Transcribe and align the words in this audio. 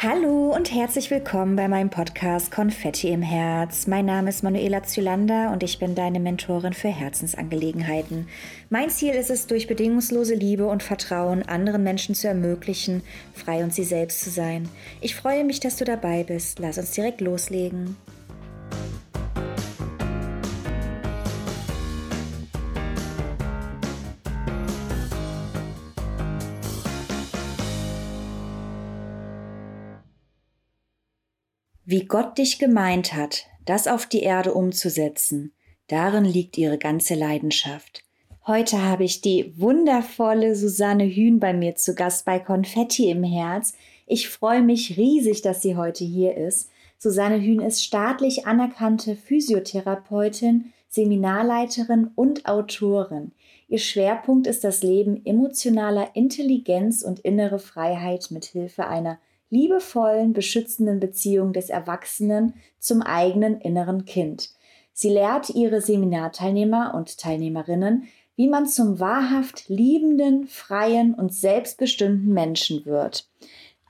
Hallo 0.00 0.54
und 0.54 0.72
herzlich 0.72 1.10
willkommen 1.10 1.56
bei 1.56 1.66
meinem 1.66 1.90
Podcast 1.90 2.52
Konfetti 2.52 3.08
im 3.08 3.20
Herz. 3.20 3.88
Mein 3.88 4.06
Name 4.06 4.28
ist 4.28 4.44
Manuela 4.44 4.84
Zylander 4.84 5.50
und 5.50 5.64
ich 5.64 5.80
bin 5.80 5.96
deine 5.96 6.20
Mentorin 6.20 6.72
für 6.72 6.86
Herzensangelegenheiten. 6.86 8.28
Mein 8.70 8.90
Ziel 8.90 9.14
ist 9.14 9.28
es, 9.28 9.48
durch 9.48 9.66
bedingungslose 9.66 10.36
Liebe 10.36 10.68
und 10.68 10.84
Vertrauen 10.84 11.42
anderen 11.42 11.82
Menschen 11.82 12.14
zu 12.14 12.28
ermöglichen, 12.28 13.02
frei 13.34 13.64
und 13.64 13.74
sie 13.74 13.82
selbst 13.82 14.20
zu 14.20 14.30
sein. 14.30 14.68
Ich 15.00 15.16
freue 15.16 15.42
mich, 15.42 15.58
dass 15.58 15.74
du 15.74 15.84
dabei 15.84 16.22
bist. 16.22 16.60
Lass 16.60 16.78
uns 16.78 16.92
direkt 16.92 17.20
loslegen. 17.20 17.96
Wie 31.90 32.04
Gott 32.04 32.36
dich 32.36 32.58
gemeint 32.58 33.14
hat, 33.14 33.46
das 33.64 33.88
auf 33.88 34.04
die 34.04 34.20
Erde 34.20 34.52
umzusetzen, 34.52 35.54
darin 35.86 36.26
liegt 36.26 36.58
ihre 36.58 36.76
ganze 36.76 37.14
Leidenschaft. 37.14 38.04
Heute 38.46 38.82
habe 38.82 39.04
ich 39.04 39.22
die 39.22 39.54
wundervolle 39.58 40.54
Susanne 40.54 41.06
Hühn 41.06 41.40
bei 41.40 41.54
mir 41.54 41.76
zu 41.76 41.94
Gast 41.94 42.26
bei 42.26 42.40
Konfetti 42.40 43.08
im 43.08 43.24
Herz. 43.24 43.72
Ich 44.06 44.28
freue 44.28 44.60
mich 44.60 44.98
riesig, 44.98 45.40
dass 45.40 45.62
sie 45.62 45.76
heute 45.76 46.04
hier 46.04 46.36
ist. 46.36 46.68
Susanne 46.98 47.40
Hühn 47.40 47.60
ist 47.60 47.82
staatlich 47.82 48.46
anerkannte 48.46 49.16
Physiotherapeutin, 49.16 50.74
Seminarleiterin 50.90 52.10
und 52.14 52.44
Autorin. 52.44 53.32
Ihr 53.66 53.78
Schwerpunkt 53.78 54.46
ist 54.46 54.62
das 54.62 54.82
Leben 54.82 55.24
emotionaler 55.24 56.10
Intelligenz 56.12 57.02
und 57.02 57.20
innere 57.20 57.58
Freiheit 57.58 58.26
mit 58.30 58.44
Hilfe 58.44 58.88
einer 58.88 59.18
liebevollen, 59.50 60.32
beschützenden 60.32 61.00
Beziehung 61.00 61.52
des 61.52 61.70
Erwachsenen 61.70 62.54
zum 62.78 63.02
eigenen 63.02 63.60
inneren 63.60 64.04
Kind. 64.04 64.50
Sie 64.92 65.10
lehrt 65.10 65.50
ihre 65.50 65.80
Seminarteilnehmer 65.80 66.92
und 66.94 67.18
Teilnehmerinnen, 67.18 68.08
wie 68.36 68.48
man 68.48 68.66
zum 68.66 69.00
wahrhaft 69.00 69.68
liebenden, 69.68 70.46
freien 70.46 71.14
und 71.14 71.34
selbstbestimmten 71.34 72.32
Menschen 72.32 72.84
wird. 72.84 73.28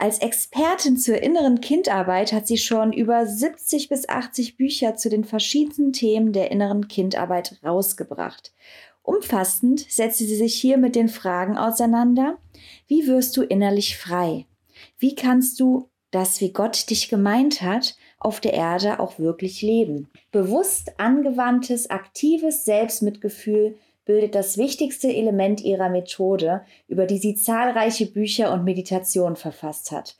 Als 0.00 0.20
Expertin 0.20 0.96
zur 0.96 1.20
inneren 1.22 1.60
Kindarbeit 1.60 2.32
hat 2.32 2.46
sie 2.46 2.56
schon 2.56 2.92
über 2.92 3.26
70 3.26 3.88
bis 3.88 4.08
80 4.08 4.56
Bücher 4.56 4.94
zu 4.94 5.10
den 5.10 5.24
verschiedensten 5.24 5.92
Themen 5.92 6.32
der 6.32 6.50
inneren 6.52 6.88
Kindarbeit 6.88 7.58
rausgebracht. 7.64 8.52
Umfassend 9.02 9.80
setzt 9.88 10.18
sie 10.18 10.36
sich 10.36 10.54
hier 10.54 10.76
mit 10.78 10.94
den 10.94 11.08
Fragen 11.08 11.56
auseinander, 11.56 12.38
wie 12.86 13.06
wirst 13.06 13.36
du 13.36 13.42
innerlich 13.42 13.96
frei? 13.96 14.46
Wie 14.98 15.14
kannst 15.14 15.60
du 15.60 15.88
das, 16.10 16.40
wie 16.40 16.52
Gott 16.52 16.90
dich 16.90 17.08
gemeint 17.08 17.62
hat, 17.62 17.96
auf 18.18 18.40
der 18.40 18.54
Erde 18.54 18.98
auch 18.98 19.18
wirklich 19.18 19.62
leben? 19.62 20.08
Bewusst 20.32 20.98
angewandtes, 20.98 21.90
aktives 21.90 22.64
Selbstmitgefühl 22.64 23.76
bildet 24.04 24.34
das 24.34 24.56
wichtigste 24.56 25.08
Element 25.08 25.60
ihrer 25.60 25.90
Methode, 25.90 26.62
über 26.88 27.06
die 27.06 27.18
sie 27.18 27.34
zahlreiche 27.34 28.06
Bücher 28.06 28.52
und 28.52 28.64
Meditationen 28.64 29.36
verfasst 29.36 29.92
hat. 29.92 30.16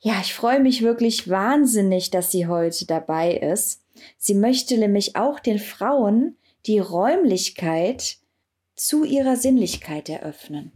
Ja, 0.00 0.14
ich 0.20 0.34
freue 0.34 0.60
mich 0.60 0.82
wirklich 0.82 1.28
wahnsinnig, 1.28 2.10
dass 2.10 2.30
sie 2.30 2.46
heute 2.46 2.86
dabei 2.86 3.36
ist. 3.36 3.82
Sie 4.18 4.34
möchte 4.34 4.76
nämlich 4.78 5.14
auch 5.14 5.38
den 5.40 5.58
Frauen 5.58 6.36
die 6.66 6.78
Räumlichkeit 6.78 8.16
zu 8.74 9.04
ihrer 9.04 9.36
Sinnlichkeit 9.36 10.08
eröffnen. 10.08 10.72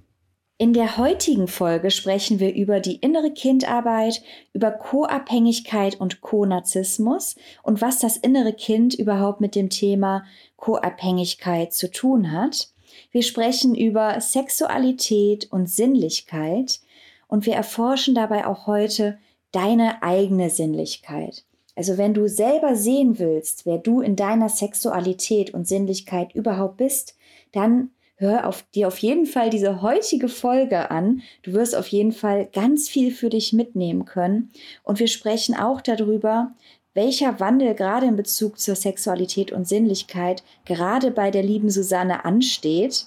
In 0.61 0.73
der 0.73 0.99
heutigen 0.99 1.47
Folge 1.47 1.93
sprechen 1.93 2.41
wir 2.41 2.53
über 2.53 2.81
die 2.81 2.97
innere 2.97 3.31
Kindarbeit, 3.31 4.23
über 4.53 4.73
Co-Abhängigkeit 4.73 6.01
und 6.01 6.21
Co-Narzissmus 6.21 7.37
und 7.63 7.81
was 7.81 8.01
das 8.01 8.17
innere 8.17 8.53
Kind 8.53 8.93
überhaupt 8.93 9.41
mit 9.41 9.55
dem 9.55 9.71
Thema 9.71 10.25
Co-Abhängigkeit 10.57 11.73
zu 11.73 11.89
tun 11.89 12.33
hat. 12.33 12.71
Wir 13.13 13.23
sprechen 13.23 13.77
über 13.77 14.21
Sexualität 14.21 15.47
und 15.53 15.71
Sinnlichkeit 15.71 16.81
und 17.29 17.47
wir 17.47 17.55
erforschen 17.55 18.17
dabei 18.17 18.45
auch 18.45 18.67
heute 18.67 19.19
deine 19.53 20.03
eigene 20.03 20.51
Sinnlichkeit. 20.51 21.45
Also 21.77 21.99
wenn 21.99 22.15
du 22.15 22.29
selber 22.29 22.75
sehen 22.75 23.21
willst, 23.21 23.65
wer 23.65 23.79
du 23.79 24.01
in 24.01 24.17
deiner 24.17 24.49
Sexualität 24.49 25.55
und 25.55 25.69
Sinnlichkeit 25.69 26.35
überhaupt 26.35 26.79
bist, 26.79 27.17
dann 27.53 27.93
hör 28.19 28.47
auf, 28.47 28.65
dir 28.75 28.89
auf 28.89 28.99
jeden 28.99 29.27
Fall 29.27 29.49
diese 29.49 29.81
heutige 29.81 30.29
Folge 30.29 30.91
an. 30.91 31.23
Du 31.43 31.53
wirst 31.53 31.75
auf 31.75 31.89
jeden 31.89 32.13
Fall 32.13 32.49
ganz 32.53 32.89
viel 32.89 33.13
für 33.13 33.31
dich 33.31 33.53
mitnehmen 33.53 34.05
können. 34.05 34.51
Und 34.83 34.99
wir 34.99 35.09
sprechen 35.09 35.57
auch 35.57 35.81
darüber, 35.81 36.53
welcher 36.95 37.39
Wandel 37.39 37.75
gerade 37.75 38.07
in 38.07 38.17
Bezug 38.17 38.59
zur 38.59 38.75
Sexualität 38.75 39.53
und 39.53 39.69
Sinnlichkeit 39.69 40.43
gerade 40.65 41.13
bei 41.13 41.31
der 41.31 41.45
lieben 41.45 41.71
Susanne 41.71 42.25
ansteht. 42.25 43.07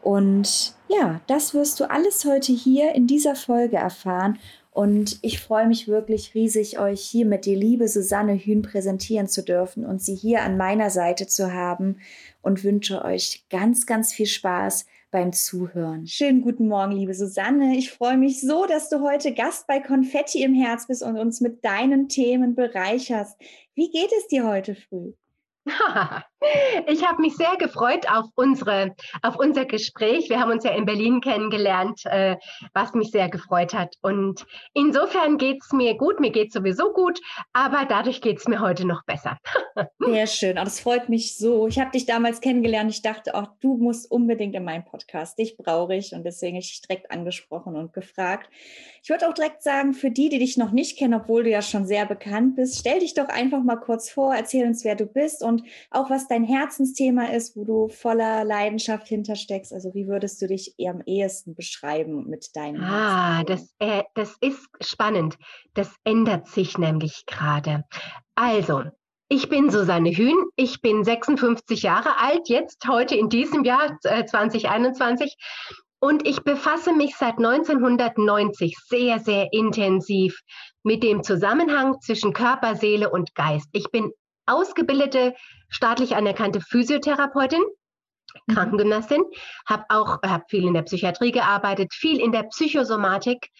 Und 0.00 0.74
ja, 0.88 1.20
das 1.26 1.52
wirst 1.52 1.80
du 1.80 1.90
alles 1.90 2.24
heute 2.24 2.52
hier 2.52 2.94
in 2.94 3.08
dieser 3.08 3.34
Folge 3.34 3.76
erfahren. 3.76 4.38
Und 4.76 5.20
ich 5.22 5.40
freue 5.40 5.66
mich 5.66 5.88
wirklich 5.88 6.34
riesig, 6.34 6.78
euch 6.78 7.00
hier 7.00 7.24
mit 7.24 7.46
die 7.46 7.54
liebe 7.54 7.88
Susanne 7.88 8.34
Hühn 8.34 8.60
präsentieren 8.60 9.26
zu 9.26 9.42
dürfen 9.42 9.86
und 9.86 10.02
sie 10.02 10.14
hier 10.14 10.42
an 10.42 10.58
meiner 10.58 10.90
Seite 10.90 11.26
zu 11.26 11.54
haben 11.54 11.96
und 12.42 12.62
wünsche 12.62 13.02
euch 13.02 13.46
ganz, 13.48 13.86
ganz 13.86 14.12
viel 14.12 14.26
Spaß 14.26 14.84
beim 15.10 15.32
Zuhören. 15.32 16.06
Schönen 16.06 16.42
guten 16.42 16.68
Morgen, 16.68 16.92
liebe 16.92 17.14
Susanne. 17.14 17.74
Ich 17.74 17.90
freue 17.90 18.18
mich 18.18 18.42
so, 18.42 18.66
dass 18.66 18.90
du 18.90 19.00
heute 19.00 19.32
Gast 19.32 19.66
bei 19.66 19.80
Konfetti 19.80 20.42
im 20.42 20.52
Herz 20.52 20.88
bist 20.88 21.02
und 21.02 21.16
uns 21.16 21.40
mit 21.40 21.64
deinen 21.64 22.10
Themen 22.10 22.54
bereicherst. 22.54 23.40
Wie 23.74 23.90
geht 23.90 24.12
es 24.12 24.28
dir 24.28 24.46
heute 24.46 24.74
früh? 24.74 25.14
Ich 26.86 27.06
habe 27.06 27.22
mich 27.22 27.36
sehr 27.36 27.56
gefreut 27.56 28.06
auf, 28.10 28.26
unsere, 28.34 28.94
auf 29.22 29.36
unser 29.38 29.64
Gespräch. 29.64 30.28
Wir 30.28 30.38
haben 30.38 30.50
uns 30.50 30.64
ja 30.64 30.72
in 30.72 30.84
Berlin 30.84 31.20
kennengelernt, 31.20 32.02
äh, 32.04 32.36
was 32.74 32.92
mich 32.92 33.10
sehr 33.10 33.28
gefreut 33.28 33.72
hat. 33.72 33.94
Und 34.02 34.44
insofern 34.74 35.38
geht 35.38 35.62
es 35.62 35.72
mir 35.72 35.96
gut. 35.96 36.20
Mir 36.20 36.30
geht 36.30 36.48
es 36.48 36.54
sowieso 36.54 36.92
gut, 36.92 37.20
aber 37.52 37.86
dadurch 37.88 38.20
geht 38.20 38.38
es 38.38 38.46
mir 38.46 38.60
heute 38.60 38.86
noch 38.86 39.04
besser. 39.04 39.38
Sehr 39.98 40.26
schön. 40.26 40.56
Das 40.56 40.80
freut 40.80 41.08
mich 41.08 41.36
so. 41.36 41.66
Ich 41.68 41.78
habe 41.78 41.90
dich 41.90 42.06
damals 42.06 42.40
kennengelernt. 42.40 42.90
Ich 42.90 43.02
dachte, 43.02 43.34
auch 43.34 43.48
du 43.60 43.76
musst 43.76 44.10
unbedingt 44.10 44.54
in 44.54 44.64
meinen 44.64 44.84
Podcast. 44.84 45.38
Dich 45.38 45.56
brauche 45.56 45.94
ich. 45.94 46.12
Und 46.12 46.24
deswegen 46.24 46.56
habe 46.56 46.60
ich 46.60 46.82
direkt 46.82 47.10
angesprochen 47.10 47.76
und 47.76 47.92
gefragt. 47.92 48.50
Ich 49.02 49.10
würde 49.10 49.28
auch 49.28 49.34
direkt 49.34 49.62
sagen, 49.62 49.94
für 49.94 50.10
die, 50.10 50.28
die 50.28 50.38
dich 50.38 50.56
noch 50.56 50.72
nicht 50.72 50.98
kennen, 50.98 51.14
obwohl 51.14 51.44
du 51.44 51.50
ja 51.50 51.62
schon 51.62 51.86
sehr 51.86 52.06
bekannt 52.06 52.56
bist, 52.56 52.78
stell 52.78 53.00
dich 53.00 53.14
doch 53.14 53.28
einfach 53.28 53.62
mal 53.62 53.76
kurz 53.76 54.10
vor, 54.10 54.34
erzähl 54.34 54.66
uns, 54.66 54.84
wer 54.84 54.96
du 54.96 55.06
bist 55.06 55.42
und 55.42 55.62
auch 55.90 56.10
was 56.10 56.25
dein 56.28 56.44
Herzensthema 56.44 57.26
ist, 57.26 57.56
wo 57.56 57.64
du 57.64 57.88
voller 57.88 58.44
Leidenschaft 58.44 59.08
hintersteckst. 59.08 59.72
Also 59.72 59.94
wie 59.94 60.06
würdest 60.06 60.40
du 60.42 60.46
dich 60.46 60.74
eher 60.78 60.92
am 60.92 61.02
ehesten 61.06 61.54
beschreiben 61.54 62.28
mit 62.28 62.54
deinem 62.54 62.82
Ah, 62.82 63.44
das, 63.44 63.74
äh, 63.78 64.02
das 64.14 64.36
ist 64.40 64.68
spannend. 64.80 65.36
Das 65.74 65.94
ändert 66.04 66.48
sich 66.48 66.78
nämlich 66.78 67.24
gerade. 67.26 67.84
Also, 68.34 68.82
ich 69.28 69.48
bin 69.48 69.70
Susanne 69.70 70.10
Hühn, 70.10 70.36
ich 70.54 70.80
bin 70.80 71.02
56 71.02 71.82
Jahre 71.82 72.20
alt, 72.20 72.48
jetzt 72.48 72.86
heute 72.86 73.16
in 73.16 73.28
diesem 73.28 73.64
Jahr 73.64 73.98
äh, 74.04 74.24
2021 74.24 75.36
und 75.98 76.26
ich 76.28 76.42
befasse 76.42 76.92
mich 76.92 77.16
seit 77.16 77.38
1990 77.38 78.76
sehr, 78.88 79.18
sehr 79.18 79.52
intensiv 79.52 80.38
mit 80.84 81.02
dem 81.02 81.22
Zusammenhang 81.24 82.00
zwischen 82.00 82.32
Körper, 82.32 82.76
Seele 82.76 83.10
und 83.10 83.34
Geist. 83.34 83.68
Ich 83.72 83.90
bin 83.90 84.12
ausgebildete, 84.46 85.34
staatlich 85.68 86.16
anerkannte 86.16 86.60
Physiotherapeutin, 86.60 87.62
mhm. 88.46 88.54
Krankengymnastin, 88.54 89.24
habe 89.66 89.84
auch 89.88 90.22
hab 90.22 90.50
viel 90.50 90.64
in 90.64 90.74
der 90.74 90.82
Psychiatrie 90.82 91.32
gearbeitet, 91.32 91.92
viel 91.92 92.20
in 92.20 92.32
der 92.32 92.44
Psychosomatik 92.44 93.50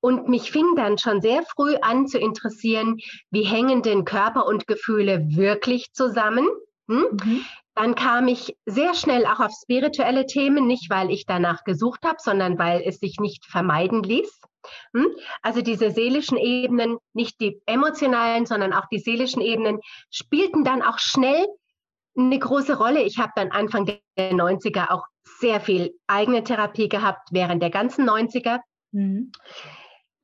und 0.00 0.28
mich 0.28 0.52
fing 0.52 0.74
dann 0.76 0.98
schon 0.98 1.20
sehr 1.20 1.42
früh 1.42 1.76
an 1.80 2.06
zu 2.06 2.18
interessieren, 2.18 2.98
wie 3.30 3.44
hängen 3.44 3.82
denn 3.82 4.04
Körper 4.04 4.46
und 4.46 4.66
Gefühle 4.66 5.24
wirklich 5.30 5.92
zusammen? 5.92 6.46
Hm? 6.88 7.06
Mhm. 7.10 7.44
Dann 7.74 7.94
kam 7.94 8.28
ich 8.28 8.56
sehr 8.64 8.94
schnell 8.94 9.26
auch 9.26 9.40
auf 9.40 9.52
spirituelle 9.62 10.26
Themen, 10.26 10.66
nicht 10.66 10.88
weil 10.90 11.10
ich 11.10 11.26
danach 11.26 11.64
gesucht 11.64 12.04
habe, 12.04 12.18
sondern 12.20 12.58
weil 12.58 12.82
es 12.86 12.98
sich 13.00 13.18
nicht 13.18 13.44
vermeiden 13.46 14.02
ließ. 14.02 14.40
Hm? 14.94 15.08
Also 15.42 15.62
diese 15.62 15.90
seelischen 15.90 16.38
Ebenen, 16.38 16.98
nicht 17.12 17.40
die 17.40 17.60
emotionalen, 17.66 18.46
sondern 18.46 18.72
auch 18.72 18.86
die 18.90 18.98
seelischen 18.98 19.42
Ebenen, 19.42 19.80
spielten 20.10 20.64
dann 20.64 20.82
auch 20.82 20.98
schnell 20.98 21.46
eine 22.16 22.38
große 22.38 22.78
Rolle. 22.78 23.02
Ich 23.02 23.18
habe 23.18 23.32
dann 23.36 23.50
Anfang 23.50 23.86
der 23.86 23.98
90er 24.18 24.90
auch 24.90 25.04
sehr 25.38 25.60
viel 25.60 25.94
eigene 26.06 26.44
Therapie 26.44 26.88
gehabt, 26.88 27.28
während 27.30 27.62
der 27.62 27.70
ganzen 27.70 28.08
90er. 28.08 28.60
Mhm. 28.92 29.32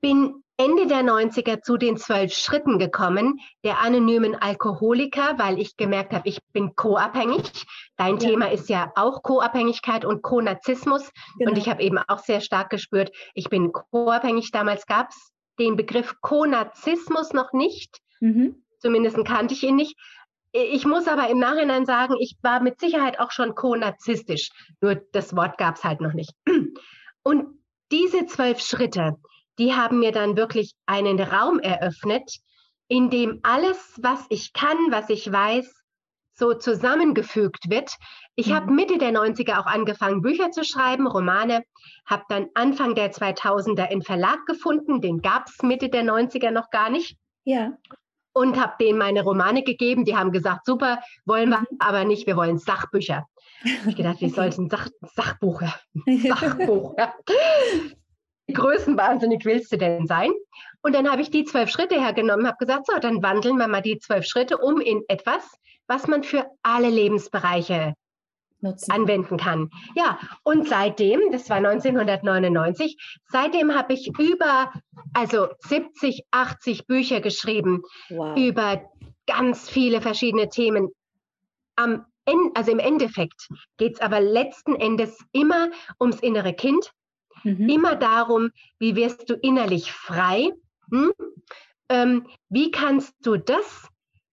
Bin 0.01 0.42
Ende 0.59 0.87
der 0.87 1.03
90er 1.03 1.63
zu 1.63 1.77
den 1.77 1.97
zwölf 1.97 2.33
Schritten 2.35 2.79
gekommen, 2.79 3.41
der 3.65 3.81
anonymen 3.81 4.35
Alkoholiker, 4.35 5.39
weil 5.39 5.59
ich 5.59 5.77
gemerkt 5.77 6.13
habe, 6.13 6.29
ich 6.29 6.39
bin 6.53 6.77
co-abhängig. 6.77 7.65
Dein 7.97 8.19
ja. 8.19 8.29
Thema 8.29 8.51
ist 8.51 8.69
ja 8.69 8.93
auch 8.95 9.23
Co-Abhängigkeit 9.23 10.05
und 10.05 10.23
Co-Narzissmus. 10.23 11.11
Genau. 11.39 11.51
Und 11.51 11.59
ich 11.59 11.69
habe 11.69 11.83
eben 11.83 11.99
auch 11.99 12.19
sehr 12.19 12.41
stark 12.41 12.71
gespürt, 12.71 13.11
ich 13.35 13.49
bin 13.49 13.73
co-abhängig. 13.73 14.51
Damals 14.51 14.87
gab 14.87 15.09
es 15.11 15.33
den 15.59 15.77
Begriff 15.77 16.15
Konazismus 16.21 17.33
noch 17.33 17.53
nicht. 17.53 17.99
Mhm. 18.21 18.63
Zumindest 18.79 19.25
kannte 19.25 19.55
ich 19.55 19.63
ihn 19.63 19.77
nicht. 19.77 19.97
Ich 20.53 20.85
muss 20.85 21.09
aber 21.09 21.31
im 21.31 21.39
Nachhinein 21.39 21.87
sagen, 21.87 22.15
ich 22.21 22.37
war 22.43 22.61
mit 22.61 22.79
Sicherheit 22.79 23.19
auch 23.19 23.31
schon 23.31 23.55
konazistisch. 23.55 24.51
Nur 24.83 24.97
das 25.13 25.35
Wort 25.35 25.57
gab 25.57 25.77
es 25.77 25.85
halt 25.85 26.03
noch 26.03 26.13
nicht. 26.13 26.33
Und 27.23 27.47
diese 27.91 28.27
zwölf 28.27 28.61
Schritte, 28.61 29.17
die 29.59 29.75
haben 29.75 29.99
mir 29.99 30.13
dann 30.13 30.37
wirklich 30.37 30.75
einen 30.87 31.21
Raum 31.21 31.59
eröffnet, 31.61 32.39
in 32.89 33.11
dem 33.11 33.41
alles, 33.43 33.99
was 34.03 34.27
ich 34.29 34.53
kann, 34.53 34.77
was 34.91 35.09
ich 35.09 35.31
weiß, 35.31 35.83
so 36.35 36.55
zusammengefügt 36.55 37.71
wird. 37.71 37.95
Ich 38.35 38.49
mhm. 38.49 38.55
habe 38.55 38.73
Mitte 38.73 38.99
der 38.99 39.13
90er 39.13 39.61
auch 39.61 39.67
angefangen, 39.67 40.23
Bücher 40.23 40.51
zu 40.51 40.65
schreiben, 40.65 41.07
Romane, 41.07 41.63
habe 42.07 42.25
dann 42.29 42.49
Anfang 42.55 42.95
der 42.95 43.13
2000er 43.13 43.91
einen 43.91 44.03
Verlag 44.03 44.45
gefunden, 44.47 45.01
den 45.01 45.21
gab 45.21 45.47
es 45.49 45.63
Mitte 45.63 45.89
der 45.89 46.03
90er 46.03 46.51
noch 46.51 46.71
gar 46.71 46.91
nicht. 46.91 47.17
Ja. 47.45 47.73
Und 48.35 48.59
habe 48.59 48.75
denen 48.81 48.99
meine 48.99 49.23
Romane 49.23 49.63
gegeben. 49.63 50.07
Die 50.07 50.17
haben 50.17 50.33
gesagt, 50.33 50.65
super, 50.65 51.01
wollen 51.27 51.51
wir 51.51 51.61
mhm. 51.61 51.67
aber 51.81 52.05
nicht, 52.05 52.27
wir 52.27 52.37
wollen 52.37 52.59
Sachbücher. 52.59 53.27
Ich 53.87 53.97
gedacht, 53.97 54.21
wie 54.21 54.29
soll 54.31 54.47
es 54.47 54.59
ein 54.59 54.71
Sach 54.71 54.89
Sachbuch? 55.15 55.63
Sachbuch. 56.07 56.97
Größenwahnsinnig 58.53 59.45
willst 59.45 59.73
du 59.73 59.79
denn 59.79 60.07
sein? 60.07 60.31
Und 60.83 60.95
dann 60.95 61.11
habe 61.11 61.23
ich 61.23 61.31
die 61.31 61.45
zwölf 61.45 61.71
Schritte 61.71 62.01
hergenommen, 62.01 62.47
habe 62.47 62.59
gesagt, 62.59 62.87
so, 62.87 62.99
dann 62.99 63.23
wandeln 63.23 63.57
wir 63.57 63.69
mal 63.69 63.83
die 63.83 63.99
zwölf 63.99 64.27
Schritte 64.27 64.59
um 64.59 64.81
in 64.81 65.03
etwas, 65.09 65.43
was 65.87 66.07
man 66.07 66.23
für 66.23 66.47
alle 66.63 66.89
Lebensbereiche 66.89 67.95
Nutzen. 68.61 68.91
anwenden 68.93 69.37
kann. 69.37 69.71
Ja, 69.95 70.19
und 70.43 70.69
seitdem, 70.69 71.21
das 71.33 71.51
war 71.51 71.57
1999, 71.59 72.97
seitdem 73.29 73.75
habe 73.75 73.93
ich 73.93 74.11
über, 74.19 74.73
also 75.13 75.49
70, 75.61 76.25
80 76.31 76.87
Bücher 76.87 77.21
geschrieben 77.21 77.83
wow. 78.09 78.37
über 78.37 78.83
ganz 79.27 79.69
viele 79.69 80.01
verschiedene 80.01 80.49
Themen. 80.49 80.89
Am 81.77 82.07
also 82.55 82.71
im 82.71 82.79
Endeffekt 82.79 83.49
geht 83.79 83.95
es 83.95 84.01
aber 84.01 84.21
letzten 84.21 84.77
Endes 84.77 85.19
immer 85.33 85.71
ums 86.01 86.21
innere 86.21 86.55
Kind, 86.55 86.93
mhm. 87.45 87.69
immer 87.69 87.97
darum, 87.97 88.51
wie 88.79 88.97
wirst 88.97 89.29
du 89.29 89.35
innerlich 89.35 89.93
frei, 89.93 90.53
hm? 90.91 91.13
ähm, 91.89 92.27
wie 92.49 92.71
kannst 92.71 93.15
du 93.23 93.37
das, 93.37 93.89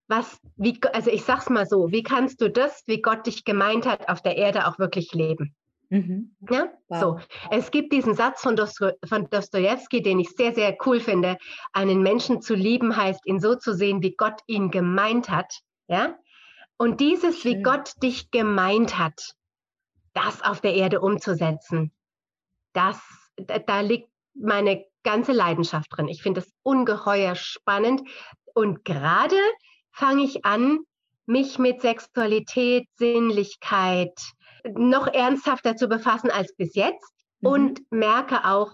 was, 0.07 0.39
wie, 0.55 0.79
also 0.93 1.11
ich 1.11 1.23
sag's 1.23 1.49
mal 1.49 1.65
so, 1.65 1.91
wie 1.91 2.03
kannst 2.03 2.41
du 2.41 2.49
das, 2.49 2.83
wie 2.87 3.01
Gott 3.01 3.27
dich 3.27 3.45
gemeint 3.45 3.85
hat, 3.85 4.09
auf 4.09 4.21
der 4.21 4.37
Erde 4.37 4.67
auch 4.67 4.79
wirklich 4.79 5.13
leben? 5.13 5.55
Mhm. 5.89 6.35
Ja, 6.49 6.71
wow. 6.87 6.99
so. 6.99 7.19
Es 7.49 7.71
gibt 7.71 7.91
diesen 7.91 8.13
Satz 8.13 8.41
von, 8.41 8.55
Dosto 8.55 8.91
von 9.05 9.27
Dostoevsky, 9.29 10.03
den 10.03 10.19
ich 10.19 10.29
sehr, 10.29 10.53
sehr 10.53 10.77
cool 10.85 10.99
finde. 10.99 11.37
Einen 11.73 12.03
Menschen 12.03 12.41
zu 12.41 12.53
lieben 12.53 12.95
heißt, 12.95 13.25
ihn 13.25 13.39
so 13.39 13.55
zu 13.55 13.73
sehen, 13.73 14.03
wie 14.03 14.15
Gott 14.15 14.41
ihn 14.45 14.69
gemeint 14.69 15.29
hat. 15.29 15.61
Ja, 15.87 16.15
und 16.77 17.01
dieses, 17.01 17.41
Schön. 17.41 17.57
wie 17.57 17.61
Gott 17.61 17.91
dich 18.01 18.31
gemeint 18.31 18.97
hat, 18.97 19.35
das 20.13 20.41
auf 20.41 20.61
der 20.61 20.75
Erde 20.75 21.01
umzusetzen, 21.01 21.91
das, 22.73 22.99
da, 23.35 23.59
da 23.59 23.81
liegt 23.81 24.09
meine 24.33 24.85
ganze 25.03 25.31
Leidenschaft 25.31 25.87
drin. 25.91 26.07
Ich 26.07 26.21
finde 26.21 26.41
es 26.41 26.51
ungeheuer 26.63 27.35
spannend. 27.35 28.01
Und 28.53 28.83
gerade 28.85 29.35
fange 29.91 30.23
ich 30.23 30.45
an, 30.45 30.79
mich 31.25 31.59
mit 31.59 31.81
Sexualität, 31.81 32.87
Sinnlichkeit 32.95 34.19
noch 34.75 35.07
ernsthafter 35.07 35.75
zu 35.75 35.87
befassen 35.87 36.31
als 36.31 36.53
bis 36.55 36.75
jetzt 36.75 37.13
mhm. 37.41 37.49
und 37.49 37.91
merke 37.91 38.45
auch, 38.45 38.71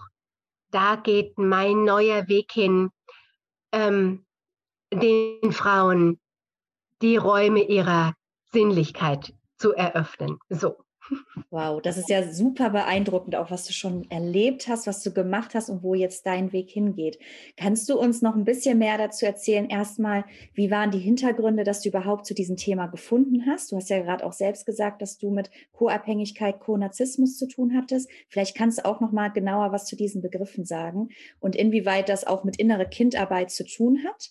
da 0.70 0.96
geht 0.96 1.38
mein 1.38 1.84
neuer 1.84 2.28
Weg 2.28 2.50
hin, 2.52 2.90
ähm, 3.72 4.26
den 4.92 5.52
Frauen 5.52 6.20
die 7.02 7.16
Räume 7.16 7.62
ihrer 7.62 8.14
Sinnlichkeit 8.52 9.34
zu 9.58 9.74
eröffnen. 9.74 10.38
So. 10.48 10.85
Wow, 11.50 11.80
das 11.80 11.96
ist 11.96 12.08
ja 12.08 12.32
super 12.32 12.70
beeindruckend, 12.70 13.36
auch 13.36 13.50
was 13.50 13.64
du 13.64 13.72
schon 13.72 14.10
erlebt 14.10 14.68
hast, 14.68 14.86
was 14.86 15.02
du 15.02 15.12
gemacht 15.12 15.54
hast 15.54 15.70
und 15.70 15.82
wo 15.82 15.94
jetzt 15.94 16.26
dein 16.26 16.52
Weg 16.52 16.70
hingeht. 16.70 17.18
Kannst 17.56 17.88
du 17.88 17.98
uns 17.98 18.22
noch 18.22 18.34
ein 18.34 18.44
bisschen 18.44 18.78
mehr 18.78 18.98
dazu 18.98 19.24
erzählen? 19.24 19.68
Erstmal, 19.68 20.24
wie 20.54 20.70
waren 20.70 20.90
die 20.90 20.98
Hintergründe, 20.98 21.64
dass 21.64 21.82
du 21.82 21.88
überhaupt 21.88 22.26
zu 22.26 22.34
diesem 22.34 22.56
Thema 22.56 22.86
gefunden 22.86 23.46
hast? 23.46 23.72
Du 23.72 23.76
hast 23.76 23.90
ja 23.90 24.00
gerade 24.00 24.24
auch 24.24 24.32
selbst 24.32 24.66
gesagt, 24.66 25.02
dass 25.02 25.18
du 25.18 25.30
mit 25.30 25.50
Co-Abhängigkeit, 25.72 26.60
Co-Narzissmus 26.60 27.38
zu 27.38 27.46
tun 27.46 27.74
hattest. 27.76 28.10
Vielleicht 28.28 28.56
kannst 28.56 28.78
du 28.78 28.84
auch 28.84 29.00
noch 29.00 29.12
mal 29.12 29.28
genauer 29.28 29.72
was 29.72 29.86
zu 29.86 29.96
diesen 29.96 30.22
Begriffen 30.22 30.64
sagen 30.64 31.08
und 31.40 31.56
inwieweit 31.56 32.08
das 32.08 32.26
auch 32.26 32.44
mit 32.44 32.58
innere 32.58 32.88
Kindarbeit 32.88 33.50
zu 33.50 33.64
tun 33.64 34.04
hat. 34.04 34.30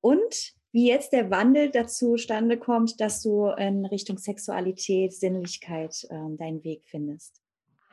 Und 0.00 0.54
wie 0.72 0.88
jetzt 0.88 1.12
der 1.12 1.30
Wandel 1.30 1.70
dazu 1.70 2.16
stande 2.16 2.58
kommt, 2.58 3.00
dass 3.00 3.22
du 3.22 3.46
in 3.48 3.84
Richtung 3.86 4.18
Sexualität, 4.18 5.12
Sinnlichkeit 5.12 6.04
äh, 6.10 6.36
deinen 6.36 6.64
Weg 6.64 6.82
findest. 6.86 7.40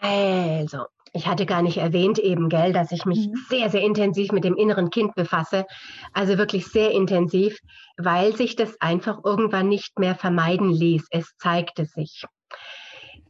Also, 0.01 0.85
ich 1.11 1.27
hatte 1.27 1.45
gar 1.45 1.61
nicht 1.61 1.77
erwähnt 1.77 2.19
eben, 2.19 2.47
gell, 2.47 2.71
dass 2.71 2.91
ich 2.91 3.05
mich 3.05 3.27
mhm. 3.27 3.33
sehr, 3.49 3.69
sehr 3.69 3.81
intensiv 3.81 4.31
mit 4.31 4.45
dem 4.45 4.55
inneren 4.55 4.89
Kind 4.89 5.13
befasse. 5.15 5.65
Also 6.13 6.37
wirklich 6.37 6.67
sehr 6.67 6.91
intensiv, 6.91 7.59
weil 7.97 8.35
sich 8.35 8.55
das 8.55 8.79
einfach 8.79 9.19
irgendwann 9.25 9.67
nicht 9.67 9.99
mehr 9.99 10.15
vermeiden 10.15 10.71
ließ. 10.71 11.07
Es 11.11 11.35
zeigte 11.37 11.85
sich. 11.85 12.23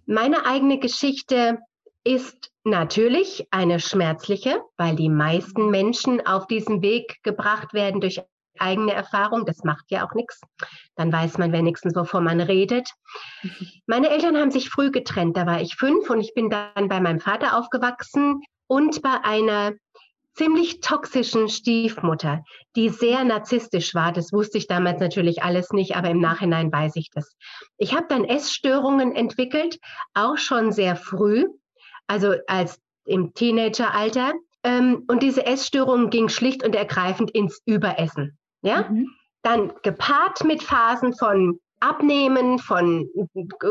Meine 0.05 0.45
eigene 0.45 0.79
Geschichte 0.79 1.59
ist 2.03 2.51
natürlich 2.63 3.47
eine 3.51 3.79
schmerzliche, 3.79 4.61
weil 4.77 4.95
die 4.95 5.09
meisten 5.09 5.69
Menschen 5.69 6.25
auf 6.25 6.47
diesem 6.47 6.81
Weg 6.81 7.17
gebracht 7.23 7.73
werden 7.73 8.01
durch 8.01 8.21
eigene 8.59 8.93
Erfahrung, 8.93 9.45
das 9.45 9.63
macht 9.63 9.85
ja 9.89 10.07
auch 10.07 10.13
nichts. 10.13 10.41
Dann 10.95 11.11
weiß 11.11 11.37
man 11.37 11.51
wenigstens, 11.51 11.95
wovon 11.95 12.23
man 12.23 12.41
redet. 12.41 12.89
Meine 13.87 14.09
Eltern 14.09 14.37
haben 14.37 14.51
sich 14.51 14.69
früh 14.69 14.91
getrennt, 14.91 15.37
da 15.37 15.45
war 15.45 15.61
ich 15.61 15.75
fünf 15.75 16.09
und 16.09 16.21
ich 16.21 16.33
bin 16.33 16.49
dann 16.49 16.89
bei 16.89 16.99
meinem 16.99 17.19
Vater 17.19 17.57
aufgewachsen 17.57 18.41
und 18.67 19.01
bei 19.01 19.23
einer 19.23 19.73
ziemlich 20.39 20.79
toxischen 20.79 21.49
Stiefmutter, 21.49 22.43
die 22.77 22.87
sehr 22.87 23.25
narzisstisch 23.25 23.93
war. 23.93 24.13
Das 24.13 24.31
wusste 24.31 24.57
ich 24.57 24.67
damals 24.67 25.01
natürlich 25.01 25.43
alles 25.43 25.71
nicht, 25.71 25.97
aber 25.97 26.09
im 26.09 26.21
Nachhinein 26.21 26.71
weiß 26.71 26.95
ich 26.95 27.09
das. 27.13 27.35
Ich 27.77 27.93
habe 27.93 28.05
dann 28.07 28.23
Essstörungen 28.23 29.13
entwickelt, 29.13 29.79
auch 30.13 30.37
schon 30.37 30.71
sehr 30.71 30.95
früh, 30.95 31.45
also 32.07 32.35
als 32.47 32.79
im 33.03 33.33
Teenageralter. 33.33 34.31
Ähm, 34.63 35.03
und 35.09 35.23
diese 35.23 35.45
Essstörung 35.45 36.09
ging 36.09 36.29
schlicht 36.29 36.63
und 36.63 36.73
ergreifend 36.73 37.31
ins 37.31 37.61
Überessen. 37.65 38.38
Ja? 38.61 38.89
Mhm. 38.89 39.09
Dann 39.41 39.73
gepaart 39.83 40.43
mit 40.43 40.63
Phasen 40.63 41.13
von 41.13 41.59
Abnehmen, 41.79 42.59
von 42.59 43.09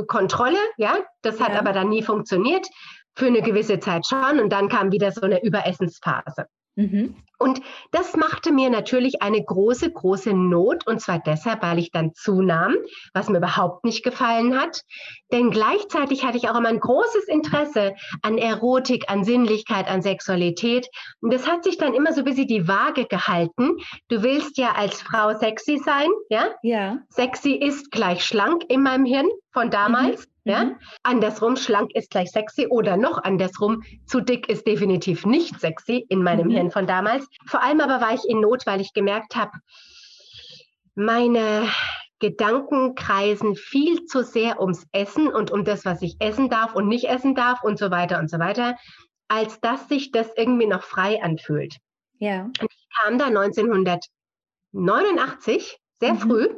Kontrolle, 0.07 0.59
ja, 0.79 0.97
das 1.23 1.41
hat 1.41 1.53
ja. 1.53 1.59
aber 1.59 1.73
dann 1.73 1.91
nie 1.91 2.03
funktioniert, 2.03 2.67
für 3.17 3.27
eine 3.27 3.43
gewisse 3.43 3.81
Zeit 3.81 4.07
schon 4.07 4.41
und 4.41 4.51
dann 4.51 4.69
kam 4.69 4.93
wieder 4.93 5.13
so 5.13 5.23
eine 5.23 5.45
Überessensphase. 5.45 6.47
Mhm. 6.79 7.17
Und 7.41 7.61
das 7.93 8.17
machte 8.17 8.53
mir 8.53 8.71
natürlich 8.71 9.21
eine 9.23 9.43
große, 9.43 9.91
große 9.91 10.33
Not. 10.33 10.87
Und 10.87 11.01
zwar 11.01 11.19
deshalb, 11.21 11.63
weil 11.63 11.79
ich 11.79 11.91
dann 11.91 12.13
zunahm, 12.15 12.75
was 13.15 13.29
mir 13.29 13.39
überhaupt 13.39 13.85
nicht 13.85 14.05
gefallen 14.05 14.59
hat. 14.59 14.83
Denn 15.33 15.51
gleichzeitig 15.51 16.25
hatte 16.25 16.37
ich 16.37 16.49
auch 16.49 16.57
immer 16.57 16.69
ein 16.69 16.81
großes 16.81 17.25
Interesse 17.27 17.95
an 18.23 18.39
Erotik, 18.39 19.05
an 19.09 19.25
Sinnlichkeit, 19.25 19.89
an 19.89 20.03
Sexualität. 20.03 20.89
Und 21.21 21.33
das 21.33 21.49
hat 21.49 21.65
sich 21.65 21.79
dann 21.79 21.95
immer 21.95 22.13
so 22.13 22.21
ein 22.21 22.25
bisschen 22.25 22.49
die 22.49 22.67
Waage 22.67 23.07
gehalten. 23.07 23.77
Du 24.09 24.23
willst 24.23 24.57
ja 24.57 24.73
als 24.73 25.03
Frau 25.03 25.37
sexy 25.37 25.79
sein, 25.79 26.09
ja? 26.31 26.55
Ja. 26.63 26.99
Sexy 27.11 27.53
ist 27.53 27.91
gleich 27.91 28.25
schlank 28.25 28.65
in 28.69 28.83
meinem 28.83 29.05
Hirn 29.05 29.29
von 29.53 29.71
damals. 29.71 30.27
Mhm. 30.27 30.38
Ja? 30.49 30.65
Mhm. 30.65 30.77
Andersrum, 31.03 31.57
schlank 31.57 31.95
ist 31.95 32.11
gleich 32.11 32.31
sexy 32.31 32.67
oder 32.67 32.97
noch 32.97 33.23
andersrum, 33.23 33.83
zu 34.07 34.21
dick 34.21 34.49
ist 34.49 34.67
definitiv 34.67 35.27
nicht 35.27 35.61
sexy 35.61 36.07
in 36.09 36.23
meinem 36.23 36.47
mhm. 36.49 36.53
Hirn 36.53 36.71
von 36.71 36.87
damals. 36.87 37.29
Vor 37.47 37.63
allem 37.63 37.81
aber 37.81 38.01
war 38.01 38.15
ich 38.15 38.27
in 38.29 38.41
Not, 38.41 38.65
weil 38.67 38.81
ich 38.81 38.95
gemerkt 38.95 39.37
habe, 39.37 39.53
meine 40.95 41.69
Gedanken 42.19 42.95
kreisen 42.95 43.55
viel 43.55 44.07
zu 44.07 44.25
sehr 44.25 44.61
ums 44.61 44.87
Essen 44.93 45.29
und 45.29 45.53
um 45.53 45.65
das, 45.65 45.85
was 45.85 46.03
ich 46.03 46.17
essen 46.19 46.49
darf 46.49 46.75
und 46.75 46.89
nicht 46.89 47.05
essen 47.05 47.37
darf 47.37 47.63
und 47.63 47.79
so 47.79 47.91
weiter 47.91 48.19
und 48.19 48.29
so 48.29 48.39
weiter, 48.39 48.77
als 49.29 49.61
dass 49.61 49.89
sich 49.89 50.11
das 50.11 50.31
irgendwie 50.37 50.67
noch 50.67 50.83
frei 50.83 51.23
anfühlt. 51.23 51.77
Ja. 52.19 52.45
Und 52.45 52.73
ich 52.73 52.89
kam 53.01 53.19
da 53.19 53.27
1989, 53.27 55.79
sehr 56.01 56.15
mhm. 56.15 56.19
früh, 56.19 56.49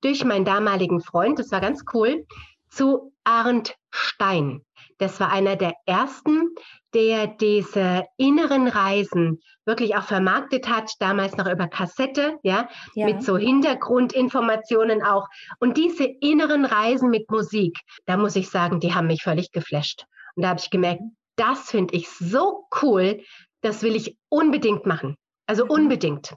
durch 0.00 0.24
meinen 0.24 0.46
damaligen 0.46 1.00
Freund, 1.00 1.38
das 1.38 1.52
war 1.52 1.60
ganz 1.60 1.84
cool, 1.92 2.24
zu 2.70 3.09
Arndt 3.24 3.74
Stein. 3.90 4.64
Das 4.98 5.18
war 5.18 5.32
einer 5.32 5.56
der 5.56 5.74
ersten, 5.86 6.54
der 6.94 7.26
diese 7.26 8.04
inneren 8.16 8.68
Reisen 8.68 9.40
wirklich 9.64 9.96
auch 9.96 10.02
vermarktet 10.02 10.68
hat, 10.68 10.90
damals 10.98 11.36
noch 11.36 11.46
über 11.46 11.68
Kassette, 11.68 12.38
ja, 12.42 12.68
ja, 12.94 13.06
mit 13.06 13.22
so 13.22 13.36
Hintergrundinformationen 13.36 15.02
auch. 15.02 15.28
Und 15.58 15.76
diese 15.76 16.04
inneren 16.04 16.64
Reisen 16.64 17.10
mit 17.10 17.30
Musik, 17.30 17.78
da 18.06 18.16
muss 18.16 18.36
ich 18.36 18.50
sagen, 18.50 18.80
die 18.80 18.94
haben 18.94 19.06
mich 19.06 19.22
völlig 19.22 19.52
geflasht. 19.52 20.04
Und 20.34 20.42
da 20.42 20.50
habe 20.50 20.60
ich 20.60 20.70
gemerkt, 20.70 21.02
das 21.36 21.70
finde 21.70 21.94
ich 21.94 22.08
so 22.10 22.66
cool, 22.82 23.22
das 23.62 23.82
will 23.82 23.96
ich 23.96 24.16
unbedingt 24.28 24.86
machen. 24.86 25.16
Also 25.46 25.64
mhm. 25.64 25.70
unbedingt. 25.70 26.34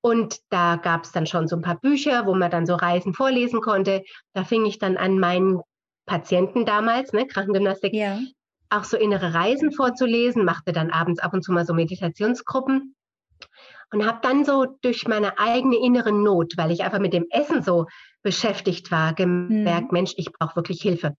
Und 0.00 0.38
da 0.50 0.76
gab 0.76 1.04
es 1.04 1.12
dann 1.12 1.26
schon 1.26 1.48
so 1.48 1.56
ein 1.56 1.62
paar 1.62 1.80
Bücher, 1.80 2.26
wo 2.26 2.34
man 2.34 2.50
dann 2.50 2.66
so 2.66 2.74
Reisen 2.74 3.14
vorlesen 3.14 3.60
konnte. 3.60 4.04
Da 4.34 4.44
fing 4.44 4.66
ich 4.66 4.78
dann 4.78 4.96
an, 4.98 5.18
meinen 5.18 5.60
Patienten 6.06 6.66
damals, 6.66 7.12
ne, 7.12 7.26
Krankengymnastik, 7.26 7.94
ja. 7.94 8.18
auch 8.70 8.84
so 8.84 8.96
innere 8.96 9.34
Reisen 9.34 9.72
vorzulesen, 9.72 10.44
machte 10.44 10.72
dann 10.72 10.90
abends 10.90 11.20
ab 11.20 11.32
und 11.32 11.42
zu 11.42 11.52
mal 11.52 11.64
so 11.64 11.74
Meditationsgruppen 11.74 12.94
und 13.92 14.06
habe 14.06 14.18
dann 14.22 14.44
so 14.44 14.66
durch 14.82 15.06
meine 15.06 15.38
eigene 15.38 15.76
innere 15.76 16.12
Not, 16.12 16.54
weil 16.56 16.70
ich 16.70 16.82
einfach 16.82 16.98
mit 16.98 17.12
dem 17.12 17.26
Essen 17.30 17.62
so 17.62 17.86
beschäftigt 18.22 18.90
war, 18.90 19.14
gemerkt, 19.14 19.88
hm. 19.88 19.92
Mensch, 19.92 20.14
ich 20.16 20.32
brauche 20.32 20.56
wirklich 20.56 20.82
Hilfe. 20.82 21.16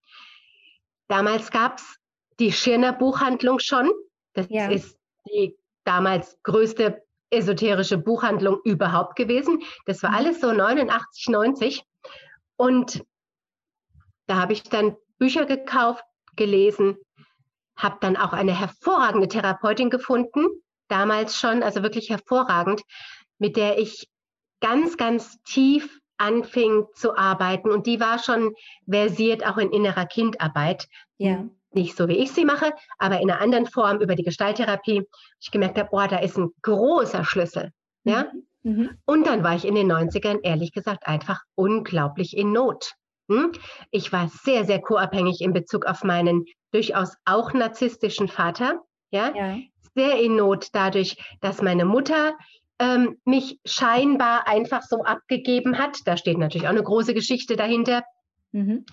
Damals 1.08 1.50
gab 1.50 1.78
es 1.78 1.96
die 2.38 2.52
Schirner 2.52 2.92
Buchhandlung 2.92 3.58
schon. 3.60 3.90
Das 4.34 4.46
ja. 4.50 4.68
ist 4.68 4.98
die 5.28 5.56
damals 5.84 6.36
größte 6.42 7.02
esoterische 7.30 7.98
Buchhandlung 7.98 8.58
überhaupt 8.64 9.16
gewesen. 9.16 9.62
Das 9.86 10.02
war 10.02 10.10
mhm. 10.10 10.16
alles 10.16 10.40
so 10.40 10.52
89, 10.52 11.28
90. 11.28 11.82
Und 12.56 13.02
da 14.26 14.36
habe 14.36 14.52
ich 14.52 14.62
dann 14.64 14.96
Bücher 15.18 15.46
gekauft, 15.46 16.04
gelesen, 16.36 16.96
habe 17.76 17.98
dann 18.00 18.16
auch 18.16 18.32
eine 18.32 18.58
hervorragende 18.58 19.28
Therapeutin 19.28 19.90
gefunden, 19.90 20.46
damals 20.88 21.38
schon, 21.38 21.62
also 21.62 21.82
wirklich 21.82 22.10
hervorragend, 22.10 22.82
mit 23.38 23.56
der 23.56 23.78
ich 23.78 24.08
ganz, 24.60 24.96
ganz 24.96 25.42
tief 25.44 26.00
anfing 26.18 26.86
zu 26.94 27.16
arbeiten. 27.16 27.70
Und 27.70 27.86
die 27.86 28.00
war 28.00 28.18
schon 28.18 28.54
versiert 28.88 29.46
auch 29.46 29.58
in 29.58 29.70
innerer 29.70 30.06
Kindarbeit. 30.06 30.86
Ja 31.18 31.44
nicht 31.76 31.96
so 31.96 32.08
wie 32.08 32.16
ich 32.16 32.32
sie 32.32 32.44
mache, 32.44 32.72
aber 32.98 33.20
in 33.20 33.30
einer 33.30 33.40
anderen 33.40 33.66
Form 33.66 34.00
über 34.00 34.16
die 34.16 34.24
Gestalttherapie, 34.24 35.06
ich 35.40 35.50
gemerkt 35.52 35.78
habe, 35.78 35.90
oh, 35.92 36.06
da 36.08 36.18
ist 36.18 36.36
ein 36.36 36.50
großer 36.62 37.24
Schlüssel. 37.24 37.70
Ja? 38.02 38.32
Mhm. 38.64 38.72
mhm. 38.72 38.90
Und 39.04 39.26
dann 39.28 39.44
war 39.44 39.54
ich 39.54 39.64
in 39.64 39.76
den 39.76 39.92
90ern, 39.92 40.40
ehrlich 40.42 40.72
gesagt, 40.72 41.06
einfach 41.06 41.42
unglaublich 41.54 42.36
in 42.36 42.50
Not. 42.50 42.94
Hm? 43.28 43.52
Ich 43.90 44.12
war 44.12 44.28
sehr, 44.28 44.64
sehr 44.64 44.80
co-abhängig 44.80 45.40
in 45.40 45.52
Bezug 45.52 45.86
auf 45.86 46.04
meinen 46.04 46.44
durchaus 46.72 47.16
auch 47.24 47.52
narzisstischen 47.52 48.28
Vater. 48.28 48.82
Ja? 49.10 49.34
ja. 49.34 49.58
Sehr 49.94 50.20
in 50.20 50.36
Not 50.36 50.68
dadurch, 50.72 51.16
dass 51.40 51.62
meine 51.62 51.84
Mutter 51.84 52.34
ähm, 52.78 53.16
mich 53.24 53.58
scheinbar 53.64 54.46
einfach 54.46 54.82
so 54.82 55.02
abgegeben 55.02 55.78
hat. 55.78 55.98
Da 56.04 56.16
steht 56.16 56.38
natürlich 56.38 56.66
auch 56.66 56.72
eine 56.72 56.82
große 56.82 57.14
Geschichte 57.14 57.56
dahinter. 57.56 58.02
Mhm. 58.52 58.84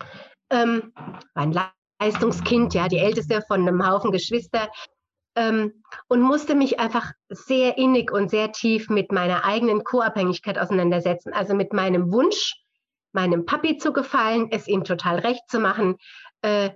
Ähm, 0.50 0.92
ein 1.34 1.54
Leistungskind, 2.00 2.74
ja, 2.74 2.88
die 2.88 2.98
älteste 2.98 3.42
von 3.46 3.60
einem 3.60 3.86
Haufen 3.86 4.10
Geschwister. 4.10 4.70
Ähm, 5.36 5.82
und 6.08 6.20
musste 6.20 6.54
mich 6.54 6.78
einfach 6.78 7.12
sehr 7.28 7.76
innig 7.76 8.12
und 8.12 8.30
sehr 8.30 8.52
tief 8.52 8.88
mit 8.88 9.10
meiner 9.10 9.44
eigenen 9.44 9.82
Co-Abhängigkeit 9.82 10.58
auseinandersetzen. 10.58 11.32
Also 11.32 11.54
mit 11.54 11.72
meinem 11.72 12.12
Wunsch, 12.12 12.54
meinem 13.14 13.46
Papi 13.46 13.78
zu 13.78 13.92
gefallen, 13.92 14.48
es 14.50 14.68
ihm 14.68 14.84
total 14.84 15.18
recht 15.18 15.42
zu 15.48 15.60
machen. 15.60 15.96
Äh, 16.42 16.70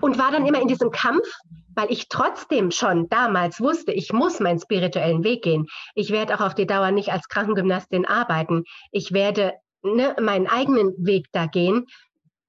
und 0.00 0.18
war 0.18 0.30
dann 0.30 0.46
immer 0.46 0.60
in 0.60 0.68
diesem 0.68 0.90
Kampf, 0.90 1.26
weil 1.74 1.90
ich 1.90 2.08
trotzdem 2.08 2.70
schon 2.70 3.08
damals 3.08 3.60
wusste, 3.60 3.92
ich 3.92 4.12
muss 4.12 4.40
meinen 4.40 4.60
spirituellen 4.60 5.24
Weg 5.24 5.42
gehen. 5.42 5.66
Ich 5.94 6.10
werde 6.10 6.34
auch 6.34 6.40
auf 6.40 6.54
die 6.54 6.66
Dauer 6.66 6.90
nicht 6.90 7.12
als 7.12 7.28
Krankengymnastin 7.28 8.06
arbeiten. 8.06 8.64
Ich 8.90 9.12
werde 9.12 9.54
ne, 9.82 10.16
meinen 10.20 10.46
eigenen 10.46 10.94
Weg 10.98 11.26
da 11.32 11.46
gehen. 11.46 11.86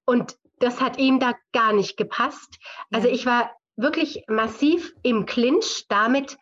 Und 0.04 0.36
das 0.58 0.80
hat 0.80 0.98
ihm 0.98 1.20
da 1.20 1.34
gar 1.52 1.72
nicht 1.72 1.96
gepasst. 1.96 2.58
Also 2.90 3.08
ich 3.08 3.26
war 3.26 3.50
wirklich 3.76 4.24
massiv 4.28 4.92
im 5.02 5.26
Clinch 5.26 5.86
damit, 5.88 6.36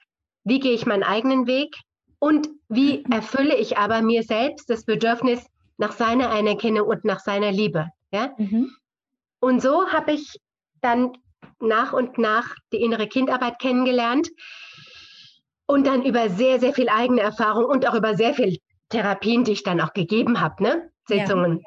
wie 0.44 0.60
gehe 0.60 0.72
ich 0.72 0.86
meinen 0.86 1.04
eigenen 1.04 1.46
Weg 1.46 1.76
und 2.18 2.48
wie 2.68 3.04
erfülle 3.10 3.56
ich 3.56 3.78
aber 3.78 4.02
mir 4.02 4.22
selbst 4.22 4.68
das 4.68 4.84
Bedürfnis 4.84 5.46
nach 5.78 5.92
seiner 5.92 6.30
Anerkennung 6.30 6.86
und 6.86 7.04
nach 7.04 7.20
seiner 7.20 7.50
Liebe. 7.50 7.88
Ja? 8.12 8.34
Mhm. 8.36 8.70
Und 9.40 9.62
so 9.62 9.88
habe 9.88 10.12
ich 10.12 10.38
dann 10.80 11.12
nach 11.60 11.92
und 11.92 12.18
nach 12.18 12.54
die 12.72 12.82
innere 12.82 13.08
Kindarbeit 13.08 13.58
kennengelernt 13.58 14.28
und 15.66 15.86
dann 15.86 16.04
über 16.04 16.28
sehr, 16.28 16.60
sehr 16.60 16.74
viel 16.74 16.88
eigene 16.88 17.20
Erfahrung 17.20 17.64
und 17.64 17.86
auch 17.88 17.94
über 17.94 18.16
sehr 18.16 18.34
viel 18.34 18.58
Therapien, 18.90 19.44
die 19.44 19.52
ich 19.52 19.62
dann 19.62 19.80
auch 19.80 19.92
gegeben 19.92 20.40
habe, 20.40 20.62
ne? 20.62 20.90
Sitzungen, 21.06 21.58
ja 21.58 21.64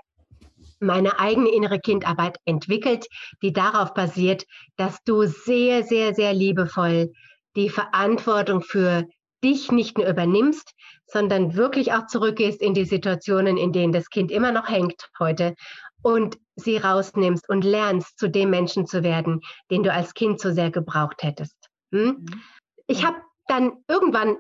meine 0.82 1.20
eigene 1.20 1.50
innere 1.50 1.80
Kindarbeit 1.80 2.38
entwickelt, 2.46 3.08
die 3.42 3.54
darauf 3.54 3.94
basiert, 3.94 4.46
dass 4.78 5.04
du 5.04 5.26
sehr, 5.26 5.84
sehr, 5.84 6.14
sehr 6.14 6.34
liebevoll 6.34 7.14
die 7.56 7.70
Verantwortung 7.70 8.62
für 8.62 9.06
dich 9.44 9.72
nicht 9.72 9.98
nur 9.98 10.08
übernimmst, 10.08 10.74
sondern 11.06 11.56
wirklich 11.56 11.94
auch 11.94 12.08
zurückgehst 12.08 12.62
in 12.62 12.74
die 12.74 12.86
Situationen, 12.86 13.58
in 13.58 13.72
denen 13.72 13.94
das 13.94 14.10
Kind 14.10 14.32
immer 14.32 14.52
noch 14.52 14.70
hängt 14.70 15.10
heute 15.20 15.56
und 16.02 16.38
sie 16.56 16.78
rausnimmst 16.78 17.48
und 17.50 17.64
lernst, 17.64 18.18
zu 18.18 18.30
dem 18.30 18.50
Menschen 18.50 18.86
zu 18.86 19.04
werden, 19.04 19.42
den 19.70 19.84
du 19.84 19.92
als 19.92 20.14
Kind 20.14 20.40
so 20.40 20.52
sehr 20.52 20.72
gebraucht 20.72 21.24
hättest. 21.24 21.56
Hm? 21.92 22.26
Ich 22.88 23.06
habe 23.06 23.18
dann 23.48 23.74
irgendwann 23.88 24.38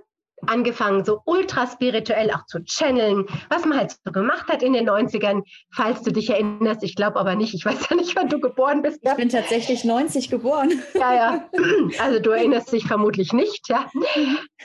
angefangen, 0.47 1.05
so 1.05 1.21
ultra 1.25 1.67
spirituell 1.67 2.31
auch 2.31 2.45
zu 2.45 2.63
channeln, 2.63 3.25
was 3.49 3.65
man 3.65 3.77
halt 3.77 3.95
so 4.03 4.11
gemacht 4.11 4.47
hat 4.47 4.63
in 4.63 4.73
den 4.73 4.89
90ern, 4.89 5.43
falls 5.71 6.01
du 6.03 6.11
dich 6.11 6.29
erinnerst. 6.29 6.83
Ich 6.83 6.95
glaube 6.95 7.19
aber 7.19 7.35
nicht, 7.35 7.53
ich 7.53 7.65
weiß 7.65 7.89
ja 7.89 7.95
nicht, 7.95 8.15
wann 8.15 8.29
du 8.29 8.39
geboren 8.39 8.81
bist. 8.81 8.99
Ich 9.01 9.13
bin 9.15 9.29
tatsächlich 9.29 9.83
90 9.83 10.29
geboren. 10.29 10.71
Ja, 10.93 11.13
ja. 11.13 11.49
Also 11.99 12.19
du 12.19 12.31
erinnerst 12.31 12.71
dich 12.71 12.85
vermutlich 12.85 13.33
nicht, 13.33 13.69
ja. 13.69 13.85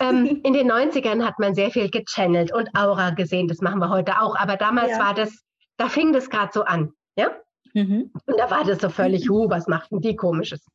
Ähm, 0.00 0.40
in 0.45 0.52
den 0.52 0.71
90ern 0.71 1.25
hat 1.25 1.38
man 1.38 1.54
sehr 1.54 1.71
viel 1.71 1.90
gechannelt 1.90 2.52
und 2.52 2.68
Aura 2.76 3.11
gesehen. 3.11 3.49
Das 3.49 3.61
machen 3.61 3.78
wir 3.78 3.88
heute 3.88 4.21
auch. 4.21 4.37
Aber 4.37 4.56
damals 4.56 4.90
ja. 4.90 4.99
war 4.99 5.14
das, 5.14 5.42
da 5.76 5.88
fing 5.88 6.12
das 6.12 6.28
gerade 6.30 6.50
so 6.52 6.62
an, 6.62 6.92
ja. 7.16 7.30
Mhm. 7.75 8.11
Und 8.26 8.38
da 8.38 8.50
war 8.50 8.64
das 8.64 8.80
so 8.80 8.88
völlig, 8.88 9.28
hu, 9.28 9.49
was 9.50 9.66
macht 9.66 9.90
denn 9.90 10.00
die 10.00 10.16
komisches? 10.16 10.66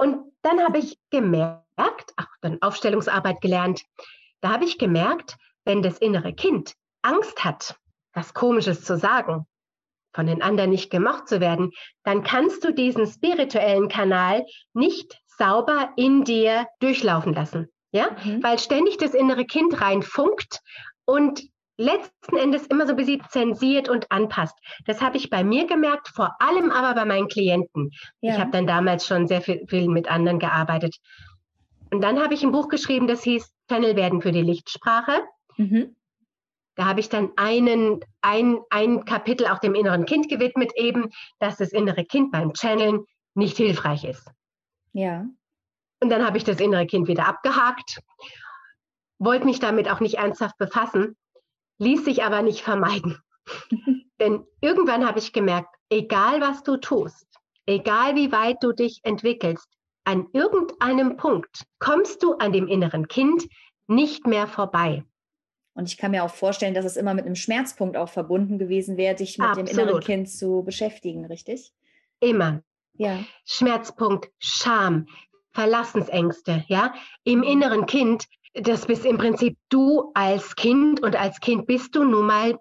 Und 0.00 0.32
dann 0.40 0.64
habe 0.64 0.78
ich 0.78 0.98
gemerkt, 1.10 2.14
auch 2.16 2.24
dann 2.40 2.62
Aufstellungsarbeit 2.62 3.42
gelernt, 3.42 3.82
da 4.40 4.52
habe 4.52 4.64
ich 4.64 4.78
gemerkt, 4.78 5.36
wenn 5.66 5.82
das 5.82 5.98
innere 5.98 6.32
Kind 6.32 6.72
Angst 7.02 7.44
hat, 7.44 7.76
was 8.14 8.32
Komisches 8.32 8.82
zu 8.82 8.96
sagen, 8.96 9.46
von 10.14 10.26
den 10.26 10.40
anderen 10.40 10.70
nicht 10.70 10.90
gemocht 10.90 11.28
zu 11.28 11.40
werden, 11.40 11.72
dann 12.02 12.22
kannst 12.22 12.64
du 12.64 12.72
diesen 12.72 13.06
spirituellen 13.06 13.88
Kanal 13.88 14.46
nicht 14.72 15.20
sauber 15.26 15.90
in 15.96 16.24
dir 16.24 16.66
durchlaufen 16.78 17.34
lassen. 17.34 17.68
Ja, 17.92 18.16
mhm. 18.24 18.42
weil 18.42 18.58
ständig 18.58 18.96
das 18.96 19.12
innere 19.12 19.44
Kind 19.44 19.82
reinfunkt 19.82 20.60
und 21.04 21.42
letzten 21.80 22.36
Endes 22.36 22.66
immer 22.66 22.86
so 22.86 22.92
ein 22.92 22.96
bisschen 22.96 23.22
zensiert 23.30 23.88
und 23.88 24.10
anpasst. 24.12 24.56
Das 24.84 25.00
habe 25.00 25.16
ich 25.16 25.30
bei 25.30 25.42
mir 25.42 25.66
gemerkt, 25.66 26.08
vor 26.08 26.36
allem 26.38 26.70
aber 26.70 26.94
bei 26.94 27.06
meinen 27.06 27.28
Klienten. 27.28 27.90
Ja. 28.20 28.34
Ich 28.34 28.38
habe 28.38 28.50
dann 28.50 28.66
damals 28.66 29.06
schon 29.06 29.26
sehr 29.26 29.40
viel, 29.40 29.66
viel, 29.66 29.88
mit 29.88 30.08
anderen 30.10 30.38
gearbeitet. 30.38 30.96
Und 31.90 32.02
dann 32.02 32.22
habe 32.22 32.34
ich 32.34 32.42
ein 32.42 32.52
Buch 32.52 32.68
geschrieben, 32.68 33.08
das 33.08 33.22
hieß 33.22 33.50
Channel 33.68 33.96
werden 33.96 34.20
für 34.20 34.30
die 34.30 34.42
Lichtsprache. 34.42 35.22
Mhm. 35.56 35.96
Da 36.76 36.84
habe 36.84 37.00
ich 37.00 37.08
dann 37.08 37.30
einen, 37.36 38.00
ein, 38.20 38.58
ein 38.68 39.04
Kapitel 39.04 39.46
auch 39.46 39.58
dem 39.58 39.74
inneren 39.74 40.04
Kind 40.04 40.28
gewidmet, 40.28 40.72
eben, 40.76 41.10
dass 41.38 41.56
das 41.56 41.72
innere 41.72 42.04
Kind 42.04 42.30
beim 42.30 42.52
Channeln 42.52 43.04
nicht 43.34 43.56
hilfreich 43.56 44.04
ist. 44.04 44.30
Ja. 44.92 45.26
Und 46.00 46.10
dann 46.10 46.26
habe 46.26 46.36
ich 46.36 46.44
das 46.44 46.60
innere 46.60 46.86
Kind 46.86 47.08
wieder 47.08 47.26
abgehakt, 47.26 48.00
wollte 49.18 49.46
mich 49.46 49.60
damit 49.60 49.90
auch 49.90 50.00
nicht 50.00 50.14
ernsthaft 50.14 50.56
befassen 50.58 51.16
ließ 51.80 52.04
sich 52.04 52.22
aber 52.22 52.42
nicht 52.42 52.62
vermeiden. 52.62 53.18
Denn 54.20 54.44
irgendwann 54.60 55.06
habe 55.06 55.18
ich 55.18 55.32
gemerkt, 55.32 55.74
egal 55.88 56.40
was 56.40 56.62
du 56.62 56.76
tust, 56.76 57.26
egal 57.66 58.14
wie 58.14 58.30
weit 58.30 58.58
du 58.60 58.72
dich 58.72 59.00
entwickelst, 59.02 59.66
an 60.04 60.26
irgendeinem 60.32 61.16
Punkt 61.16 61.64
kommst 61.78 62.22
du 62.22 62.34
an 62.34 62.52
dem 62.52 62.68
inneren 62.68 63.08
Kind 63.08 63.46
nicht 63.86 64.26
mehr 64.26 64.46
vorbei. 64.46 65.04
Und 65.74 65.88
ich 65.88 65.96
kann 65.96 66.10
mir 66.10 66.24
auch 66.24 66.34
vorstellen, 66.34 66.74
dass 66.74 66.84
es 66.84 66.96
immer 66.96 67.14
mit 67.14 67.24
einem 67.24 67.36
Schmerzpunkt 67.36 67.96
auch 67.96 68.08
verbunden 68.08 68.58
gewesen 68.58 68.96
wäre, 68.96 69.14
dich 69.14 69.38
mit 69.38 69.48
Absolut. 69.48 69.68
dem 69.68 69.78
inneren 69.78 70.00
Kind 70.00 70.30
zu 70.30 70.62
beschäftigen, 70.62 71.24
richtig? 71.26 71.72
Immer. 72.20 72.62
Ja. 72.94 73.24
Schmerzpunkt, 73.44 74.30
Scham, 74.38 75.06
Verlassensängste, 75.52 76.64
ja. 76.68 76.92
Im 77.24 77.42
inneren 77.42 77.86
Kind 77.86 78.26
das 78.54 78.86
bist 78.86 79.04
im 79.04 79.18
Prinzip 79.18 79.56
du 79.68 80.10
als 80.14 80.56
Kind 80.56 81.02
und 81.02 81.16
als 81.16 81.40
Kind 81.40 81.66
bist 81.66 81.94
du 81.94 82.04
nun 82.04 82.26
mal 82.26 82.58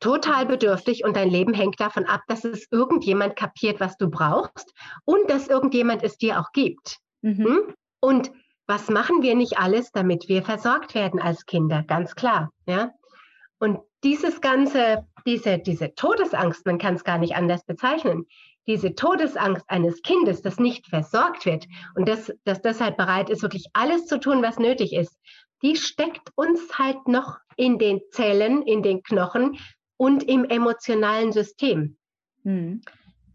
total 0.00 0.46
bedürftig 0.46 1.04
und 1.04 1.16
dein 1.16 1.30
Leben 1.30 1.54
hängt 1.54 1.80
davon 1.80 2.04
ab, 2.04 2.22
dass 2.28 2.44
es 2.44 2.66
irgendjemand 2.70 3.36
kapiert, 3.36 3.80
was 3.80 3.96
du 3.96 4.08
brauchst 4.08 4.72
und 5.04 5.30
dass 5.30 5.48
irgendjemand 5.48 6.02
es 6.02 6.18
dir 6.18 6.40
auch 6.40 6.52
gibt. 6.52 6.98
Mhm. 7.22 7.44
Hm? 7.44 7.74
Und 8.00 8.30
was 8.66 8.88
machen 8.88 9.22
wir 9.22 9.34
nicht 9.34 9.58
alles, 9.58 9.92
damit 9.92 10.28
wir 10.28 10.42
versorgt 10.42 10.94
werden 10.94 11.20
als 11.20 11.46
Kinder? 11.46 11.82
Ganz 11.82 12.14
klar, 12.14 12.50
ja. 12.66 12.90
Und 13.58 13.78
dieses 14.04 14.40
ganze, 14.40 15.06
diese, 15.24 15.58
diese 15.58 15.94
Todesangst, 15.94 16.66
man 16.66 16.78
kann 16.78 16.94
es 16.94 17.04
gar 17.04 17.18
nicht 17.18 17.36
anders 17.36 17.64
bezeichnen, 17.64 18.26
diese 18.66 18.94
Todesangst 18.94 19.64
eines 19.68 20.02
Kindes, 20.02 20.42
das 20.42 20.58
nicht 20.58 20.86
versorgt 20.86 21.46
wird 21.46 21.66
und 21.94 22.08
das, 22.08 22.32
das 22.44 22.60
deshalb 22.62 22.96
bereit 22.96 23.30
ist, 23.30 23.42
wirklich 23.42 23.66
alles 23.72 24.06
zu 24.06 24.18
tun, 24.18 24.42
was 24.42 24.58
nötig 24.58 24.92
ist, 24.92 25.16
die 25.62 25.76
steckt 25.76 26.30
uns 26.34 26.78
halt 26.78 27.08
noch 27.08 27.38
in 27.56 27.78
den 27.78 28.00
Zellen, 28.10 28.62
in 28.62 28.82
den 28.82 29.02
Knochen 29.02 29.58
und 29.96 30.22
im 30.24 30.44
emotionalen 30.44 31.32
System. 31.32 31.96
Mhm. 32.42 32.82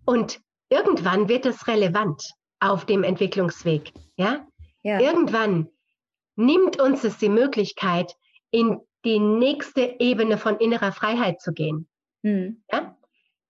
Und 0.05 0.39
irgendwann 0.69 1.27
wird 1.27 1.45
es 1.45 1.67
relevant 1.67 2.31
auf 2.59 2.85
dem 2.85 3.03
Entwicklungsweg. 3.03 3.91
Ja? 4.15 4.45
ja? 4.83 4.99
Irgendwann 4.99 5.69
nimmt 6.35 6.79
uns 6.79 7.03
es 7.03 7.17
die 7.17 7.29
Möglichkeit, 7.29 8.15
in 8.51 8.79
die 9.03 9.19
nächste 9.19 9.95
Ebene 9.99 10.37
von 10.37 10.57
innerer 10.57 10.91
Freiheit 10.91 11.41
zu 11.41 11.53
gehen. 11.53 11.87
Mhm. 12.21 12.63
Ja? 12.71 12.95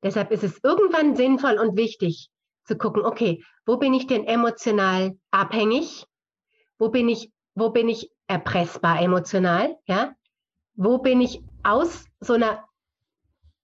Deshalb 0.03 0.31
ist 0.31 0.43
es 0.43 0.59
irgendwann 0.63 1.15
sinnvoll 1.15 1.59
und 1.59 1.77
wichtig 1.77 2.29
zu 2.65 2.77
gucken, 2.77 3.03
okay, 3.03 3.43
wo 3.65 3.77
bin 3.77 3.93
ich 3.93 4.07
denn 4.07 4.25
emotional 4.25 5.17
abhängig? 5.31 6.05
Wo 6.77 6.89
bin 6.89 7.09
ich, 7.09 7.31
wo 7.55 7.69
bin 7.69 7.89
ich 7.89 8.11
erpressbar 8.27 9.01
emotional? 9.01 9.77
Ja? 9.85 10.13
Wo 10.73 10.97
bin 10.97 11.21
ich 11.21 11.41
aus 11.63 12.05
so 12.19 12.33
einer 12.33 12.63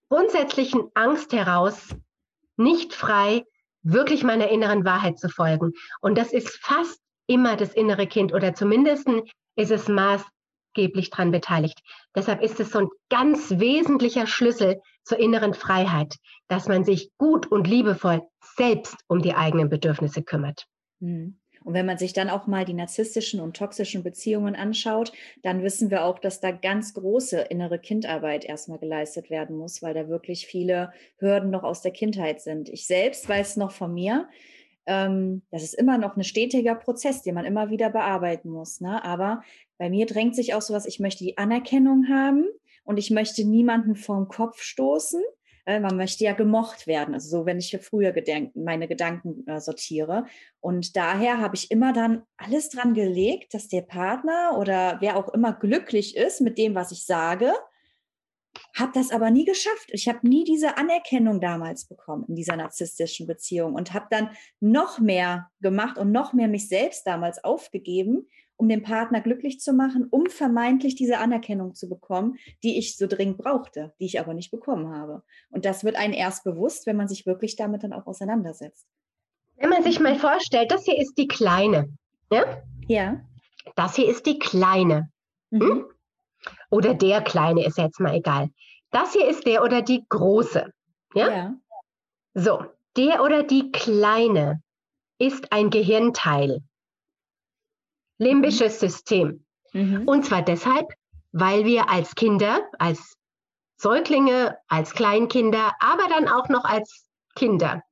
grundsätzlichen 0.09 0.89
Angst 0.93 1.33
heraus 1.33 1.95
nicht 2.57 2.93
frei, 2.93 3.45
wirklich 3.81 4.23
meiner 4.23 4.49
inneren 4.49 4.85
Wahrheit 4.85 5.19
zu 5.19 5.29
folgen? 5.29 5.73
Und 6.01 6.17
das 6.17 6.33
ist 6.33 6.49
fast 6.63 7.01
immer 7.27 7.55
das 7.55 7.73
innere 7.73 8.07
Kind 8.07 8.33
oder 8.33 8.53
zumindest 8.53 9.07
ist 9.55 9.71
es 9.71 9.87
maßgeblich 9.87 11.09
daran 11.09 11.31
beteiligt. 11.31 11.79
Deshalb 12.15 12.41
ist 12.41 12.59
es 12.59 12.71
so 12.71 12.79
ein 12.79 12.89
ganz 13.09 13.51
wesentlicher 13.57 14.27
Schlüssel 14.27 14.79
zur 15.07 15.19
inneren 15.19 15.53
Freiheit, 15.53 16.15
dass 16.47 16.67
man 16.67 16.83
sich 16.83 17.11
gut 17.17 17.49
und 17.49 17.67
liebevoll 17.67 18.21
selbst 18.57 18.97
um 19.07 19.21
die 19.21 19.33
eigenen 19.33 19.69
Bedürfnisse 19.69 20.21
kümmert. 20.21 20.67
Mhm. 20.99 21.39
Und 21.63 21.73
wenn 21.73 21.85
man 21.85 21.97
sich 21.97 22.13
dann 22.13 22.29
auch 22.29 22.47
mal 22.47 22.63
die 22.63 22.73
narzisstischen 22.73 23.41
und 23.41 23.57
toxischen 23.57 24.01
Beziehungen 24.01 24.55
anschaut, 24.55 25.11
dann 25.43 25.63
wissen 25.63 25.89
wir 25.89 26.05
auch, 26.05 26.17
dass 26.17 26.39
da 26.39 26.51
ganz 26.51 26.93
große 26.93 27.41
innere 27.41 27.77
Kindarbeit 27.77 28.45
erstmal 28.45 28.79
geleistet 28.79 29.29
werden 29.29 29.57
muss, 29.57 29.81
weil 29.81 29.93
da 29.93 30.07
wirklich 30.07 30.47
viele 30.47 30.93
Hürden 31.17 31.49
noch 31.49 31.63
aus 31.63 31.81
der 31.81 31.91
Kindheit 31.91 32.41
sind. 32.41 32.69
Ich 32.69 32.87
selbst 32.87 33.27
weiß 33.27 33.57
noch 33.57 33.71
von 33.71 33.93
mir, 33.93 34.29
ähm, 34.85 35.41
das 35.51 35.63
ist 35.63 35.73
immer 35.73 35.97
noch 35.97 36.15
ein 36.15 36.23
stetiger 36.23 36.75
Prozess, 36.75 37.21
den 37.21 37.35
man 37.35 37.43
immer 37.43 37.69
wieder 37.69 37.89
bearbeiten 37.89 38.49
muss. 38.49 38.79
Ne? 38.79 39.03
Aber 39.03 39.41
bei 39.77 39.89
mir 39.89 40.05
drängt 40.05 40.35
sich 40.35 40.53
auch 40.53 40.61
sowas, 40.61 40.85
ich 40.85 40.99
möchte 40.99 41.25
die 41.25 41.37
Anerkennung 41.37 42.07
haben 42.09 42.47
und 42.87 42.97
ich 42.97 43.11
möchte 43.11 43.43
niemanden 43.43 43.95
vom 43.95 44.27
Kopf 44.29 44.61
stoßen. 44.61 45.21
Man 45.65 45.97
möchte 45.97 46.23
ja 46.23 46.31
gemocht 46.31 46.87
werden, 46.87 47.13
also 47.13 47.39
so, 47.39 47.45
wenn 47.45 47.59
ich 47.59 47.77
früher 47.81 48.13
meine 48.55 48.87
Gedanken 48.87 49.45
äh, 49.47 49.59
sortiere. 49.59 50.25
Und 50.61 50.95
daher 50.95 51.41
habe 51.41 51.57
ich 51.57 51.69
immer 51.71 51.91
dann 51.91 52.23
alles 52.37 52.69
dran 52.69 52.93
gelegt, 52.93 53.53
dass 53.53 53.67
der 53.67 53.81
Partner 53.81 54.57
oder 54.57 54.95
wer 55.01 55.17
auch 55.17 55.27
immer 55.33 55.51
glücklich 55.51 56.15
ist 56.15 56.39
mit 56.39 56.57
dem, 56.57 56.73
was 56.73 56.93
ich 56.93 57.05
sage 57.05 57.51
habe 58.75 58.91
das 58.93 59.11
aber 59.11 59.31
nie 59.31 59.45
geschafft. 59.45 59.89
Ich 59.89 60.07
habe 60.07 60.27
nie 60.27 60.43
diese 60.43 60.77
Anerkennung 60.77 61.39
damals 61.39 61.85
bekommen 61.85 62.25
in 62.27 62.35
dieser 62.35 62.55
narzisstischen 62.55 63.27
Beziehung 63.27 63.73
und 63.73 63.93
habe 63.93 64.07
dann 64.09 64.29
noch 64.59 64.99
mehr 64.99 65.49
gemacht 65.61 65.97
und 65.97 66.11
noch 66.11 66.33
mehr 66.33 66.47
mich 66.47 66.67
selbst 66.67 67.05
damals 67.05 67.43
aufgegeben, 67.43 68.27
um 68.57 68.67
den 68.67 68.81
Partner 68.81 69.21
glücklich 69.21 69.59
zu 69.59 69.71
machen, 69.71 70.07
um 70.09 70.25
vermeintlich 70.27 70.95
diese 70.95 71.19
Anerkennung 71.19 71.75
zu 71.75 71.87
bekommen, 71.87 72.37
die 72.63 72.77
ich 72.77 72.97
so 72.97 73.07
dringend 73.07 73.37
brauchte, 73.37 73.93
die 73.99 74.05
ich 74.05 74.19
aber 74.19 74.33
nicht 74.33 74.51
bekommen 74.51 74.93
habe. 74.93 75.23
Und 75.49 75.63
das 75.63 75.83
wird 75.83 75.95
einem 75.95 76.13
erst 76.13 76.43
bewusst, 76.43 76.87
wenn 76.87 76.97
man 76.97 77.07
sich 77.07 77.25
wirklich 77.25 77.55
damit 77.55 77.83
dann 77.83 77.93
auch 77.93 78.07
auseinandersetzt. 78.07 78.87
Wenn 79.57 79.69
man 79.69 79.83
sich 79.83 79.99
mal 79.99 80.15
vorstellt, 80.15 80.71
das 80.71 80.85
hier 80.85 80.97
ist 80.99 81.15
die 81.17 81.27
Kleine. 81.27 81.89
Ja? 82.31 82.61
Ja. 82.87 83.21
Das 83.75 83.95
hier 83.95 84.09
ist 84.09 84.25
die 84.25 84.39
Kleine. 84.39 85.11
Hm? 85.51 85.59
Mhm. 85.59 85.85
Oder 86.69 86.93
der 86.93 87.21
Kleine 87.21 87.65
ist 87.65 87.77
jetzt 87.77 87.99
mal 87.99 88.15
egal. 88.15 88.49
Das 88.91 89.13
hier 89.13 89.27
ist 89.27 89.45
der 89.45 89.63
oder 89.63 89.81
die 89.81 90.05
Große. 90.09 90.71
Ja? 91.13 91.29
ja. 91.29 91.53
So, 92.33 92.63
der 92.95 93.23
oder 93.23 93.43
die 93.43 93.71
Kleine 93.71 94.61
ist 95.19 95.51
ein 95.51 95.69
Gehirnteil. 95.69 96.61
Limbisches. 98.17 98.79
System. 98.79 99.45
Mhm. 99.73 100.07
Und 100.07 100.25
zwar 100.25 100.41
deshalb, 100.41 100.87
weil 101.31 101.65
wir 101.65 101.89
als 101.89 102.15
Kinder, 102.15 102.61
als 102.79 103.17
Säuglinge, 103.77 104.57
als 104.67 104.93
Kleinkinder, 104.93 105.73
aber 105.79 106.07
dann 106.09 106.27
auch 106.27 106.49
noch 106.49 106.65
als 106.65 107.05
Kinder 107.35 107.83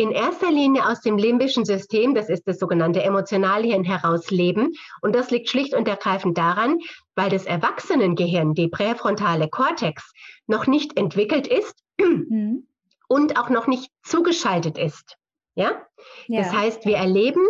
in 0.00 0.12
erster 0.12 0.50
Linie 0.50 0.88
aus 0.88 1.02
dem 1.02 1.18
limbischen 1.18 1.66
System, 1.66 2.14
das 2.14 2.30
ist 2.30 2.48
das 2.48 2.58
sogenannte 2.58 3.02
Emotionalhirn, 3.02 3.84
heraus 3.84 4.30
leben. 4.30 4.72
Und 5.02 5.14
das 5.14 5.30
liegt 5.30 5.50
schlicht 5.50 5.74
und 5.74 5.86
ergreifend 5.86 6.38
daran, 6.38 6.78
weil 7.16 7.28
das 7.28 7.44
Erwachsenengehirn, 7.44 8.54
die 8.54 8.68
präfrontale 8.68 9.50
Kortex, 9.50 10.10
noch 10.46 10.66
nicht 10.66 10.96
entwickelt 10.96 11.46
ist 11.46 11.74
mhm. 12.00 12.66
und 13.08 13.38
auch 13.38 13.50
noch 13.50 13.66
nicht 13.66 13.90
zugeschaltet 14.02 14.78
ist. 14.78 15.18
Ja? 15.54 15.82
ja? 16.28 16.44
Das 16.44 16.50
heißt, 16.50 16.86
wir 16.86 16.96
erleben 16.96 17.46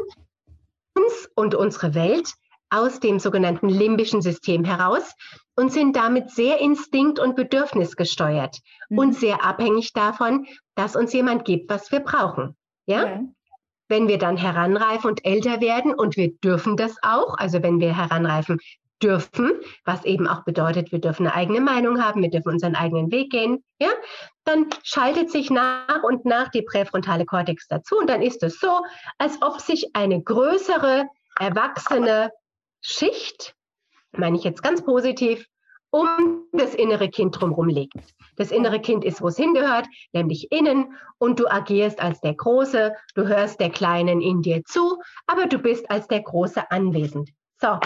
uns 0.94 1.29
und 1.35 1.55
unsere 1.55 1.94
Welt 1.94 2.33
aus 2.70 3.00
dem 3.00 3.18
sogenannten 3.18 3.68
limbischen 3.68 4.22
System 4.22 4.64
heraus 4.64 5.14
und 5.57 5.72
sind 5.72 5.96
damit 5.96 6.31
sehr 6.31 6.61
instinkt- 6.61 7.18
und 7.18 7.37
bedürfnisgesteuert 7.37 8.59
mhm. 8.88 8.98
und 8.98 9.14
sehr 9.14 9.44
abhängig 9.44 9.92
davon, 9.92 10.46
dass 10.76 10.96
uns 10.96 11.12
jemand 11.12 11.44
gibt, 11.44 11.68
was 11.68 11.90
wir 11.90 12.00
brauchen. 12.00 12.57
Ja? 12.87 13.05
ja? 13.07 13.20
Wenn 13.88 14.07
wir 14.07 14.18
dann 14.18 14.37
heranreifen 14.37 15.11
und 15.11 15.24
älter 15.24 15.61
werden 15.61 15.92
und 15.92 16.16
wir 16.16 16.33
dürfen 16.38 16.76
das 16.76 16.96
auch, 17.03 17.37
also 17.38 17.62
wenn 17.62 17.81
wir 17.81 17.96
heranreifen 17.96 18.61
dürfen, 19.02 19.52
was 19.84 20.04
eben 20.04 20.28
auch 20.28 20.44
bedeutet, 20.44 20.92
wir 20.92 21.00
dürfen 21.00 21.26
eine 21.26 21.34
eigene 21.34 21.60
Meinung 21.60 22.02
haben, 22.02 22.22
wir 22.22 22.30
dürfen 22.30 22.52
unseren 22.52 22.74
eigenen 22.74 23.10
Weg 23.10 23.30
gehen, 23.30 23.64
ja, 23.80 23.90
dann 24.44 24.66
schaltet 24.82 25.30
sich 25.30 25.50
nach 25.50 26.02
und 26.02 26.24
nach 26.24 26.48
die 26.48 26.62
präfrontale 26.62 27.24
Kortex 27.24 27.66
dazu 27.68 27.98
und 27.98 28.08
dann 28.08 28.22
ist 28.22 28.42
es 28.42 28.60
so, 28.60 28.80
als 29.18 29.40
ob 29.42 29.60
sich 29.60 29.94
eine 29.94 30.22
größere 30.22 31.06
erwachsene 31.38 32.30
Schicht, 32.80 33.54
meine 34.12 34.36
ich 34.36 34.44
jetzt 34.44 34.62
ganz 34.62 34.84
positiv, 34.84 35.46
um 35.90 36.46
das 36.52 36.74
innere 36.74 37.08
Kind 37.08 37.40
drumherum 37.40 37.68
liegt. 37.68 37.94
Das 38.36 38.52
innere 38.52 38.80
Kind 38.80 39.04
ist, 39.04 39.20
wo 39.20 39.28
es 39.28 39.36
hingehört, 39.36 39.86
nämlich 40.12 40.50
innen, 40.52 40.94
und 41.18 41.38
du 41.40 41.50
agierst 41.50 42.00
als 42.00 42.20
der 42.20 42.34
Große, 42.34 42.94
du 43.14 43.26
hörst 43.26 43.60
der 43.60 43.70
Kleinen 43.70 44.20
in 44.20 44.40
dir 44.40 44.64
zu, 44.64 44.98
aber 45.26 45.46
du 45.46 45.58
bist 45.58 45.90
als 45.90 46.06
der 46.06 46.22
Große 46.22 46.70
anwesend. 46.70 47.30
So, 47.60 47.78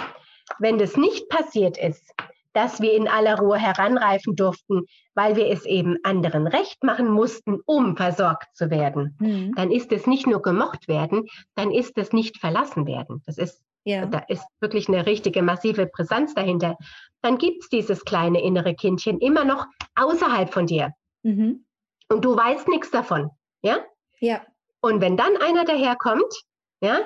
wenn 0.59 0.79
das 0.79 0.97
nicht 0.97 1.29
passiert 1.29 1.77
ist, 1.79 2.15
dass 2.53 2.81
wir 2.81 2.93
in 2.93 3.09
aller 3.09 3.39
Ruhe 3.39 3.59
heranreifen 3.59 4.37
durften, 4.37 4.83
weil 5.15 5.37
wir 5.37 5.49
es 5.49 5.67
eben 5.67 5.99
anderen 6.05 6.47
recht 6.47 6.85
machen 6.85 7.09
mussten, 7.09 7.59
um 7.67 7.97
versorgt 7.97 8.55
zu 8.55 8.71
werden, 8.71 9.17
mhm. 9.19 9.55
dann 9.57 9.73
ist 9.73 9.91
es 9.91 10.07
nicht 10.07 10.27
nur 10.27 10.41
gemocht 10.41 10.87
werden, 10.87 11.27
dann 11.57 11.73
ist 11.73 11.99
es 11.99 12.13
nicht 12.13 12.39
verlassen 12.39 12.87
werden. 12.87 13.23
Das 13.27 13.39
ist 13.39 13.65
ja. 13.85 14.07
Da 14.07 14.21
ist 14.29 14.47
wirklich 14.61 14.89
eine 14.89 15.05
richtige 15.05 15.43
massive 15.43 15.87
Brisanz 15.87 16.35
dahinter. 16.35 16.79
Dann 17.21 17.37
gibt 17.37 17.63
es 17.63 17.69
dieses 17.69 18.05
kleine 18.05 18.43
innere 18.43 18.75
Kindchen 18.75 19.19
immer 19.19 19.45
noch 19.45 19.67
außerhalb 19.95 20.53
von 20.53 20.67
dir. 20.67 20.95
Mhm. 21.23 21.67
Und 22.09 22.25
du 22.25 22.35
weißt 22.35 22.69
nichts 22.69 22.91
davon. 22.91 23.31
Ja? 23.63 23.85
Ja. 24.21 24.41
Und 24.81 25.01
wenn 25.01 25.17
dann 25.17 25.37
einer 25.37 25.65
daherkommt, 25.65 26.33
ja, 26.81 27.01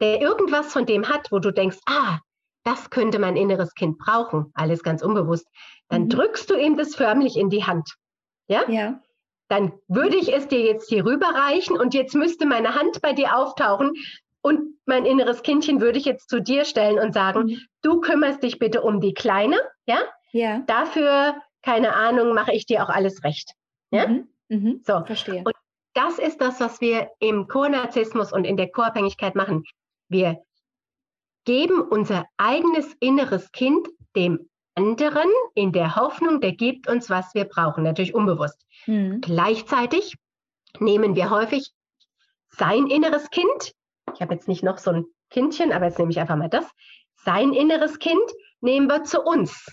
der 0.00 0.20
irgendwas 0.20 0.72
von 0.72 0.86
dem 0.86 1.08
hat, 1.08 1.30
wo 1.30 1.38
du 1.38 1.52
denkst, 1.52 1.78
ah, 1.86 2.18
das 2.64 2.90
könnte 2.90 3.18
mein 3.18 3.36
inneres 3.36 3.74
Kind 3.74 3.98
brauchen, 3.98 4.50
alles 4.54 4.82
ganz 4.82 5.02
unbewusst, 5.02 5.46
dann 5.88 6.04
mhm. 6.04 6.08
drückst 6.10 6.50
du 6.50 6.56
ihm 6.56 6.76
das 6.76 6.94
förmlich 6.94 7.36
in 7.36 7.50
die 7.50 7.64
Hand. 7.64 7.94
Ja? 8.48 8.68
Ja. 8.68 9.00
Dann 9.48 9.72
würde 9.88 10.16
ich 10.16 10.32
es 10.32 10.48
dir 10.48 10.60
jetzt 10.60 10.88
hier 10.88 11.04
rüberreichen 11.04 11.78
und 11.78 11.94
jetzt 11.94 12.14
müsste 12.14 12.46
meine 12.46 12.74
Hand 12.74 13.02
bei 13.02 13.12
dir 13.12 13.36
auftauchen, 13.36 13.92
und 14.44 14.76
mein 14.84 15.06
inneres 15.06 15.42
Kindchen 15.42 15.80
würde 15.80 15.98
ich 15.98 16.04
jetzt 16.04 16.28
zu 16.28 16.38
dir 16.38 16.66
stellen 16.66 16.98
und 16.98 17.14
sagen, 17.14 17.44
mhm. 17.44 17.60
du 17.80 18.00
kümmerst 18.00 18.42
dich 18.42 18.58
bitte 18.58 18.82
um 18.82 19.00
die 19.00 19.14
Kleine, 19.14 19.56
ja? 19.86 19.98
Ja. 20.32 20.58
Dafür, 20.66 21.36
keine 21.62 21.94
Ahnung, 21.94 22.34
mache 22.34 22.52
ich 22.52 22.66
dir 22.66 22.84
auch 22.84 22.90
alles 22.90 23.24
recht. 23.24 23.52
Ja? 23.90 24.06
Mhm. 24.06 24.28
Mhm. 24.50 24.82
So. 24.86 25.02
Verstehe. 25.06 25.42
Und 25.44 25.54
das 25.94 26.18
ist 26.18 26.42
das, 26.42 26.60
was 26.60 26.82
wir 26.82 27.08
im 27.20 27.48
Co-Narzissmus 27.48 28.34
und 28.34 28.44
in 28.44 28.58
der 28.58 28.70
Co-Abhängigkeit 28.70 29.34
machen. 29.34 29.64
Wir 30.10 30.42
geben 31.44 31.80
unser 31.80 32.26
eigenes 32.36 32.94
inneres 33.00 33.52
Kind 33.52 33.88
dem 34.16 34.48
anderen 34.74 35.28
in 35.54 35.72
der 35.72 35.96
Hoffnung, 35.96 36.40
der 36.40 36.52
gibt 36.52 36.88
uns, 36.88 37.10
was 37.10 37.34
wir 37.34 37.44
brauchen, 37.44 37.84
natürlich 37.84 38.14
unbewusst. 38.14 38.64
Mhm. 38.86 39.20
Gleichzeitig 39.20 40.14
nehmen 40.80 41.14
wir 41.14 41.30
häufig 41.30 41.70
sein 42.48 42.88
inneres 42.88 43.30
Kind 43.30 43.74
ich 44.14 44.20
habe 44.20 44.34
jetzt 44.34 44.48
nicht 44.48 44.62
noch 44.62 44.78
so 44.78 44.90
ein 44.90 45.06
Kindchen, 45.30 45.72
aber 45.72 45.86
jetzt 45.86 45.98
nehme 45.98 46.10
ich 46.10 46.20
einfach 46.20 46.36
mal 46.36 46.48
das, 46.48 46.66
sein 47.16 47.52
inneres 47.52 47.98
Kind 47.98 48.22
nehmen 48.60 48.88
wir 48.88 49.04
zu 49.04 49.22
uns 49.22 49.66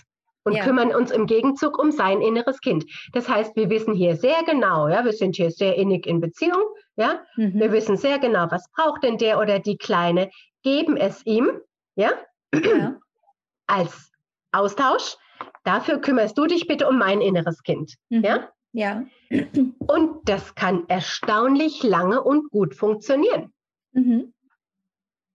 und 0.44 0.54
ja. 0.54 0.64
kümmern 0.64 0.94
uns 0.94 1.10
im 1.10 1.26
Gegenzug 1.26 1.78
um 1.78 1.92
sein 1.92 2.20
inneres 2.20 2.60
Kind. 2.60 2.84
Das 3.12 3.28
heißt, 3.28 3.54
wir 3.56 3.70
wissen 3.70 3.94
hier 3.94 4.16
sehr 4.16 4.42
genau, 4.44 4.88
ja, 4.88 5.04
wir 5.04 5.12
sind 5.12 5.36
hier 5.36 5.50
sehr 5.50 5.76
innig 5.76 6.06
in 6.06 6.20
Beziehung, 6.20 6.62
ja, 6.96 7.20
mhm. 7.36 7.54
wir 7.54 7.72
wissen 7.72 7.96
sehr 7.96 8.18
genau, 8.18 8.46
was 8.50 8.68
braucht 8.72 9.04
denn 9.04 9.18
der 9.18 9.38
oder 9.38 9.60
die 9.60 9.76
Kleine, 9.76 10.30
geben 10.62 10.96
es 10.96 11.24
ihm, 11.26 11.60
ja, 11.96 12.12
ja. 12.54 12.98
als 13.66 14.12
Austausch, 14.52 15.16
dafür 15.64 15.98
kümmerst 15.98 16.36
du 16.36 16.46
dich 16.46 16.66
bitte 16.66 16.88
um 16.88 16.98
mein 16.98 17.20
inneres 17.20 17.62
Kind. 17.62 17.94
Mhm. 18.10 18.24
Ja? 18.24 18.52
Ja. 18.72 19.04
Und 19.78 20.28
das 20.28 20.54
kann 20.54 20.88
erstaunlich 20.88 21.82
lange 21.82 22.22
und 22.22 22.50
gut 22.50 22.74
funktionieren. 22.74 23.52
Mhm. 23.92 24.32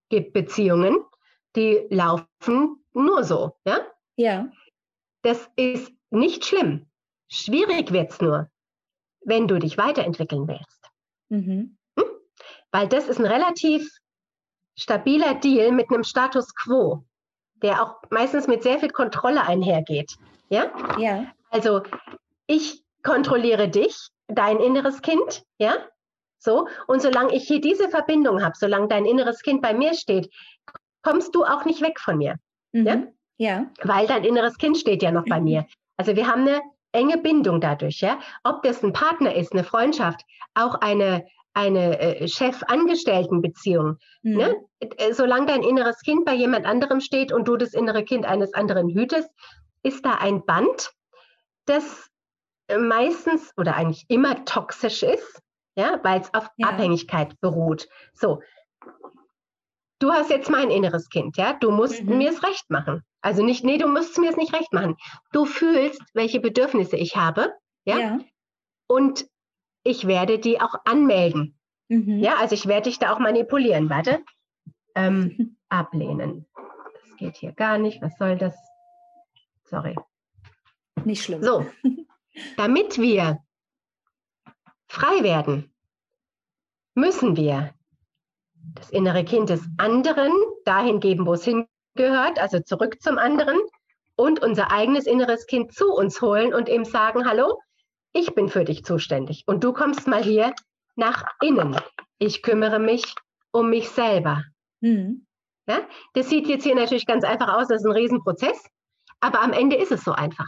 Gibt 0.09 0.33
Beziehungen, 0.33 1.03
die 1.55 1.85
laufen 1.89 2.83
nur 2.93 3.23
so. 3.23 3.55
Ja. 3.65 3.85
Ja. 4.15 4.51
Das 5.21 5.49
ist 5.55 5.91
nicht 6.09 6.45
schlimm. 6.45 6.87
Schwierig 7.29 7.91
wird 7.91 8.11
es 8.11 8.21
nur, 8.21 8.49
wenn 9.21 9.47
du 9.47 9.59
dich 9.59 9.77
weiterentwickeln 9.77 10.47
willst. 10.47 10.89
Mhm. 11.29 11.77
Hm? 11.99 12.05
Weil 12.71 12.87
das 12.87 13.07
ist 13.07 13.19
ein 13.19 13.25
relativ 13.25 13.89
stabiler 14.77 15.35
Deal 15.35 15.71
mit 15.71 15.89
einem 15.89 16.03
Status 16.03 16.53
quo, 16.55 17.03
der 17.61 17.81
auch 17.81 17.95
meistens 18.09 18.47
mit 18.47 18.63
sehr 18.63 18.79
viel 18.79 18.91
Kontrolle 18.91 19.43
einhergeht. 19.43 20.15
Ja? 20.49 20.71
Ja. 20.97 21.25
Also 21.49 21.81
ich 22.45 22.83
kontrolliere 23.03 23.69
dich, 23.69 24.09
dein 24.27 24.59
inneres 24.59 25.01
Kind, 25.01 25.43
ja? 25.57 25.75
So, 26.39 26.67
und 26.85 27.01
solange 27.01 27.33
ich 27.35 27.47
hier 27.47 27.59
diese 27.59 27.89
Verbindung 27.89 28.43
habe, 28.43 28.53
solange 28.55 28.87
dein 28.87 29.05
inneres 29.05 29.41
Kind 29.41 29.61
bei 29.61 29.73
mir 29.73 29.93
steht, 29.95 30.31
kommst 31.01 31.33
du 31.33 31.43
auch 31.43 31.65
nicht 31.65 31.81
weg 31.81 31.99
von 31.99 32.17
mir. 32.17 32.35
Mhm. 32.73 32.85
Ja? 32.85 33.03
ja. 33.37 33.65
Weil 33.83 34.07
dein 34.07 34.23
inneres 34.23 34.57
Kind 34.57 34.77
steht 34.77 35.01
ja 35.01 35.11
noch 35.11 35.25
bei 35.25 35.41
mir. 35.41 35.65
Also 35.97 36.15
wir 36.15 36.27
haben 36.27 36.41
eine 36.41 36.61
enge 36.91 37.17
Bindung 37.17 37.59
dadurch, 37.59 38.01
ja. 38.01 38.19
Ob 38.43 38.61
das 38.63 38.83
ein 38.83 38.93
Partner 38.93 39.33
ist, 39.33 39.53
eine 39.53 39.63
Freundschaft, 39.63 40.21
auch 40.53 40.75
eine, 40.75 41.25
eine 41.57 41.99
äh, 41.99 42.27
Chef-Angestellten-Beziehung. 42.27 43.97
Mhm. 44.21 44.37
Ne? 44.37 44.55
Solange 45.11 45.47
dein 45.47 45.63
inneres 45.63 45.99
Kind 46.01 46.23
bei 46.23 46.35
jemand 46.35 46.67
anderem 46.67 47.01
steht 47.01 47.33
und 47.33 47.47
du 47.47 47.57
das 47.57 47.73
innere 47.73 48.03
Kind 48.03 48.25
eines 48.25 48.53
anderen 48.53 48.89
hütest, 48.89 49.29
ist 49.81 50.05
da 50.05 50.13
ein 50.15 50.45
Band, 50.45 50.91
das 51.65 52.09
meistens 52.79 53.53
oder 53.57 53.75
eigentlich 53.75 54.05
immer 54.07 54.45
toxisch 54.45 55.01
ist, 55.01 55.41
ja, 55.75 55.99
weil 56.03 56.21
es 56.21 56.31
auf 56.33 56.47
ja. 56.57 56.67
Abhängigkeit 56.69 57.39
beruht. 57.41 57.87
So, 58.13 58.41
du 59.99 60.11
hast 60.11 60.29
jetzt 60.29 60.51
mein 60.51 60.69
inneres 60.69 61.09
Kind, 61.09 61.37
ja, 61.37 61.53
du 61.53 61.71
musst 61.71 62.03
mhm. 62.03 62.19
mir 62.19 62.29
es 62.29 62.43
recht 62.43 62.69
machen. 62.69 63.03
Also 63.21 63.43
nicht, 63.43 63.63
nee, 63.63 63.79
du 63.79 63.87
musst 63.87 64.17
mir 64.19 64.29
es 64.29 64.37
nicht 64.37 64.53
recht 64.53 64.73
machen. 64.73 64.95
Du 65.31 65.45
fühlst, 65.45 66.01
welche 66.13 66.39
Bedürfnisse 66.39 66.97
ich 66.97 67.15
habe, 67.17 67.51
ja, 67.85 67.97
ja. 67.97 68.19
und 68.87 69.25
ich 69.87 70.07
werde 70.07 70.39
die 70.39 70.59
auch 70.59 70.75
anmelden. 70.85 71.57
Mhm. 71.87 72.19
Ja, 72.19 72.35
also 72.37 72.53
ich 72.53 72.67
werde 72.67 72.89
dich 72.89 72.99
da 72.99 73.13
auch 73.13 73.19
manipulieren. 73.19 73.89
Warte. 73.89 74.23
Ähm, 74.95 75.57
ablehnen. 75.69 76.45
Das 76.93 77.17
geht 77.17 77.37
hier 77.37 77.53
gar 77.53 77.77
nicht. 77.77 78.01
Was 78.01 78.17
soll 78.17 78.37
das? 78.37 78.55
Sorry. 79.63 79.95
Nicht 81.03 81.23
schlimm. 81.23 81.43
So, 81.43 81.65
damit 82.57 82.97
wir 82.97 83.39
frei 84.87 85.23
werden, 85.23 85.73
müssen 86.95 87.35
wir 87.35 87.73
das 88.75 88.89
innere 88.89 89.23
Kind 89.23 89.49
des 89.49 89.61
anderen 89.77 90.31
dahin 90.65 90.99
geben, 90.99 91.25
wo 91.25 91.33
es 91.33 91.45
hingehört, 91.45 92.39
also 92.39 92.59
zurück 92.59 93.01
zum 93.01 93.17
anderen 93.17 93.57
und 94.15 94.41
unser 94.41 94.71
eigenes 94.71 95.05
inneres 95.05 95.45
Kind 95.45 95.73
zu 95.73 95.93
uns 95.93 96.21
holen 96.21 96.53
und 96.53 96.69
ihm 96.69 96.85
sagen, 96.85 97.25
hallo, 97.25 97.59
ich 98.17 98.33
bin 98.33 98.49
für 98.49 98.65
dich 98.65 98.83
zuständig 98.83 99.43
und 99.45 99.63
du 99.63 99.73
kommst 99.73 100.07
mal 100.07 100.23
hier 100.23 100.53
nach 100.95 101.23
innen. 101.41 101.79
Ich 102.17 102.41
kümmere 102.41 102.79
mich 102.79 103.03
um 103.51 103.69
mich 103.69 103.89
selber. 103.89 104.43
Mhm. 104.81 105.25
Ja, 105.67 105.81
das 106.13 106.29
sieht 106.29 106.47
jetzt 106.47 106.63
hier 106.63 106.75
natürlich 106.75 107.05
ganz 107.05 107.23
einfach 107.23 107.53
aus, 107.53 107.67
das 107.67 107.81
ist 107.81 107.85
ein 107.85 107.91
Riesenprozess, 107.91 108.63
aber 109.19 109.41
am 109.41 109.53
Ende 109.53 109.75
ist 109.75 109.91
es 109.91 110.03
so 110.03 110.13
einfach. 110.13 110.47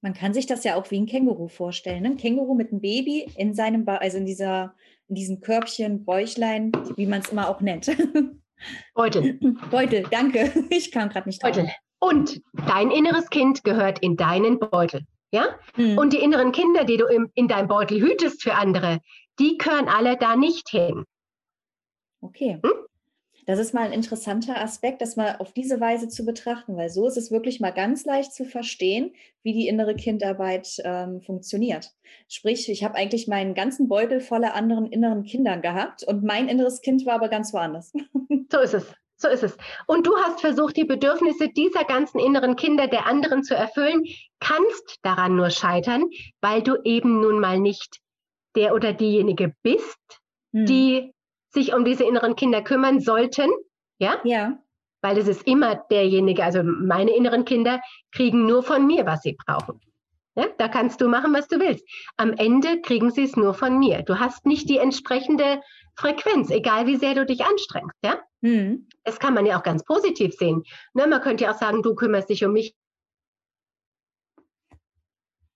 Man 0.00 0.14
kann 0.14 0.34
sich 0.34 0.46
das 0.46 0.64
ja 0.64 0.74
auch 0.74 0.90
wie 0.90 1.00
ein 1.00 1.06
Känguru 1.06 1.48
vorstellen. 1.48 2.02
Ne? 2.02 2.10
Ein 2.10 2.16
Känguru 2.16 2.54
mit 2.54 2.70
einem 2.70 2.80
Baby 2.80 3.30
in 3.36 3.54
seinem, 3.54 3.84
ba 3.84 3.96
also 3.96 4.18
in 4.18 4.26
dieser, 4.26 4.74
in 5.08 5.14
diesem 5.14 5.40
Körbchen, 5.40 6.04
Bäuchlein, 6.04 6.72
wie 6.96 7.06
man 7.06 7.20
es 7.20 7.30
immer 7.30 7.48
auch 7.48 7.60
nennt. 7.60 7.86
Beutel. 8.94 9.38
Beutel, 9.70 10.04
danke. 10.10 10.52
Ich 10.70 10.90
kam 10.92 11.08
gerade 11.08 11.28
nicht 11.28 11.42
drauf. 11.42 11.52
Beutel. 11.52 11.70
Und 12.00 12.42
dein 12.66 12.90
inneres 12.90 13.30
Kind 13.30 13.64
gehört 13.64 13.98
in 14.00 14.16
deinen 14.16 14.58
Beutel. 14.58 15.06
Ja? 15.30 15.58
Hm. 15.74 15.98
Und 15.98 16.12
die 16.12 16.20
inneren 16.20 16.52
Kinder, 16.52 16.84
die 16.84 16.96
du 16.96 17.06
im, 17.06 17.30
in 17.34 17.48
deinem 17.48 17.68
Beutel 17.68 18.00
hütest 18.00 18.42
für 18.42 18.54
andere, 18.54 19.00
die 19.38 19.58
gehören 19.58 19.88
alle 19.88 20.16
da 20.16 20.36
nicht 20.36 20.68
hin. 20.68 21.04
Okay. 22.20 22.60
Hm? 22.64 22.72
Das 23.46 23.58
ist 23.58 23.74
mal 23.74 23.84
ein 23.84 23.92
interessanter 23.92 24.58
Aspekt, 24.58 25.02
das 25.02 25.16
mal 25.16 25.36
auf 25.38 25.52
diese 25.52 25.78
Weise 25.78 26.08
zu 26.08 26.24
betrachten, 26.24 26.76
weil 26.76 26.88
so 26.88 27.06
ist 27.06 27.18
es 27.18 27.30
wirklich 27.30 27.60
mal 27.60 27.72
ganz 27.72 28.06
leicht 28.06 28.32
zu 28.32 28.46
verstehen, 28.46 29.12
wie 29.42 29.52
die 29.52 29.68
innere 29.68 29.94
Kindarbeit 29.94 30.76
ähm, 30.82 31.20
funktioniert. 31.20 31.92
Sprich, 32.26 32.70
ich 32.70 32.84
habe 32.84 32.94
eigentlich 32.94 33.28
meinen 33.28 33.54
ganzen 33.54 33.88
Beutel 33.88 34.20
voller 34.20 34.54
anderen 34.54 34.86
inneren 34.86 35.24
Kindern 35.24 35.60
gehabt 35.60 36.04
und 36.04 36.24
mein 36.24 36.48
inneres 36.48 36.80
Kind 36.80 37.04
war 37.04 37.14
aber 37.14 37.28
ganz 37.28 37.52
woanders. 37.52 37.92
So 38.50 38.60
ist 38.60 38.74
es. 38.74 38.94
So 39.24 39.30
ist 39.30 39.42
es. 39.42 39.56
Und 39.86 40.06
du 40.06 40.14
hast 40.18 40.42
versucht, 40.42 40.76
die 40.76 40.84
Bedürfnisse 40.84 41.48
dieser 41.48 41.84
ganzen 41.84 42.18
inneren 42.18 42.56
Kinder 42.56 42.88
der 42.88 43.06
anderen 43.06 43.42
zu 43.42 43.56
erfüllen, 43.56 44.04
kannst 44.38 44.98
daran 45.00 45.34
nur 45.34 45.48
scheitern, 45.48 46.04
weil 46.42 46.62
du 46.62 46.76
eben 46.84 47.22
nun 47.22 47.40
mal 47.40 47.58
nicht 47.58 48.00
der 48.54 48.74
oder 48.74 48.92
diejenige 48.92 49.54
bist, 49.62 50.20
hm. 50.52 50.66
die 50.66 51.14
sich 51.54 51.72
um 51.72 51.86
diese 51.86 52.04
inneren 52.04 52.36
Kinder 52.36 52.60
kümmern 52.60 53.00
sollten. 53.00 53.50
Ja? 53.98 54.20
Ja. 54.24 54.58
Weil 55.00 55.16
es 55.16 55.26
ist 55.26 55.46
immer 55.46 55.76
derjenige, 55.90 56.44
also 56.44 56.62
meine 56.62 57.16
inneren 57.16 57.46
Kinder 57.46 57.80
kriegen 58.12 58.44
nur 58.44 58.62
von 58.62 58.86
mir, 58.86 59.06
was 59.06 59.22
sie 59.22 59.38
brauchen. 59.46 59.80
Ja? 60.36 60.48
Da 60.58 60.68
kannst 60.68 61.00
du 61.00 61.08
machen, 61.08 61.32
was 61.32 61.48
du 61.48 61.58
willst. 61.60 61.88
Am 62.18 62.34
Ende 62.34 62.82
kriegen 62.82 63.10
sie 63.10 63.24
es 63.24 63.36
nur 63.36 63.54
von 63.54 63.78
mir. 63.78 64.02
Du 64.02 64.20
hast 64.20 64.44
nicht 64.44 64.68
die 64.68 64.76
entsprechende 64.76 65.62
Frequenz, 65.96 66.50
egal 66.50 66.86
wie 66.86 66.96
sehr 66.96 67.14
du 67.14 67.24
dich 67.24 67.44
anstrengst. 67.44 67.96
Ja? 68.04 68.20
Mhm. 68.40 68.88
Das 69.04 69.18
kann 69.18 69.34
man 69.34 69.46
ja 69.46 69.58
auch 69.58 69.62
ganz 69.62 69.84
positiv 69.84 70.34
sehen. 70.34 70.62
Ne, 70.92 71.06
man 71.06 71.20
könnte 71.20 71.44
ja 71.44 71.52
auch 71.52 71.58
sagen, 71.58 71.82
du 71.82 71.94
kümmerst 71.94 72.30
dich 72.30 72.44
um 72.44 72.52
mich, 72.52 72.74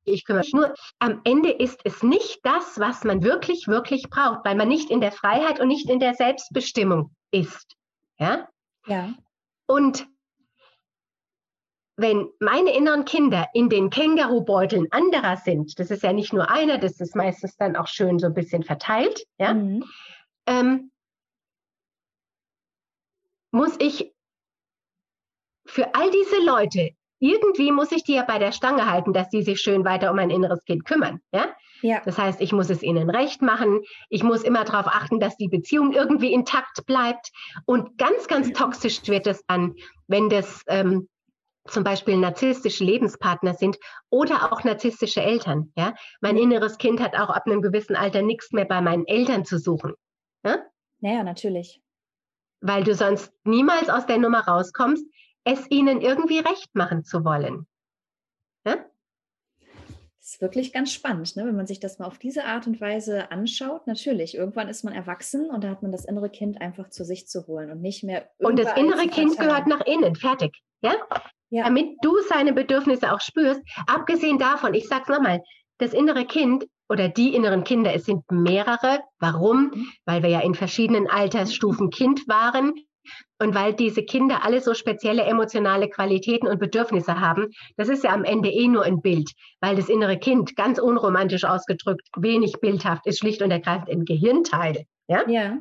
ich 0.05 0.25
kümmere 0.25 0.43
mich 0.43 0.55
nur. 0.55 0.75
Am 0.99 1.21
Ende 1.25 1.51
ist 1.51 1.81
es 1.85 2.03
nicht 2.03 2.41
das, 2.43 2.79
was 2.79 3.05
man 3.05 3.23
wirklich, 3.23 3.69
wirklich 3.69 4.09
braucht, 4.09 4.45
weil 4.45 4.57
man 4.57 4.69
nicht 4.69 4.91
in 4.91 5.01
der 5.01 5.13
Freiheit 5.13 5.61
und 5.61 5.69
nicht 5.69 5.91
in 5.91 6.01
der 6.01 6.15
Selbstbestimmung 6.15 7.15
ist. 7.31 7.77
Ja? 8.19 8.49
Ja. 8.87 9.15
Und 9.67 10.09
wenn 11.97 12.29
meine 12.39 12.75
inneren 12.75 13.05
Kinder 13.05 13.49
in 13.55 13.69
den 13.69 13.91
Kängurubeuteln 13.91 14.87
anderer 14.93 15.37
sind, 15.37 15.79
das 15.81 15.91
ist 15.91 16.05
ja 16.05 16.13
nicht 16.13 16.33
nur 16.33 16.49
einer, 16.49 16.79
das 16.79 17.01
ist 17.01 17.17
meistens 17.17 17.57
dann 17.57 17.77
auch 17.77 17.89
schön 17.89 18.21
so 18.21 18.27
ein 18.27 18.35
bisschen 18.35 18.63
verteilt, 18.63 19.25
ja, 19.39 19.53
mhm. 19.53 19.85
Ähm, 20.49 20.91
muss 23.51 23.77
ich 23.79 24.13
für 25.67 25.95
all 25.95 26.11
diese 26.11 26.43
Leute 26.45 26.91
irgendwie 27.21 27.73
muss 27.73 27.93
ich 27.93 28.05
die 28.05 28.15
ja 28.15 28.23
bei 28.23 28.39
der 28.39 28.53
Stange 28.53 28.91
halten, 28.91 29.13
dass 29.13 29.29
die 29.29 29.43
sich 29.43 29.61
schön 29.61 29.85
weiter 29.85 30.11
um 30.11 30.17
mein 30.17 30.31
inneres 30.31 30.65
Kind 30.65 30.85
kümmern. 30.85 31.21
Ja? 31.33 31.47
ja. 31.83 32.01
Das 32.05 32.19
heißt, 32.19 32.41
ich 32.41 32.53
muss 32.53 32.71
es 32.71 32.83
ihnen 32.83 33.11
recht 33.11 33.43
machen. 33.43 33.81
Ich 34.09 34.23
muss 34.23 34.43
immer 34.43 34.65
darauf 34.65 34.87
achten, 34.87 35.19
dass 35.19 35.37
die 35.37 35.49
Beziehung 35.49 35.93
irgendwie 35.93 36.33
intakt 36.33 36.87
bleibt. 36.87 37.31
Und 37.67 37.99
ganz, 37.99 38.29
ganz 38.29 38.53
toxisch 38.53 39.07
wird 39.07 39.27
es 39.27 39.45
dann, 39.47 39.75
wenn 40.07 40.29
das 40.29 40.63
ähm, 40.69 41.09
zum 41.67 41.85
Beispiel 41.85 42.17
narzisstische 42.17 42.85
Lebenspartner 42.85 43.55
sind 43.55 43.79
oder 44.11 44.53
auch 44.53 44.63
narzisstische 44.65 45.21
Eltern. 45.21 45.73
Ja? 45.77 45.95
Mein 46.21 46.37
inneres 46.37 46.79
Kind 46.79 47.01
hat 47.01 47.15
auch 47.15 47.31
ab 47.31 47.47
einem 47.47 47.63
gewissen 47.63 47.97
Alter 47.97 48.23
nichts 48.23 48.53
mehr 48.53 48.65
bei 48.65 48.81
meinen 48.81 49.07
Eltern 49.07 49.45
zu 49.45 49.59
suchen. 49.59 49.95
Ja? 50.45 50.65
Naja, 51.01 51.23
natürlich. 51.23 51.83
Weil 52.61 52.85
du 52.85 52.95
sonst 52.95 53.33
niemals 53.45 53.89
aus 53.89 54.07
der 54.07 54.19
Nummer 54.19 54.41
rauskommst, 54.41 55.07
es 55.45 55.71
ihnen 55.71 56.01
irgendwie 56.01 56.39
recht 56.39 56.75
machen 56.75 57.05
zu 57.05 57.25
wollen. 57.25 57.67
Ja? 58.67 58.77
Das 60.29 60.35
ist 60.35 60.41
wirklich 60.43 60.73
ganz 60.73 60.93
spannend, 60.93 61.37
ne? 61.37 61.47
wenn 61.47 61.57
man 61.57 61.67
sich 61.67 61.81
das 61.81 61.99
mal 61.99 62.07
auf 62.07 62.19
diese 62.19 62.45
Art 62.45 62.67
und 62.67 62.81
Weise 62.81 63.31
anschaut. 63.31 63.87
Natürlich, 63.87 64.35
irgendwann 64.35 64.69
ist 64.69 64.85
man 64.85 64.93
erwachsen 64.93 65.49
und 65.49 65.65
da 65.65 65.71
hat 65.71 65.83
man 65.83 65.93
das 65.93 66.05
innere 66.05 66.29
Kind 66.29 66.61
einfach 66.61 66.91
zu 66.91 67.05
sich 67.05 67.29
zu 67.29 67.47
holen 67.47 67.71
und 67.71 67.81
nicht 67.81 68.05
mehr. 68.05 68.29
Und 68.39 68.59
das 68.59 68.77
innere 68.77 69.09
Kind 69.09 69.39
gehört 69.39 69.67
nach 69.67 69.81
innen, 69.87 70.17
fertig. 70.17 70.55
Ja? 70.83 70.97
ja? 71.49 71.65
Damit 71.65 71.97
du 72.03 72.15
seine 72.29 72.53
Bedürfnisse 72.53 73.13
auch 73.13 73.21
spürst. 73.21 73.63
Abgesehen 73.87 74.39
davon, 74.39 74.75
ich 74.75 74.89
sage 74.89 75.05
es 75.05 75.09
nochmal, 75.09 75.43
das 75.79 75.95
innere 75.95 76.27
Kind 76.27 76.67
oder 76.89 77.09
die 77.09 77.35
inneren 77.35 77.65
Kinder, 77.65 77.95
es 77.95 78.05
sind 78.05 78.31
mehrere. 78.31 79.01
Warum? 79.19 79.71
Mhm. 79.75 79.89
Weil 80.05 80.23
wir 80.23 80.31
ja 80.31 80.41
in 80.41 80.55
verschiedenen 80.55 81.09
Altersstufen 81.09 81.91
Kind 81.91 82.27
waren. 82.29 82.75
Und 83.39 83.55
weil 83.55 83.73
diese 83.73 84.03
Kinder 84.03 84.45
alle 84.45 84.61
so 84.61 84.75
spezielle 84.75 85.23
emotionale 85.23 85.89
Qualitäten 85.89 86.47
und 86.47 86.59
Bedürfnisse 86.59 87.21
haben, 87.21 87.49
das 87.77 87.89
ist 87.89 88.05
ja 88.05 88.13
am 88.13 88.25
Ende 88.25 88.51
eh 88.51 88.69
nur 88.69 88.83
ein 88.83 89.01
Bild, 89.01 89.33
weil 89.61 89.77
das 89.77 89.89
innere 89.89 90.19
Kind, 90.19 90.57
ganz 90.57 90.79
unromantisch 90.79 91.45
ausgedrückt, 91.45 92.07
wenig 92.17 92.61
bildhaft, 92.61 93.07
ist 93.07 93.21
schlicht 93.21 93.41
und 93.41 93.51
ergreifend 93.51 93.89
ein 93.91 94.05
Gehirnteil. 94.05 94.85
Ja? 95.07 95.27
ja. 95.29 95.59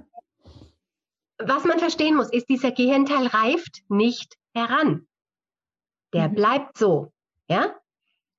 Was 1.37 1.63
man 1.65 1.79
verstehen 1.79 2.15
muss, 2.15 2.31
ist, 2.31 2.49
dieser 2.49 2.71
Gehirnteil 2.71 3.27
reift 3.27 3.81
nicht 3.89 4.35
heran. 4.53 5.07
der 6.13 6.29
mhm. 6.29 6.35
bleibt 6.35 6.77
so. 6.77 7.11
Ja? 7.47 7.75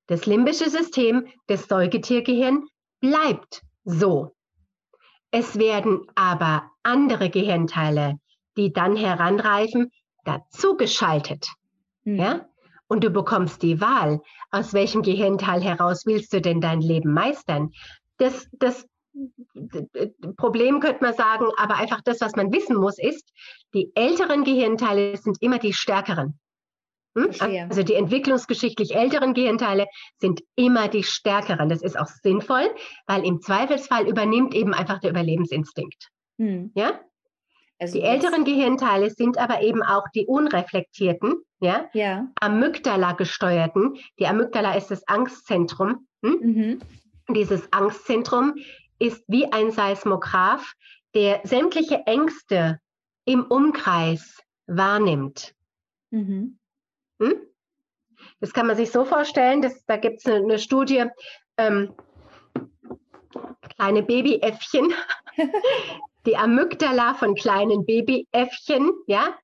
Das 0.07 0.25
limbische 0.25 0.69
System, 0.69 1.27
das 1.47 1.67
Säugetiergehirn 1.67 2.67
bleibt 2.99 3.61
so. 3.83 4.35
Es 5.31 5.57
werden 5.59 6.07
aber 6.15 6.71
andere 6.83 7.29
Gehirnteile, 7.29 8.19
die 8.57 8.73
dann 8.73 8.95
heranreifen, 8.95 9.91
dazugeschaltet. 10.25 11.49
Mhm. 12.03 12.15
Ja? 12.15 12.45
Und 12.87 13.03
du 13.03 13.11
bekommst 13.11 13.61
die 13.61 13.79
Wahl, 13.79 14.21
aus 14.49 14.73
welchem 14.73 15.03
Gehirnteil 15.03 15.61
heraus 15.61 16.05
willst 16.05 16.33
du 16.33 16.41
denn 16.41 16.59
dein 16.59 16.81
Leben 16.81 17.13
meistern? 17.13 17.71
Das, 18.17 18.47
das 18.53 18.87
Problem 20.37 20.79
könnte 20.79 21.03
man 21.03 21.13
sagen, 21.13 21.45
aber 21.57 21.75
einfach 21.75 22.01
das, 22.01 22.21
was 22.21 22.35
man 22.35 22.51
wissen 22.51 22.75
muss, 22.75 22.97
ist, 22.97 23.31
die 23.73 23.91
älteren 23.95 24.43
Gehirnteile 24.43 25.17
sind 25.17 25.37
immer 25.41 25.59
die 25.59 25.73
stärkeren. 25.73 26.39
Hm? 27.17 27.31
Also 27.69 27.83
die 27.83 27.95
entwicklungsgeschichtlich 27.95 28.95
älteren 28.95 29.33
Gehirnteile 29.33 29.87
sind 30.17 30.41
immer 30.55 30.87
die 30.87 31.03
stärkeren. 31.03 31.69
Das 31.69 31.81
ist 31.81 31.97
auch 31.99 32.07
sinnvoll, 32.07 32.69
weil 33.07 33.25
im 33.25 33.41
Zweifelsfall 33.41 34.07
übernimmt 34.07 34.53
eben 34.53 34.73
einfach 34.73 34.99
der 34.99 35.11
Überlebensinstinkt. 35.11 36.09
Hm. 36.37 36.71
Ja? 36.75 36.99
Also 37.79 37.97
die 37.97 38.03
älteren 38.03 38.43
Gehirnteile 38.43 39.09
sind 39.09 39.37
aber 39.37 39.61
eben 39.61 39.81
auch 39.81 40.03
die 40.13 40.25
unreflektierten, 40.25 41.35
ja, 41.61 41.89
ja. 41.93 42.27
Amygdala 42.39 43.13
gesteuerten. 43.13 43.97
Die 44.19 44.27
Amygdala 44.27 44.75
ist 44.75 44.91
das 44.91 45.07
Angstzentrum. 45.07 46.07
Hm? 46.23 46.39
Mhm. 46.41 46.79
Dieses 47.33 47.71
Angstzentrum 47.71 48.55
ist 48.99 49.23
wie 49.27 49.51
ein 49.51 49.71
Seismograph, 49.71 50.73
der 51.15 51.41
sämtliche 51.43 52.03
Ängste 52.05 52.79
im 53.25 53.45
Umkreis 53.45 54.41
wahrnimmt. 54.67 55.53
Mhm. 56.11 56.58
Hm? 57.19 57.35
Das 58.39 58.53
kann 58.53 58.67
man 58.67 58.75
sich 58.75 58.91
so 58.91 59.05
vorstellen, 59.05 59.61
dass, 59.61 59.85
da 59.85 59.97
gibt 59.97 60.19
es 60.19 60.25
eine, 60.25 60.37
eine, 60.37 60.59
Studie, 60.59 61.05
ähm, 61.57 61.93
kleine 63.75 64.03
Babyäffchen, 64.03 64.93
die 66.25 66.37
Amygdala 66.37 67.13
von 67.13 67.35
kleinen 67.35 67.85
Babyäffchen, 67.85 68.91
ja, 69.07 69.35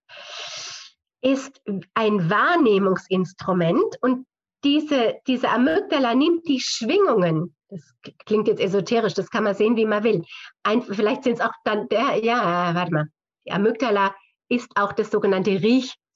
ist 1.21 1.61
ein 1.93 2.29
Wahrnehmungsinstrument 2.29 3.97
und 4.01 4.27
diese, 4.63 5.15
diese 5.27 5.49
Amygdala 5.49 6.15
nimmt 6.15 6.47
die 6.47 6.59
Schwingungen, 6.59 7.55
das 7.69 7.81
klingt 8.25 8.47
jetzt 8.47 8.61
esoterisch, 8.61 9.13
das 9.13 9.29
kann 9.29 9.43
man 9.43 9.55
sehen, 9.55 9.75
wie 9.75 9.85
man 9.85 10.03
will. 10.03 10.23
Ein, 10.63 10.81
vielleicht 10.81 11.23
sind 11.23 11.33
es 11.33 11.41
auch 11.41 11.53
dann, 11.63 11.88
der, 11.89 12.23
ja, 12.23 12.73
warte 12.73 12.91
mal, 12.91 13.07
die 13.45 13.51
Amygdala 13.51 14.15
ist 14.49 14.71
auch 14.75 14.93
das 14.93 15.11
sogenannte 15.11 15.61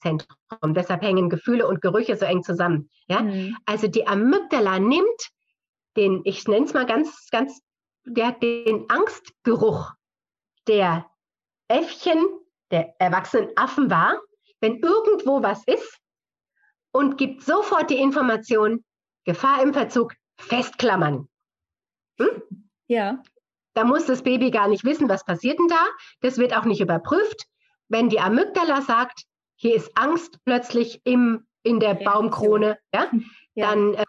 Riechzentrum. 0.00 0.74
Deshalb 0.74 1.02
hängen 1.02 1.28
Gefühle 1.28 1.66
und 1.66 1.80
Gerüche 1.80 2.16
so 2.16 2.24
eng 2.24 2.42
zusammen. 2.42 2.90
Ja? 3.06 3.22
Mhm. 3.22 3.56
Also 3.66 3.88
die 3.88 4.06
Amygdala 4.06 4.78
nimmt 4.78 5.30
den, 5.96 6.22
ich 6.24 6.46
nenne 6.46 6.66
es 6.66 6.74
mal 6.74 6.86
ganz, 6.86 7.28
ganz, 7.30 7.60
der, 8.04 8.32
den 8.32 8.88
Angstgeruch 8.88 9.92
der 10.66 11.06
Äffchen, 11.68 12.24
der 12.70 12.94
erwachsenen 12.98 13.50
Affen 13.56 13.90
wahr, 13.90 14.20
wenn 14.60 14.78
irgendwo 14.78 15.42
was 15.42 15.64
ist 15.64 15.98
und 16.92 17.18
gibt 17.18 17.42
sofort 17.42 17.90
die 17.90 17.98
Information, 17.98 18.84
Gefahr 19.24 19.62
im 19.62 19.72
Verzug, 19.72 20.14
festklammern. 20.38 21.28
Hm? 22.18 22.68
Ja. 22.86 23.22
Da 23.74 23.84
muss 23.84 24.06
das 24.06 24.22
Baby 24.22 24.50
gar 24.50 24.68
nicht 24.68 24.84
wissen, 24.84 25.08
was 25.08 25.24
passiert 25.24 25.58
denn 25.58 25.68
da. 25.68 25.86
Das 26.20 26.38
wird 26.38 26.56
auch 26.56 26.64
nicht 26.64 26.80
überprüft. 26.80 27.46
Wenn 27.88 28.08
die 28.08 28.20
Amygdala 28.20 28.82
sagt, 28.82 29.24
hier 29.60 29.76
ist 29.76 29.90
Angst 29.94 30.38
plötzlich 30.46 31.02
im, 31.04 31.46
in 31.62 31.80
der 31.80 31.94
Baumkrone, 31.94 32.78
ja, 32.94 33.10
ja. 33.54 33.70
dann 33.70 33.94
äh, 33.94 34.04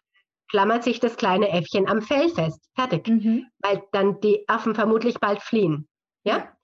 klammert 0.50 0.84
sich 0.84 1.02
das 1.02 1.18
kleine 1.18 1.50
Äffchen 1.50 1.90
am 1.90 2.02
Fell 2.02 2.30
fest. 2.30 2.60
Fertig. 2.74 3.08
Mhm. 3.08 3.48
Weil 3.60 3.84
dann 3.92 4.22
die 4.22 4.48
Affen 4.48 4.76
vermutlich 4.76 5.20
bald 5.20 5.42
fliehen. 5.42 5.90
Ja? 6.24 6.56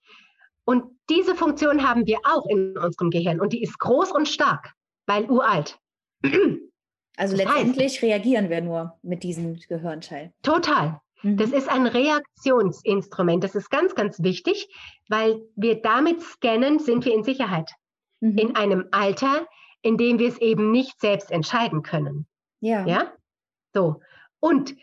Und 0.64 0.86
diese 1.10 1.36
Funktion 1.36 1.88
haben 1.88 2.08
wir 2.08 2.20
auch 2.24 2.46
in 2.48 2.78
unserem 2.78 3.10
Gehirn 3.10 3.42
und 3.42 3.52
die 3.52 3.62
ist 3.62 3.78
groß 3.78 4.12
und 4.12 4.28
stark, 4.28 4.74
weil 5.06 5.30
uralt. 5.30 5.78
Also 7.20 7.36
das 7.36 7.46
letztendlich 7.46 7.94
heißt, 7.94 8.04
reagieren 8.04 8.50
wir 8.50 8.62
nur 8.62 9.00
mit 9.02 9.24
diesem 9.24 9.58
Gehirnteil. 9.68 10.32
Total. 10.44 11.02
Mhm. 11.24 11.38
Das 11.38 11.52
ist 11.52 11.68
ein 11.68 11.88
Reaktionsinstrument. 11.88 13.44
Das 13.44 13.56
ist 13.56 13.70
ganz, 13.70 13.96
ganz 13.96 14.22
wichtig, 14.22 14.70
weil 15.10 15.42
wir 15.56 15.82
damit 15.82 16.22
scannen, 16.22 16.78
sind 16.78 17.06
wir 17.06 17.16
in 17.16 17.24
Sicherheit. 17.24 17.72
Mhm. 18.20 18.38
In 18.38 18.56
einem 18.56 18.88
Alter, 18.92 19.48
in 19.82 19.98
dem 19.98 20.20
wir 20.20 20.30
es 20.30 20.38
eben 20.40 20.72
nicht 20.72 21.00
selbst 21.00 21.32
entscheiden 21.32 21.84
können. 21.84 22.28
Ja. 22.60 22.86
Ja? 22.86 23.14
So. 23.74 24.02
Und 24.40 24.76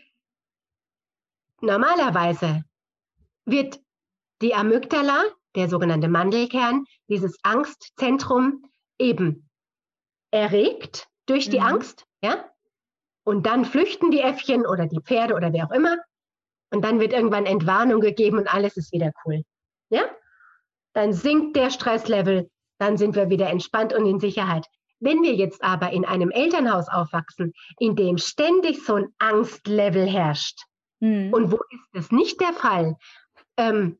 normalerweise 1.61 2.63
wird 3.45 3.79
die 4.41 4.53
Amygdala, 4.53 5.23
der 5.55 5.69
sogenannte 5.69 6.07
Mandelkern, 6.07 6.85
dieses 7.07 7.37
Angstzentrum 7.43 8.65
eben 8.97 9.49
erregt 10.31 11.07
durch 11.25 11.49
die 11.49 11.59
mhm. 11.59 11.65
Angst, 11.65 12.05
ja? 12.21 12.45
Und 13.23 13.47
dann 13.47 13.65
flüchten 13.65 14.11
die 14.11 14.21
Äffchen 14.21 14.67
oder 14.67 14.85
die 14.85 15.01
Pferde 15.01 15.33
oder 15.33 15.51
wer 15.51 15.65
auch 15.65 15.71
immer. 15.71 15.97
Und 16.69 16.83
dann 16.83 16.99
wird 16.99 17.11
irgendwann 17.11 17.47
Entwarnung 17.47 17.99
gegeben 17.99 18.37
und 18.37 18.53
alles 18.53 18.77
ist 18.77 18.91
wieder 18.91 19.11
cool. 19.25 19.43
Ja? 19.89 20.03
Dann 20.93 21.11
sinkt 21.11 21.55
der 21.55 21.71
Stresslevel, 21.71 22.49
dann 22.77 22.97
sind 22.97 23.15
wir 23.15 23.29
wieder 23.29 23.49
entspannt 23.49 23.93
und 23.93 24.05
in 24.05 24.19
Sicherheit. 24.19 24.65
Wenn 24.99 25.21
wir 25.21 25.33
jetzt 25.35 25.63
aber 25.63 25.91
in 25.91 26.05
einem 26.05 26.31
Elternhaus 26.31 26.87
aufwachsen, 26.87 27.53
in 27.79 27.95
dem 27.95 28.17
ständig 28.17 28.83
so 28.83 28.95
ein 28.95 29.07
Angstlevel 29.19 30.07
herrscht, 30.07 30.59
mhm. 30.99 31.33
und 31.33 31.51
wo 31.51 31.57
ist 31.69 31.89
das 31.93 32.11
nicht 32.11 32.39
der 32.41 32.53
Fall? 32.53 32.95
Ähm, 33.57 33.97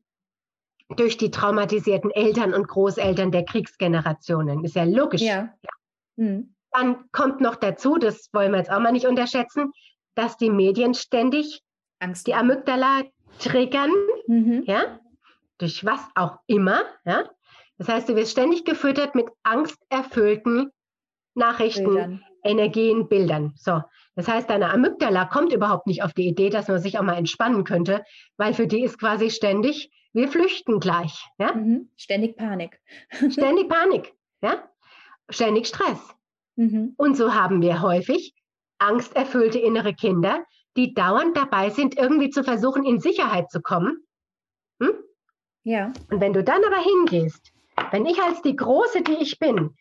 durch 0.90 1.16
die 1.16 1.30
traumatisierten 1.30 2.10
Eltern 2.12 2.54
und 2.54 2.68
Großeltern 2.68 3.32
der 3.32 3.44
Kriegsgenerationen. 3.44 4.64
Ist 4.64 4.76
ja 4.76 4.84
logisch. 4.84 5.22
Ja. 5.22 5.52
ja. 5.62 5.70
Mhm. 6.16 6.54
Dann 6.70 7.10
kommt 7.10 7.40
noch 7.40 7.56
dazu, 7.56 7.96
das 7.96 8.28
wollen 8.32 8.52
wir 8.52 8.58
jetzt 8.58 8.70
auch 8.70 8.80
mal 8.80 8.92
nicht 8.92 9.06
unterschätzen, 9.06 9.72
dass 10.14 10.36
die 10.36 10.50
Medien 10.50 10.94
ständig 10.94 11.62
Angst. 11.98 12.26
die 12.26 12.34
Amygdala 12.34 13.02
triggern, 13.38 13.90
mhm. 14.26 14.62
ja, 14.66 15.00
durch 15.58 15.84
was 15.84 16.00
auch 16.14 16.38
immer, 16.46 16.82
ja. 17.04 17.24
Das 17.78 17.88
heißt, 17.88 18.08
du 18.08 18.16
wirst 18.16 18.32
ständig 18.32 18.64
gefüttert 18.64 19.14
mit 19.14 19.26
angsterfüllten 19.42 20.70
Nachrichten, 21.34 21.84
Bildern. 21.84 22.24
Energien, 22.42 23.08
Bildern. 23.08 23.52
So. 23.56 23.82
Das 24.14 24.28
heißt, 24.28 24.48
deine 24.48 24.70
Amygdala 24.70 25.26
kommt 25.26 25.52
überhaupt 25.52 25.86
nicht 25.86 26.02
auf 26.02 26.14
die 26.14 26.26
Idee, 26.26 26.48
dass 26.48 26.68
man 26.68 26.80
sich 26.80 26.98
auch 26.98 27.02
mal 27.02 27.18
entspannen 27.18 27.64
könnte, 27.64 28.04
weil 28.38 28.54
für 28.54 28.66
die 28.66 28.82
ist 28.82 28.98
quasi 28.98 29.30
ständig, 29.30 29.90
wir 30.14 30.28
flüchten 30.28 30.80
gleich. 30.80 31.26
Ja? 31.38 31.54
Mhm. 31.54 31.90
Ständig 31.96 32.36
Panik. 32.36 32.80
ständig 33.30 33.68
Panik. 33.68 34.14
Ja? 34.40 34.68
Ständig 35.28 35.66
Stress. 35.66 35.98
Mhm. 36.56 36.94
Und 36.96 37.16
so 37.16 37.34
haben 37.34 37.60
wir 37.60 37.82
häufig 37.82 38.34
angsterfüllte 38.78 39.58
innere 39.58 39.92
Kinder, 39.92 40.44
die 40.76 40.94
dauernd 40.94 41.36
dabei 41.36 41.70
sind, 41.70 41.96
irgendwie 41.96 42.30
zu 42.30 42.44
versuchen, 42.44 42.84
in 42.84 43.00
Sicherheit 43.00 43.50
zu 43.50 43.60
kommen. 43.60 44.06
Hm? 44.80 44.92
Ja. 45.64 45.92
Und 46.10 46.20
wenn 46.20 46.32
du 46.32 46.44
dann 46.44 46.62
aber 46.64 46.78
hingehst, 46.78 47.52
wenn 47.90 48.06
ich 48.06 48.20
als 48.20 48.42
die 48.42 48.56
Große, 48.56 49.02
die 49.02 49.16
ich 49.20 49.38
bin, 49.38 49.76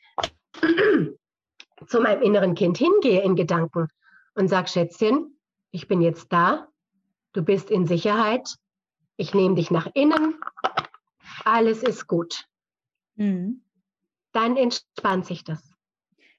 zu 1.88 2.00
meinem 2.00 2.22
inneren 2.22 2.56
Kind 2.56 2.78
hingehe 2.78 3.22
in 3.22 3.36
Gedanken 3.36 3.88
und 4.36 4.48
sage, 4.48 4.70
Schätzchen, 4.70 5.40
ich 5.72 5.88
bin 5.88 6.02
jetzt 6.02 6.32
da, 6.32 6.68
du 7.34 7.44
bist 7.44 7.70
in 7.70 7.86
Sicherheit, 7.86 8.56
ich 9.18 9.34
nehme 9.34 9.56
dich 9.56 9.72
nach 9.72 9.88
innen, 9.94 10.36
alles 11.44 11.84
ist 11.84 12.08
gut. 12.08 12.48
Mhm. 13.16 13.62
Dann 14.32 14.58
entspannt 14.58 15.26
sich 15.26 15.44
das. 15.44 15.62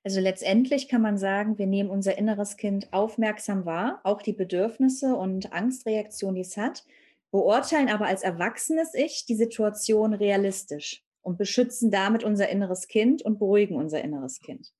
Also 0.04 0.20
letztendlich 0.20 0.88
kann 0.88 1.02
man 1.02 1.18
sagen, 1.18 1.58
wir 1.58 1.66
nehmen 1.66 1.90
unser 1.90 2.16
inneres 2.16 2.56
Kind 2.56 2.92
aufmerksam 2.92 3.64
wahr, 3.64 4.00
auch 4.04 4.22
die 4.22 4.32
Bedürfnisse 4.32 5.16
und 5.16 5.52
Angstreaktionen, 5.52 6.36
die 6.36 6.42
es 6.42 6.56
hat, 6.56 6.84
beurteilen 7.32 7.88
aber 7.88 8.06
als 8.06 8.22
erwachsenes 8.22 8.94
Ich 8.94 9.26
die 9.26 9.34
Situation 9.34 10.14
realistisch 10.14 11.05
und 11.26 11.38
beschützen 11.38 11.90
damit 11.90 12.24
unser 12.24 12.48
inneres 12.48 12.88
Kind 12.88 13.22
und 13.22 13.38
beruhigen 13.38 13.76
unser 13.76 14.02
inneres 14.02 14.40
Kind. 14.40 14.72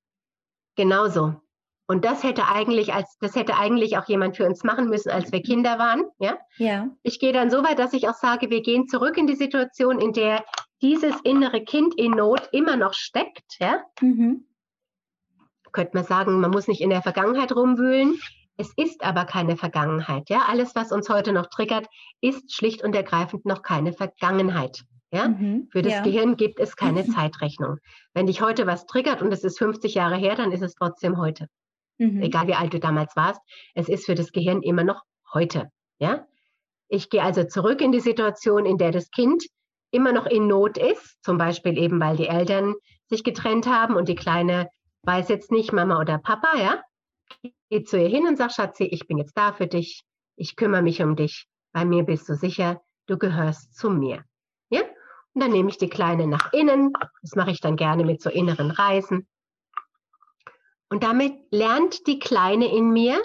Genauso. 0.77 1.35
Und 1.89 2.05
das 2.05 2.25
hätte 2.25 2.49
eigentlich 2.49 2.93
als 2.93 3.17
das 3.21 3.37
hätte 3.37 3.57
eigentlich 3.57 3.97
auch 3.97 4.07
jemand 4.07 4.37
für 4.37 4.47
uns 4.47 4.65
machen 4.65 4.89
müssen, 4.89 5.11
als 5.11 5.31
wir 5.31 5.41
Kinder 5.43 5.79
waren. 5.79 6.05
Ja. 6.19 6.39
ja. 6.57 6.89
Ich 7.03 7.21
gehe 7.21 7.33
dann 7.33 7.51
so 7.51 7.59
weit, 7.63 7.79
dass 7.79 7.93
ich 7.93 8.09
auch 8.09 8.15
sage, 8.15 8.51
wir 8.51 8.63
gehen 8.63 8.89
zurück 8.89 9.17
in 9.17 9.27
die 9.27 9.37
Situation, 9.37 10.01
in 10.01 10.13
der 10.13 10.45
dieses 10.83 11.15
innere 11.23 11.63
Kind 11.63 11.95
in 11.97 12.13
Not 12.13 12.49
immer 12.53 12.77
noch 12.77 12.93
steckt. 12.93 13.57
Ja. 13.61 13.85
Mhm 14.01 14.47
könnte 15.77 15.95
man 15.95 16.05
sagen, 16.05 16.41
man 16.41 16.51
muss 16.51 16.69
nicht 16.69 16.81
in 16.81 16.89
der 16.89 17.03
Vergangenheit 17.03 17.55
rumwühlen. 17.55 18.19
Es 18.57 18.73
ist 18.77 19.05
aber 19.05 19.27
keine 19.27 19.59
Vergangenheit. 19.59 20.31
Ja? 20.31 20.47
Alles, 20.49 20.75
was 20.75 20.91
uns 20.91 21.11
heute 21.11 21.35
noch 21.35 21.47
triggert, 21.47 21.87
ist 22.23 22.55
schlicht 22.55 22.83
und 22.83 22.97
ergreifend 22.97 23.45
noch 23.45 23.61
keine 23.61 23.93
Vergangenheit. 23.93 24.85
Ja? 25.13 25.29
Mhm, 25.29 25.69
Für 25.71 25.83
das 25.83 25.95
ja. 25.95 26.03
Gehirn 26.03 26.37
gibt 26.37 26.61
es 26.61 26.77
keine 26.77 27.07
Zeitrechnung. 27.07 27.79
Wenn 28.15 28.27
dich 28.27 28.41
heute 28.41 28.67
was 28.67 28.87
triggert 28.87 29.23
und 29.23 29.33
es 29.33 29.45
ist 29.45 29.59
50 29.59 29.95
Jahre 29.95 30.17
her, 30.17 30.35
dann 30.35 30.53
ist 30.53 30.63
es 30.63 30.75
trotzdem 30.75 31.19
heute. 31.19 31.49
Mhm. 31.99 32.23
Egal 32.23 32.47
wie 32.47 32.55
alt 32.55 32.75
du 32.75 32.81
damals 32.81 33.17
warst, 33.17 33.41
es 33.75 33.89
ist 33.89 34.07
für 34.07 34.15
das 34.15 34.33
Gehirn 34.33 34.63
immer 34.63 34.85
noch 34.85 35.03
heute. 35.33 35.71
Ja? 35.99 36.27
Ich 36.89 37.11
gehe 37.11 37.23
also 37.23 37.45
zurück 37.45 37.81
in 37.81 37.93
die 37.93 38.01
Situation, 38.01 38.67
in 38.67 38.79
der 38.79 38.93
das 38.93 39.11
Kind 39.11 39.45
immer 39.91 40.13
noch 40.13 40.27
in 40.27 40.47
Not 40.47 40.77
ist, 40.79 41.23
zum 41.23 41.39
Beispiel 41.39 41.79
eben, 41.79 42.01
weil 42.01 42.17
die 42.17 42.29
Eltern 42.29 42.75
sich 43.07 43.25
getrennt 43.25 43.67
haben 43.67 43.95
und 43.95 44.09
die 44.09 44.15
Kleine 44.15 44.69
weiß 45.03 45.29
jetzt 45.29 45.53
nicht, 45.53 45.73
Mama 45.73 46.01
oder 46.01 46.19
Papa, 46.19 46.57
ja? 46.59 46.83
Geht 47.71 47.89
zu 47.89 47.99
ihr 47.99 48.09
hin 48.09 48.27
und 48.27 48.37
sagt, 48.37 48.55
Schatzi, 48.55 48.85
ich 48.85 49.07
bin 49.07 49.19
jetzt 49.19 49.37
da 49.37 49.53
für 49.53 49.67
dich, 49.67 50.05
ich 50.37 50.57
kümmere 50.57 50.83
mich 50.83 51.03
um 51.03 51.17
dich, 51.17 51.47
bei 51.73 51.85
mir 51.85 52.03
bist 52.03 52.29
du 52.29 52.35
sicher, 52.35 52.83
du 53.07 53.17
gehörst 53.17 53.75
zu 53.75 53.91
mir. 53.91 54.25
Und 55.37 55.43
dann 55.43 55.53
nehme 55.53 55.69
ich 55.69 55.77
die 55.77 55.91
Kleine 55.91 56.27
nach 56.27 56.51
innen, 56.55 56.95
das 57.21 57.35
mache 57.35 57.51
ich 57.51 57.61
dann 57.61 57.77
gerne 57.77 58.07
mit 58.07 58.23
so 58.23 58.31
inneren 58.31 58.71
Reisen. 58.71 59.29
Und 60.89 61.03
damit 61.03 61.35
lernt 61.51 62.07
die 62.07 62.19
Kleine 62.19 62.75
in 62.75 62.91
mir, 62.91 63.23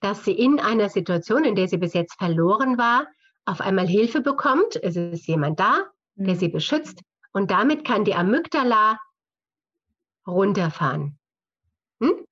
dass 0.00 0.24
sie 0.24 0.32
in 0.32 0.58
einer 0.58 0.88
Situation, 0.88 1.44
in 1.44 1.54
der 1.54 1.68
sie 1.68 1.76
bis 1.76 1.92
jetzt 1.94 2.18
verloren 2.18 2.76
war, 2.76 3.06
auf 3.44 3.60
einmal 3.60 3.86
Hilfe 3.86 4.20
bekommt. 4.20 4.74
Es 4.82 4.96
ist 4.96 5.28
jemand 5.28 5.60
da, 5.60 5.84
der 6.16 6.34
sie 6.34 6.48
mhm. 6.48 6.54
beschützt. 6.54 7.02
Und 7.32 7.52
damit 7.52 7.84
kann 7.84 8.04
die 8.04 8.16
Amygdala 8.16 8.98
runterfahren. 10.26 11.20
Hm? 12.00 12.26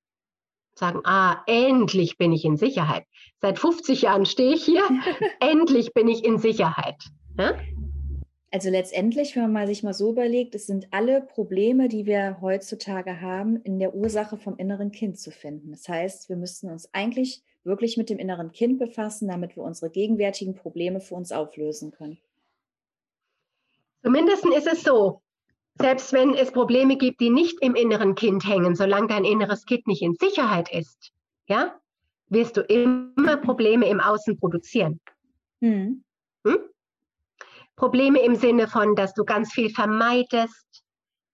Sagen, 0.75 0.99
ah, 1.05 1.43
endlich 1.45 2.17
bin 2.17 2.33
ich 2.33 2.43
in 2.43 2.57
Sicherheit. 2.57 3.05
Seit 3.39 3.57
50 3.57 4.01
Jahren 4.01 4.25
stehe 4.25 4.53
ich 4.53 4.65
hier, 4.65 4.83
endlich 5.39 5.93
bin 5.93 6.09
ich 6.09 6.25
in 6.25 6.39
Sicherheit. 6.39 7.01
Ja? 7.37 7.53
Also 8.53 8.69
letztendlich, 8.69 9.35
wenn 9.35 9.43
man 9.43 9.53
mal 9.53 9.67
sich 9.67 9.81
mal 9.81 9.93
so 9.93 10.11
überlegt, 10.11 10.55
es 10.55 10.67
sind 10.67 10.87
alle 10.91 11.21
Probleme, 11.21 11.87
die 11.87 12.05
wir 12.05 12.41
heutzutage 12.41 13.21
haben, 13.21 13.55
in 13.63 13.79
der 13.79 13.95
Ursache 13.95 14.37
vom 14.37 14.57
inneren 14.57 14.91
Kind 14.91 15.17
zu 15.17 15.31
finden. 15.31 15.71
Das 15.71 15.87
heißt, 15.87 16.27
wir 16.27 16.35
müssten 16.35 16.69
uns 16.69 16.93
eigentlich 16.93 17.43
wirklich 17.63 17.95
mit 17.95 18.09
dem 18.09 18.19
inneren 18.19 18.51
Kind 18.51 18.77
befassen, 18.77 19.29
damit 19.29 19.55
wir 19.55 19.63
unsere 19.63 19.89
gegenwärtigen 19.89 20.53
Probleme 20.53 20.99
für 20.99 21.15
uns 21.15 21.31
auflösen 21.31 21.91
können. 21.91 22.17
Zumindest 24.03 24.45
ist 24.45 24.67
es 24.67 24.83
so, 24.83 25.21
selbst 25.79 26.11
wenn 26.11 26.33
es 26.33 26.51
Probleme 26.51 26.97
gibt, 26.97 27.21
die 27.21 27.29
nicht 27.29 27.61
im 27.61 27.75
inneren 27.75 28.15
Kind 28.15 28.45
hängen, 28.45 28.75
solange 28.75 29.07
dein 29.07 29.23
inneres 29.23 29.65
Kind 29.65 29.87
nicht 29.87 30.01
in 30.01 30.15
Sicherheit 30.15 30.73
ist, 30.73 31.11
ja, 31.47 31.79
wirst 32.27 32.57
du 32.57 32.61
immer 32.61 33.37
Probleme 33.37 33.87
im 33.87 34.01
Außen 34.01 34.37
produzieren. 34.37 34.99
Mhm. 35.61 36.03
Hm? 36.45 36.70
Probleme 37.81 38.21
im 38.21 38.35
Sinne 38.35 38.67
von, 38.67 38.95
dass 38.95 39.15
du 39.15 39.25
ganz 39.25 39.51
viel 39.51 39.71
vermeidest, 39.71 40.83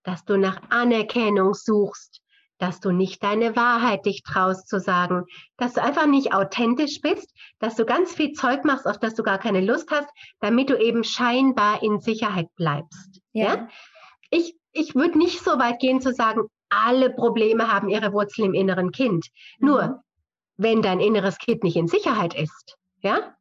dass 0.02 0.24
du 0.24 0.38
nach 0.38 0.58
Anerkennung 0.70 1.52
suchst, 1.52 2.22
dass 2.56 2.80
du 2.80 2.90
nicht 2.90 3.22
deine 3.22 3.54
Wahrheit 3.54 4.06
dich 4.06 4.22
traust 4.22 4.66
zu 4.66 4.80
sagen, 4.80 5.26
dass 5.58 5.74
du 5.74 5.82
einfach 5.82 6.06
nicht 6.06 6.32
authentisch 6.32 7.02
bist, 7.02 7.30
dass 7.58 7.76
du 7.76 7.84
ganz 7.84 8.14
viel 8.14 8.32
Zeug 8.32 8.64
machst, 8.64 8.86
auf 8.86 8.98
das 8.98 9.14
du 9.14 9.22
gar 9.22 9.36
keine 9.36 9.60
Lust 9.60 9.90
hast, 9.90 10.08
damit 10.40 10.70
du 10.70 10.78
eben 10.78 11.04
scheinbar 11.04 11.82
in 11.82 12.00
Sicherheit 12.00 12.48
bleibst. 12.56 13.20
Ja. 13.32 13.44
ja? 13.44 13.68
Ich, 14.30 14.56
ich 14.72 14.94
würde 14.94 15.18
nicht 15.18 15.44
so 15.44 15.58
weit 15.58 15.80
gehen 15.80 16.00
zu 16.00 16.14
sagen, 16.14 16.44
alle 16.70 17.10
Probleme 17.10 17.70
haben 17.70 17.90
ihre 17.90 18.14
Wurzel 18.14 18.46
im 18.46 18.54
inneren 18.54 18.90
Kind. 18.90 19.26
Mhm. 19.58 19.68
Nur, 19.68 20.02
wenn 20.56 20.80
dein 20.80 21.00
inneres 21.00 21.36
Kind 21.36 21.62
nicht 21.62 21.76
in 21.76 21.88
Sicherheit 21.88 22.32
ist, 22.32 22.78
ja, 23.02 23.34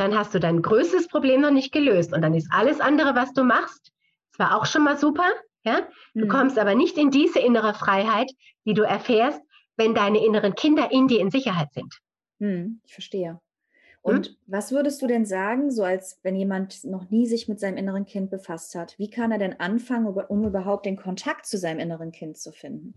dann 0.00 0.16
hast 0.16 0.34
du 0.34 0.40
dein 0.40 0.62
größtes 0.62 1.08
Problem 1.08 1.42
noch 1.42 1.50
nicht 1.50 1.72
gelöst. 1.72 2.12
Und 2.14 2.22
dann 2.22 2.34
ist 2.34 2.48
alles 2.50 2.80
andere, 2.80 3.14
was 3.14 3.32
du 3.34 3.44
machst, 3.44 3.92
zwar 4.32 4.56
auch 4.56 4.64
schon 4.64 4.82
mal 4.82 4.96
super, 4.96 5.28
ja, 5.62 5.86
du 6.14 6.24
mhm. 6.24 6.28
kommst 6.28 6.58
aber 6.58 6.74
nicht 6.74 6.96
in 6.96 7.10
diese 7.10 7.38
innere 7.38 7.74
Freiheit, 7.74 8.30
die 8.64 8.72
du 8.72 8.82
erfährst, 8.82 9.42
wenn 9.76 9.94
deine 9.94 10.24
inneren 10.24 10.54
Kinder 10.54 10.90
in 10.90 11.06
dir 11.06 11.20
in 11.20 11.30
Sicherheit 11.30 11.72
sind. 11.74 12.00
Mhm, 12.38 12.80
ich 12.86 12.94
verstehe. 12.94 13.32
Hm? 13.32 13.38
Und 14.00 14.26
hm? 14.28 14.36
was 14.46 14.72
würdest 14.72 15.02
du 15.02 15.06
denn 15.06 15.26
sagen, 15.26 15.70
so 15.70 15.84
als 15.84 16.18
wenn 16.22 16.34
jemand 16.34 16.84
noch 16.84 17.10
nie 17.10 17.26
sich 17.26 17.46
mit 17.46 17.60
seinem 17.60 17.76
inneren 17.76 18.06
Kind 18.06 18.30
befasst 18.30 18.74
hat, 18.74 18.98
wie 18.98 19.10
kann 19.10 19.32
er 19.32 19.38
denn 19.38 19.60
anfangen, 19.60 20.06
um 20.06 20.46
überhaupt 20.46 20.86
den 20.86 20.96
Kontakt 20.96 21.44
zu 21.44 21.58
seinem 21.58 21.78
inneren 21.78 22.10
Kind 22.10 22.38
zu 22.38 22.52
finden? 22.52 22.94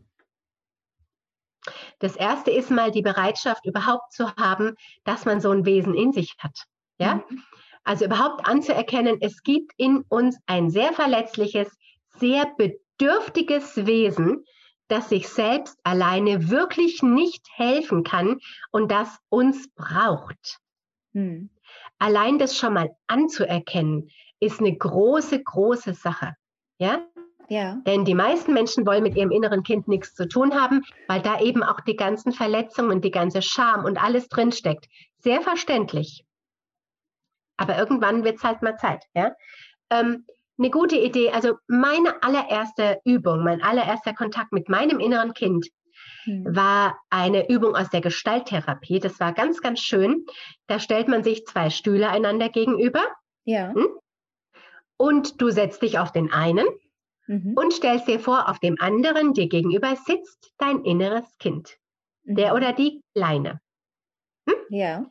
Das 2.00 2.16
erste 2.16 2.52
ist 2.52 2.72
mal 2.72 2.92
die 2.92 3.02
Bereitschaft 3.02 3.66
überhaupt 3.66 4.14
zu 4.14 4.34
haben, 4.36 4.76
dass 5.04 5.26
man 5.26 5.42
so 5.42 5.52
ein 5.52 5.66
Wesen 5.66 5.96
in 5.96 6.14
sich 6.14 6.34
hat. 6.40 6.66
Ja? 6.98 7.16
Mhm. 7.16 7.44
Also 7.84 8.06
überhaupt 8.06 8.48
anzuerkennen, 8.48 9.18
es 9.20 9.44
gibt 9.44 9.74
in 9.78 10.04
uns 10.08 10.38
ein 10.46 10.70
sehr 10.70 10.94
verletzliches, 10.94 11.70
sehr 12.18 12.52
bedürftiges 12.58 13.86
Wesen, 13.86 14.46
das 14.88 15.10
sich 15.10 15.28
selbst 15.28 15.78
alleine 15.84 16.50
wirklich 16.50 17.02
nicht 17.04 17.46
helfen 17.56 18.04
kann 18.04 18.40
und 18.72 18.92
das 18.92 19.18
uns 19.30 19.70
braucht. 19.76 20.60
Mhm. 21.14 21.50
Allein 22.00 22.38
das 22.38 22.58
schon 22.58 22.74
mal 22.74 22.96
anzuerkennen, 23.08 24.10
ist 24.40 24.60
eine 24.60 24.76
große, 24.76 25.42
große 25.42 25.94
Sache. 25.94 26.36
Ja? 26.78 27.06
Ja. 27.50 27.78
Denn 27.86 28.06
die 28.06 28.16
meisten 28.16 28.54
Menschen 28.54 28.86
wollen 28.86 29.04
mit 29.04 29.16
ihrem 29.16 29.32
inneren 29.32 29.64
Kind 29.64 29.88
nichts 29.88 30.16
zu 30.16 30.28
tun 30.28 30.54
haben, 30.54 30.84
weil 31.08 31.22
da 31.22 31.40
eben 31.40 31.64
auch 31.64 31.82
die 31.82 31.96
ganzen 31.96 32.32
Verletzungen, 32.32 33.02
die 33.02 33.12
ganze 33.12 33.42
Scham 33.42 33.86
und 33.86 34.02
alles 34.02 34.28
drinsteckt. 34.30 34.88
Sehr 35.20 35.42
verständlich. 35.42 36.26
Aber 37.64 37.78
irgendwann 37.78 38.24
wird 38.24 38.38
es 38.38 38.44
halt 38.44 38.62
mal 38.62 38.78
Zeit. 38.78 39.06
Ja? 39.14 39.34
Ähm, 39.90 40.26
eine 40.58 40.70
gute 40.70 40.98
Idee, 40.98 41.32
also 41.32 41.56
meine 41.68 42.22
allererste 42.22 43.00
Übung, 43.06 43.44
mein 43.44 43.62
allererster 43.62 44.14
Kontakt 44.14 44.52
mit 44.52 44.70
meinem 44.70 45.00
inneren 45.00 45.34
Kind 45.34 45.68
hm. 46.26 46.56
war 46.56 47.00
eine 47.10 47.50
Übung 47.50 47.76
aus 47.76 47.90
der 47.90 48.02
Gestalttherapie. 48.02 49.00
Das 49.00 49.20
war 49.20 49.34
ganz, 49.34 49.62
ganz 49.62 49.80
schön. 49.80 50.26
Da 50.68 50.80
stellt 50.80 51.08
man 51.08 51.24
sich 51.24 51.46
zwei 51.46 51.70
Stühle 51.70 52.10
einander 52.10 52.50
gegenüber. 52.50 53.02
Ja. 53.46 53.74
Hm? 53.74 53.88
Und 54.98 55.42
du 55.42 55.50
setzt 55.50 55.82
dich 55.82 56.00
auf 56.00 56.12
den 56.12 56.32
einen 56.32 56.66
mhm. 57.28 57.54
und 57.56 57.74
stellst 57.74 58.08
dir 58.08 58.20
vor, 58.20 58.48
auf 58.48 58.60
dem 58.60 58.76
anderen 58.80 59.34
dir 59.34 59.48
gegenüber 59.50 59.96
sitzt 59.96 60.54
dein 60.58 60.84
inneres 60.86 61.38
Kind. 61.40 61.78
Mhm. 62.24 62.36
Der 62.36 62.54
oder 62.54 62.74
die 62.74 63.02
Kleine. 63.16 63.60
Hm? 64.48 64.56
Ja. 64.70 65.06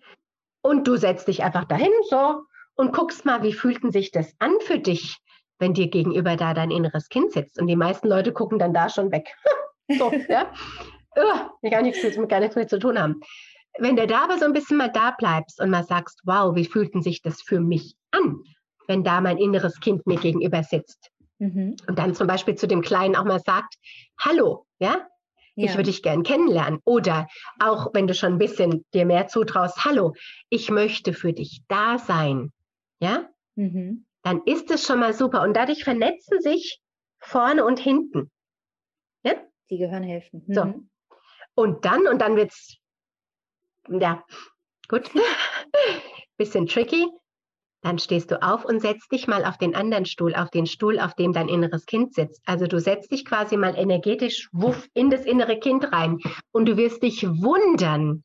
Und 0.63 0.87
du 0.87 0.97
setzt 0.97 1.29
dich 1.29 1.43
einfach 1.43 1.65
dahin 1.65 1.93
so 2.09 2.43
und 2.77 2.93
guckst 2.93 3.25
mal, 3.25 3.43
wie 3.43 3.53
fühlten 3.53 3.91
sich 3.91 4.11
das 4.13 4.35
an 4.39 4.53
für 4.61 4.79
dich, 4.79 5.19
wenn 5.59 5.75
dir 5.75 5.89
gegenüber 5.89 6.37
da 6.37 6.55
dein 6.55 6.71
inneres 6.71 7.09
Kind 7.09 7.33
sitzt. 7.33 7.61
Und 7.61 7.67
die 7.67 7.77
meisten 7.77 8.09
Leute 8.09 8.33
gucken 8.33 8.59
dann 8.59 8.73
da 8.73 8.89
schon 8.89 9.11
weg. 9.13 9.29
so, 9.99 10.13
ja. 10.29 10.53
Uh, 11.17 11.69
gar 11.69 11.83
nichts, 11.83 12.01
gar 12.29 12.41
nichts 12.41 12.57
mit 12.57 12.71
zu 12.71 12.79
tun 12.79 12.99
haben. 12.99 13.21
Wenn 13.79 13.97
du 13.97 14.07
da 14.07 14.25
aber 14.25 14.39
so 14.39 14.45
ein 14.45 14.53
bisschen 14.53 14.77
mal 14.77 14.89
da 14.89 15.13
bleibst 15.13 15.61
und 15.61 15.71
mal 15.71 15.85
sagst, 15.85 16.21
wow, 16.25 16.55
wie 16.55 16.65
fühlten 16.65 17.03
sich 17.03 17.23
das 17.23 17.43
für 17.43 17.61
mich 17.61 17.97
an, 18.11 18.43
wenn 18.87 19.05
da 19.05 19.21
mein 19.21 19.39
inneres 19.39 19.81
Kind 19.81 20.07
mir 20.07 20.19
gegenüber 20.19 20.63
sitzt. 20.63 21.11
Mhm. 21.39 21.77
Und 21.87 21.99
dann 21.99 22.15
zum 22.15 22.27
Beispiel 22.27 22.55
zu 22.55 22.67
dem 22.67 22.83
Kleinen 22.83 23.17
auch 23.17 23.25
mal 23.25 23.41
sagt, 23.41 23.75
hallo, 24.19 24.67
ja, 24.79 25.07
ja. 25.55 25.67
Ich 25.67 25.73
würde 25.73 25.91
dich 25.91 26.03
gern 26.03 26.23
kennenlernen. 26.23 26.81
Oder 26.85 27.29
auch 27.61 27.93
wenn 27.93 28.07
du 28.07 28.15
schon 28.15 28.35
ein 28.35 28.39
bisschen 28.39 28.85
dir 28.95 29.05
mehr 29.05 29.29
zutraust, 29.29 29.85
hallo, 29.85 30.15
ich 30.49 30.71
möchte 30.71 31.13
für 31.13 31.33
dich 31.33 31.63
da 31.69 31.99
sein. 31.99 32.53
Ja? 33.01 33.29
Mhm. 33.57 34.07
Dann 34.23 34.43
ist 34.47 34.71
es 34.71 34.87
schon 34.87 35.01
mal 35.01 35.13
super. 35.13 35.43
Und 35.43 35.55
dadurch 35.55 35.85
vernetzen 35.85 36.41
sich 36.41 36.81
vorne 37.19 37.65
und 37.65 37.79
hinten. 37.79 38.31
Ja? 39.25 39.35
Die 39.71 39.79
Gehirnhälften. 39.79 40.45
Mhm. 40.47 40.55
So. 40.55 40.75
Und 41.55 41.85
dann, 41.85 42.07
und 42.07 42.21
dann 42.21 42.37
wird 42.37 42.51
es, 42.51 42.79
ja, 43.89 44.25
gut, 44.89 45.11
bisschen 46.39 46.67
tricky. 46.67 47.07
Dann 47.83 47.99
stehst 47.99 48.31
du 48.31 48.41
auf 48.41 48.65
und 48.65 48.81
setzt 48.81 49.11
dich 49.11 49.27
mal 49.27 49.45
auf 49.45 49.59
den 49.59 49.75
anderen 49.75 50.07
Stuhl, 50.07 50.35
auf 50.35 50.51
den 50.51 50.67
Stuhl, 50.67 51.01
auf 51.01 51.15
dem 51.15 51.33
dein 51.33 51.49
inneres 51.49 51.85
Kind 51.85 52.15
sitzt. 52.15 52.41
Also 52.47 52.67
du 52.67 52.81
setzt 52.81 53.11
dich 53.11 53.25
quasi 53.25 53.57
mal 53.57 53.77
energetisch 53.77 54.49
wuff 54.53 54.89
in 54.95 55.11
das 55.11 55.25
innere 55.25 55.59
Kind 55.59 55.93
rein 55.93 56.19
und 56.53 56.67
du 56.67 56.77
wirst 56.77 57.03
dich 57.03 57.27
wundern, 57.27 58.23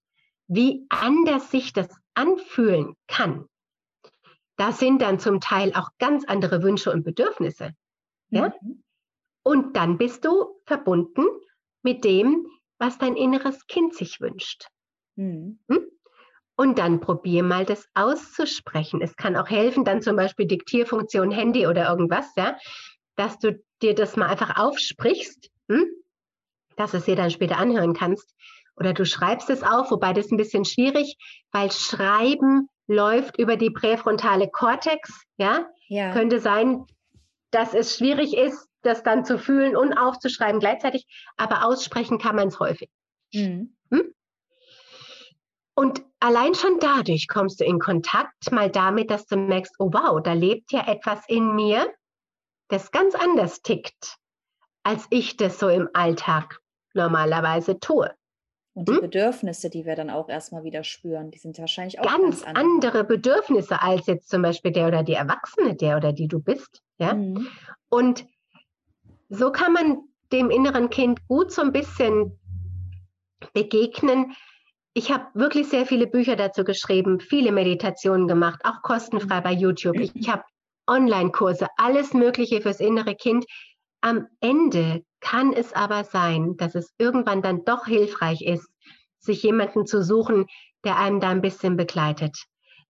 wie 0.48 0.86
anders 0.90 1.50
sich 1.50 1.74
das 1.74 1.90
anfühlen 2.14 2.94
kann. 3.08 3.46
Da 4.58 4.72
sind 4.72 5.02
dann 5.02 5.20
zum 5.20 5.40
Teil 5.40 5.74
auch 5.74 5.90
ganz 5.98 6.26
andere 6.26 6.62
Wünsche 6.62 6.92
und 6.92 7.04
Bedürfnisse. 7.04 7.72
Ja? 8.30 8.54
Mhm. 8.62 8.84
Und 9.44 9.76
dann 9.76 9.98
bist 9.98 10.24
du 10.26 10.60
verbunden 10.66 11.26
mit 11.82 12.04
dem, 12.04 12.46
was 12.78 12.98
dein 12.98 13.16
inneres 13.16 13.66
Kind 13.66 13.96
sich 13.96 14.20
wünscht. 14.20 14.68
Mhm. 15.16 15.60
Hm? 15.68 15.88
Und 16.58 16.80
dann 16.80 17.00
probier 17.00 17.44
mal 17.44 17.66
das 17.66 17.88
auszusprechen. 17.94 19.02
Es 19.02 19.16
kann 19.16 19.36
auch 19.36 19.48
helfen, 19.48 19.86
dann 19.86 20.02
zum 20.02 20.16
Beispiel 20.16 20.48
Diktierfunktion 20.48 21.30
Handy 21.30 21.68
oder 21.68 21.88
irgendwas, 21.88 22.26
ja, 22.36 22.58
dass 23.16 23.38
du 23.38 23.64
dir 23.82 23.94
das 23.94 24.16
mal 24.16 24.28
einfach 24.28 24.58
aufsprichst, 24.58 25.50
hm? 25.70 25.86
dass 26.76 26.96
es 26.96 27.06
dir 27.06 27.16
dann 27.16 27.30
später 27.30 27.58
anhören 27.58 27.94
kannst. 27.94 28.36
Oder 28.76 28.94
du 28.94 29.06
schreibst 29.06 29.50
es 29.52 29.62
auf, 29.62 29.92
wobei 29.92 30.14
das 30.14 30.32
ein 30.32 30.38
bisschen 30.38 30.66
schwierig, 30.66 31.18
weil 31.52 31.72
Schreiben 31.72 32.70
läuft 32.88 33.38
über 33.38 33.56
die 33.56 33.70
präfrontale 33.70 34.50
Kortex, 34.50 35.26
ja. 35.38 35.68
Ja. 35.88 36.12
Könnte 36.12 36.40
sein, 36.40 36.86
dass 37.52 37.74
es 37.74 37.98
schwierig 37.98 38.36
ist, 38.36 38.68
das 38.82 39.04
dann 39.04 39.26
zu 39.26 39.38
fühlen 39.38 39.76
und 39.76 39.94
aufzuschreiben 39.94 40.60
gleichzeitig, 40.60 41.06
aber 41.38 41.66
aussprechen 41.66 42.18
kann 42.18 42.36
man 42.36 42.48
es 42.48 42.60
häufig. 42.60 42.90
Mhm. 43.34 43.76
Hm? 43.92 44.14
Und 45.78 46.02
allein 46.20 46.56
schon 46.56 46.80
dadurch 46.80 47.28
kommst 47.28 47.60
du 47.60 47.64
in 47.64 47.78
Kontakt 47.78 48.52
mal 48.52 48.72
damit, 48.72 49.12
dass 49.12 49.28
du 49.28 49.38
merkst, 49.38 49.76
oh 49.78 49.92
wow, 49.94 50.20
da 50.24 50.34
lebt 50.34 50.72
ja 50.72 50.88
etwas 50.88 51.20
in 51.28 51.54
mir, 51.54 51.94
das 52.68 52.90
ganz 52.90 53.14
anders 53.14 53.62
tickt, 53.62 54.18
als 54.82 55.06
ich 55.12 55.38
das 55.38 55.60
so 55.60 55.70
im 55.70 55.88
Alltag 55.94 56.60
normalerweise 56.96 57.80
tue. 57.80 58.12
Und 58.74 58.90
die 58.90 58.94
hm? 58.94 59.02
Bedürfnisse, 59.02 59.70
die 59.70 59.86
wir 59.86 59.96
dann 59.96 60.10
auch 60.10 60.30
erstmal 60.30 60.64
wieder 60.64 60.84
spüren, 60.84 61.30
die 61.30 61.38
sind 61.38 61.60
wahrscheinlich 61.60 62.00
auch 62.00 62.06
ganz, 62.06 62.44
ganz 62.44 62.58
andere. 62.58 63.04
Bedürfnisse 63.04 63.80
als 63.80 64.08
jetzt 64.08 64.30
zum 64.30 64.42
Beispiel 64.42 64.72
der 64.72 64.88
oder 64.88 65.04
die 65.04 65.14
Erwachsene, 65.14 65.76
der 65.76 65.98
oder 65.98 66.12
die 66.12 66.28
du 66.28 66.40
bist. 66.40 66.82
Ja? 66.98 67.14
Mhm. 67.14 67.48
Und 67.90 68.26
so 69.30 69.52
kann 69.52 69.74
man 69.74 70.00
dem 70.32 70.50
inneren 70.50 70.90
Kind 70.90 71.28
gut 71.28 71.52
so 71.52 71.62
ein 71.62 71.72
bisschen 71.72 72.40
begegnen. 73.54 74.36
Ich 74.98 75.12
habe 75.12 75.28
wirklich 75.36 75.70
sehr 75.70 75.86
viele 75.86 76.08
Bücher 76.08 76.36
dazu 76.36 76.64
geschrieben, 76.64 77.20
viele 77.20 77.52
Meditationen 77.52 78.28
gemacht, 78.28 78.62
auch 78.64 78.82
kostenfrei 78.82 79.42
bei 79.42 79.52
YouTube. 79.52 80.00
Ich, 80.00 80.16
ich 80.16 80.28
habe 80.28 80.42
Online-Kurse, 80.88 81.68
alles 81.78 82.16
Mögliche 82.16 82.62
fürs 82.62 82.80
innere 82.80 83.14
Kind. 83.14 83.46
Am 84.02 84.26
Ende 84.40 85.04
kann 85.20 85.54
es 85.54 85.72
aber 85.74 86.04
sein, 86.04 86.58
dass 86.58 86.74
es 86.74 86.96
irgendwann 86.98 87.44
dann 87.44 87.64
doch 87.64 87.86
hilfreich 87.86 88.42
ist, 88.42 88.68
sich 89.20 89.44
jemanden 89.44 89.86
zu 89.86 90.04
suchen, 90.04 90.48
der 90.84 90.98
einem 90.98 91.20
da 91.20 91.30
ein 91.30 91.42
bisschen 91.42 91.78
begleitet. 91.78 92.36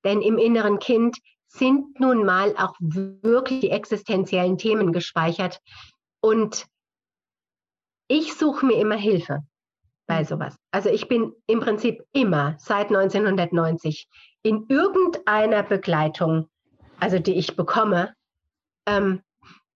Denn 0.05 0.22
im 0.22 0.38
inneren 0.38 0.80
Kind 0.80 1.18
sind 1.49 1.99
nun 1.99 2.24
mal 2.24 2.55
auch 2.55 2.76
wirklich 2.80 3.60
die 3.60 3.72
existenziellen 3.72 4.58
Themen 4.58 4.93
gespeichert. 4.93 5.60
Und 6.22 6.68
ich 8.08 8.34
suche 8.34 8.66
mir 8.66 8.80
immer 8.80 8.95
Hilfe 8.95 9.41
bei 10.08 10.24
sowas. 10.24 10.58
Also 10.72 10.89
ich 10.89 11.08
bin 11.08 11.34
im 11.45 11.60
Prinzip 11.60 12.03
immer 12.14 12.55
seit 12.58 12.88
1990 12.88 14.08
in 14.41 14.66
irgendeiner 14.70 15.64
Begleitung, 15.64 16.49
also 16.99 17.20
die 17.20 17.36
ich 17.36 17.55
bekomme, 17.55 18.14
ähm, 18.86 19.22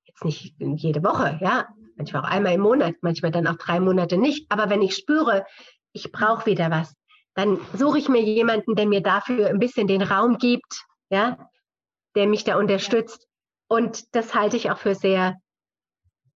jetzt 0.06 0.24
nicht 0.24 0.56
jede 0.60 1.04
Woche, 1.04 1.38
ja, 1.42 1.68
manchmal 1.98 2.24
auch 2.24 2.30
einmal 2.30 2.54
im 2.54 2.62
Monat, 2.62 2.96
manchmal 3.02 3.32
dann 3.32 3.48
auch 3.48 3.58
drei 3.58 3.80
Monate 3.80 4.18
nicht. 4.18 4.50
Aber 4.50 4.70
wenn 4.70 4.82
ich 4.82 4.96
spüre, 4.96 5.46
ich 5.92 6.12
brauche 6.12 6.46
wieder 6.46 6.72
was, 6.72 6.96
dann 7.36 7.60
suche 7.74 8.00
ich 8.00 8.10
mir 8.10 8.22
jemanden, 8.22 8.76
der 8.76 8.88
mir 8.88 9.02
dafür 9.02 9.48
ein 9.48 9.60
bisschen 9.60 9.88
den 9.88 10.02
Raum 10.02 10.38
gibt, 10.38 10.86
ja, 11.10 11.38
der 12.16 12.28
mich 12.28 12.44
da 12.44 12.58
unterstützt. 12.58 13.28
Und 13.68 14.16
das 14.16 14.34
halte 14.34 14.58
ich 14.58 14.72
auch 14.72 14.78
für 14.78 14.96
sehr 14.96 15.38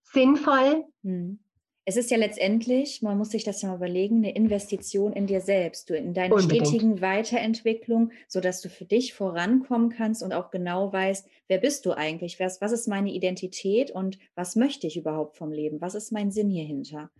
sinnvoll. 0.03 0.85
Hm. 1.03 1.39
Es 1.87 1.97
ist 1.97 2.09
ja 2.09 2.17
letztendlich, 2.17 3.03
man 3.03 3.15
muss 3.15 3.29
sich 3.29 3.43
das 3.43 3.61
ja 3.61 3.69
mal 3.69 3.75
überlegen, 3.75 4.17
eine 4.17 4.33
Investition 4.33 5.13
in 5.13 5.27
dir 5.27 5.39
selbst, 5.39 5.91
du 5.91 5.95
in 5.95 6.15
deine 6.15 6.33
Unbedingt. 6.33 6.65
stetigen 6.67 6.99
Weiterentwicklung, 6.99 8.11
sodass 8.27 8.61
du 8.61 8.69
für 8.69 8.85
dich 8.85 9.13
vorankommen 9.13 9.91
kannst 9.91 10.23
und 10.23 10.33
auch 10.33 10.49
genau 10.49 10.91
weißt, 10.91 11.27
wer 11.47 11.59
bist 11.59 11.85
du 11.85 11.91
eigentlich, 11.91 12.39
was, 12.39 12.59
was 12.59 12.71
ist 12.71 12.87
meine 12.87 13.11
Identität 13.11 13.91
und 13.91 14.17
was 14.33 14.55
möchte 14.55 14.87
ich 14.87 14.97
überhaupt 14.97 15.37
vom 15.37 15.51
Leben, 15.51 15.79
was 15.79 15.93
ist 15.93 16.11
mein 16.11 16.31
Sinn 16.31 16.49
hierhinter. 16.49 17.11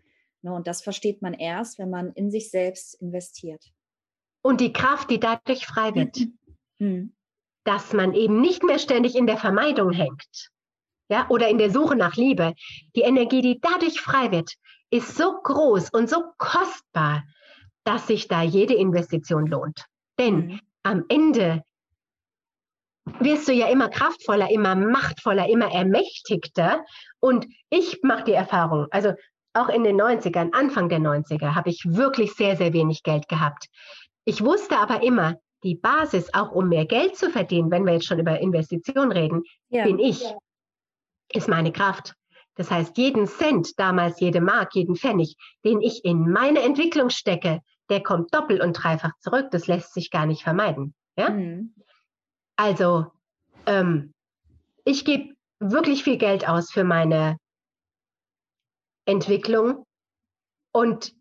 Ne, 0.41 0.51
und 0.51 0.65
das 0.65 0.81
versteht 0.81 1.21
man 1.21 1.35
erst, 1.35 1.77
wenn 1.77 1.91
man 1.91 2.11
in 2.13 2.31
sich 2.31 2.49
selbst 2.49 2.95
investiert. 3.01 3.71
Und 4.41 4.61
die 4.61 4.73
Kraft, 4.73 5.11
die 5.11 5.19
dadurch 5.19 5.65
frei 5.67 5.93
wird, 5.93 6.17
mhm. 6.79 7.13
dass 7.65 7.93
man 7.93 8.15
eben 8.15 8.41
nicht 8.41 8.63
mehr 8.63 8.79
ständig 8.79 9.15
in 9.15 9.27
der 9.27 9.37
Vermeidung 9.37 9.91
hängt, 9.91 10.51
ja, 11.09 11.27
oder 11.29 11.49
in 11.49 11.57
der 11.57 11.71
Suche 11.71 11.95
nach 11.95 12.15
Liebe, 12.15 12.53
die 12.95 13.01
Energie, 13.01 13.41
die 13.41 13.59
dadurch 13.59 14.01
frei 14.01 14.31
wird, 14.31 14.53
ist 14.89 15.15
so 15.17 15.39
groß 15.43 15.89
und 15.91 16.09
so 16.09 16.23
kostbar, 16.37 17.23
dass 17.83 18.07
sich 18.07 18.27
da 18.27 18.41
jede 18.41 18.73
Investition 18.73 19.45
lohnt. 19.45 19.85
Denn 20.19 20.35
mhm. 20.35 20.59
am 20.83 21.05
Ende 21.09 21.63
wirst 23.19 23.47
du 23.47 23.53
ja 23.53 23.67
immer 23.67 23.89
kraftvoller, 23.89 24.49
immer 24.49 24.75
machtvoller, 24.75 25.47
immer 25.47 25.71
ermächtigter. 25.71 26.83
Und 27.19 27.45
ich 27.69 27.99
mache 28.01 28.23
die 28.23 28.33
Erfahrung, 28.33 28.87
also 28.89 29.13
auch 29.53 29.69
in 29.69 29.83
den 29.83 30.01
90ern, 30.01 30.53
Anfang 30.53 30.89
der 30.89 30.99
90er, 30.99 31.55
habe 31.55 31.69
ich 31.69 31.83
wirklich 31.85 32.33
sehr, 32.33 32.57
sehr 32.57 32.73
wenig 32.73 33.03
Geld 33.03 33.29
gehabt. 33.29 33.67
Ich 34.25 34.43
wusste 34.43 34.77
aber 34.79 35.03
immer, 35.03 35.35
die 35.63 35.75
Basis, 35.75 36.33
auch 36.33 36.51
um 36.51 36.67
mehr 36.67 36.85
Geld 36.85 37.15
zu 37.15 37.29
verdienen, 37.29 37.71
wenn 37.71 37.85
wir 37.85 37.93
jetzt 37.93 38.05
schon 38.05 38.19
über 38.19 38.39
Investitionen 38.39 39.11
reden, 39.11 39.43
ja. 39.69 39.83
bin 39.83 39.99
ich. 39.99 40.21
Ja 40.21 40.35
ist 41.29 41.47
meine 41.47 41.71
Kraft. 41.71 42.15
Das 42.55 42.71
heißt, 42.71 42.97
jeden 42.97 43.27
Cent, 43.27 43.77
damals 43.77 44.19
jede 44.19 44.41
Mark, 44.41 44.75
jeden 44.75 44.95
Pfennig, 44.95 45.35
den 45.63 45.81
ich 45.81 46.05
in 46.05 46.31
meine 46.31 46.61
Entwicklung 46.61 47.09
stecke, 47.09 47.61
der 47.89 48.01
kommt 48.01 48.33
doppelt 48.33 48.61
und 48.61 48.73
dreifach 48.73 49.11
zurück. 49.19 49.47
Das 49.51 49.67
lässt 49.67 49.93
sich 49.93 50.09
gar 50.09 50.25
nicht 50.25 50.43
vermeiden. 50.43 50.95
Ja? 51.17 51.29
Mhm. 51.29 51.75
Also, 52.55 53.11
ähm, 53.65 54.13
ich 54.85 55.03
gebe 55.03 55.35
wirklich 55.59 56.03
viel 56.03 56.17
Geld 56.17 56.47
aus 56.47 56.71
für 56.71 56.83
meine 56.83 57.37
Entwicklung 59.05 59.85
und 60.71 61.13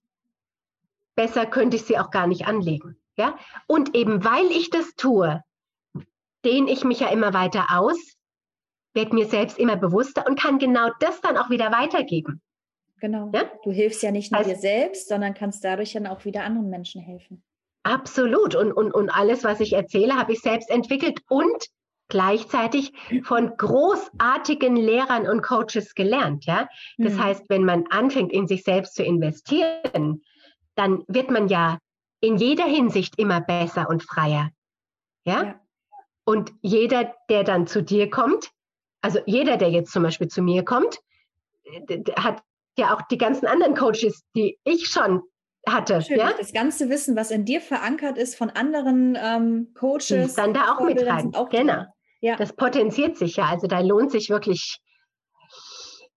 besser 1.17 1.47
könnte 1.47 1.77
ich 1.77 1.85
sie 1.85 1.99
auch 1.99 2.11
gar 2.11 2.27
nicht 2.27 2.47
anlegen. 2.47 2.97
Ja? 3.17 3.39
Und 3.67 3.95
eben 3.95 4.25
weil 4.25 4.47
ich 4.47 4.71
das 4.71 4.95
tue, 4.95 5.43
dehne 6.45 6.71
ich 6.71 6.85
mich 6.85 7.01
ja 7.01 7.09
immer 7.09 7.35
weiter 7.35 7.67
aus 7.71 8.17
werde 8.95 9.15
mir 9.15 9.27
selbst 9.27 9.59
immer 9.59 9.77
bewusster 9.77 10.25
und 10.27 10.39
kann 10.39 10.59
genau 10.59 10.89
das 11.01 11.21
dann 11.21 11.37
auch 11.37 11.51
wieder 11.51 11.73
weitergeben. 11.73 12.41
Genau. 13.01 13.31
Ja? 13.35 13.43
Du 13.65 13.71
hilfst 13.71 14.03
ja 14.03 14.11
nicht 14.11 14.33
nur 14.33 14.39
also, 14.39 14.51
dir 14.51 14.57
selbst, 14.57 15.09
sondern 15.09 15.35
kannst 15.35 15.65
dadurch 15.65 15.93
dann 15.93 16.07
auch 16.07 16.25
wieder 16.25 16.45
anderen 16.45 16.71
Menschen 16.71 17.03
helfen. 17.03 17.43
Absolut. 17.83 18.55
Und, 18.55 18.73
und, 18.73 18.93
und 18.93 19.11
alles, 19.11 19.45
was 19.45 19.61
ich 19.61 19.75
erzähle, 19.75 20.15
habe 20.15 20.33
ich 20.33 20.41
selbst 20.41 20.71
entwickelt 20.71 21.21
und 21.29 21.67
gleichzeitig 22.09 22.93
von 23.25 23.57
großartigen 23.57 24.77
Lehrern 24.77 25.29
und 25.29 25.43
Coaches 25.43 25.95
gelernt. 25.95 26.47
Ja? 26.47 26.69
Das 26.97 27.15
mhm. 27.15 27.23
heißt, 27.23 27.45
wenn 27.49 27.65
man 27.65 27.85
anfängt, 27.91 28.33
in 28.33 28.47
sich 28.47 28.63
selbst 28.63 28.95
zu 28.95 29.03
investieren, 29.03 30.23
dann 30.77 31.05
wird 31.09 31.31
man 31.31 31.49
ja 31.49 31.79
in 32.21 32.37
jeder 32.37 32.65
Hinsicht 32.65 33.19
immer 33.19 33.41
besser 33.41 33.89
und 33.89 34.03
freier. 34.03 34.51
Ja? 35.27 35.43
ja. 35.43 35.61
Und 36.25 36.53
jeder, 36.63 37.15
der 37.29 37.45
dann 37.45 37.67
zu 37.67 37.83
dir 37.83 38.09
kommt, 38.09 38.51
also 39.05 39.21
jeder, 39.27 39.59
der 39.59 39.71
jetzt 39.71 39.93
zum 39.93 40.03
Beispiel 40.03 40.29
zu 40.29 40.41
mir 40.41 40.65
kommt, 40.65 40.99
hat 42.17 42.43
ja 42.79 42.95
auch 42.95 43.03
die 43.11 43.19
ganzen 43.19 43.47
anderen 43.47 43.75
Coaches, 43.75 44.25
die 44.35 44.59
ich 44.65 44.87
schon 44.87 45.21
hatte. 45.69 46.01
Schön, 46.01 46.19
ja? 46.19 46.33
Das 46.39 46.55
ganze 46.55 46.89
Wissen, 46.89 47.15
was 47.15 47.31
in 47.31 47.45
dir 47.45 47.61
verankert 47.61 48.17
ist 48.17 48.35
von 48.35 48.49
anderen 48.49 49.15
ähm, 49.21 49.75
Coaches. 49.79 50.11
Ist 50.11 50.39
dann 50.39 50.55
da 50.55 50.73
auch 50.73 50.81
mit 50.81 51.07
rein. 51.07 51.35
Auch 51.35 51.51
genau. 51.51 51.85
Ja. 52.23 52.37
Das 52.37 52.55
potenziert 52.55 53.19
sich 53.19 53.37
ja. 53.37 53.45
Also 53.45 53.67
da 53.67 53.81
lohnt 53.81 54.11
sich 54.11 54.31
wirklich 54.31 54.81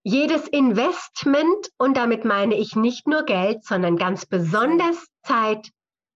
jedes 0.02 0.48
Investment 0.48 1.70
und 1.78 1.98
damit 1.98 2.24
meine 2.24 2.56
ich 2.56 2.78
nicht 2.78 3.06
nur 3.06 3.24
Geld, 3.24 3.66
sondern 3.66 3.98
ganz 3.98 4.26
besonders 4.26 5.08
Zeit, 5.24 5.68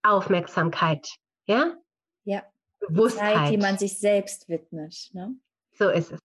Aufmerksamkeit. 0.03 1.05
Ja? 1.47 1.75
Ja. 2.23 2.43
Bewusstheit. 2.79 3.35
Zeit, 3.35 3.51
die 3.51 3.57
man 3.57 3.77
sich 3.77 3.99
selbst 3.99 4.47
widmet. 4.47 5.09
Ne? 5.11 5.35
So 5.73 5.89
ist 5.89 6.13
es. 6.13 6.19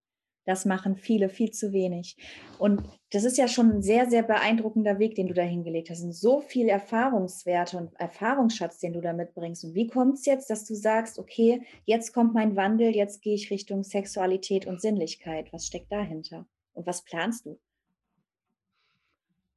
Das 0.47 0.65
machen 0.65 0.97
viele 0.97 1.29
viel 1.29 1.51
zu 1.51 1.73
wenig. 1.73 2.17
Und 2.59 2.83
das 3.11 3.25
ist 3.25 3.37
ja 3.37 3.49
schon 3.49 3.71
ein 3.71 3.83
sehr, 3.83 4.09
sehr 4.09 4.23
beeindruckender 4.23 4.99
Weg, 5.01 5.17
den 5.17 5.27
du 5.27 5.35
da 5.35 5.43
hingelegt 5.43 5.91
hast. 5.91 6.03
Und 6.03 6.13
so 6.13 6.41
viel 6.41 6.69
Erfahrungswerte 6.69 7.77
und 7.77 7.93
Erfahrungsschatz, 8.01 8.79
den 8.79 8.93
du 8.93 9.01
da 9.01 9.13
mitbringst. 9.13 9.65
Und 9.65 9.75
wie 9.75 9.89
kommt 9.89 10.15
es 10.15 10.25
jetzt, 10.25 10.49
dass 10.49 10.65
du 10.65 10.75
sagst, 10.75 11.19
okay, 11.19 11.63
jetzt 11.85 12.15
kommt 12.15 12.33
mein 12.33 12.55
Wandel, 12.55 12.95
jetzt 12.95 13.23
gehe 13.23 13.35
ich 13.35 13.51
Richtung 13.51 13.83
Sexualität 13.83 14.67
und 14.67 14.81
Sinnlichkeit. 14.81 15.53
Was 15.53 15.67
steckt 15.67 15.91
dahinter? 15.91 16.47
Und 16.75 16.87
was 16.87 17.03
planst 17.03 17.47
du? 17.47 17.59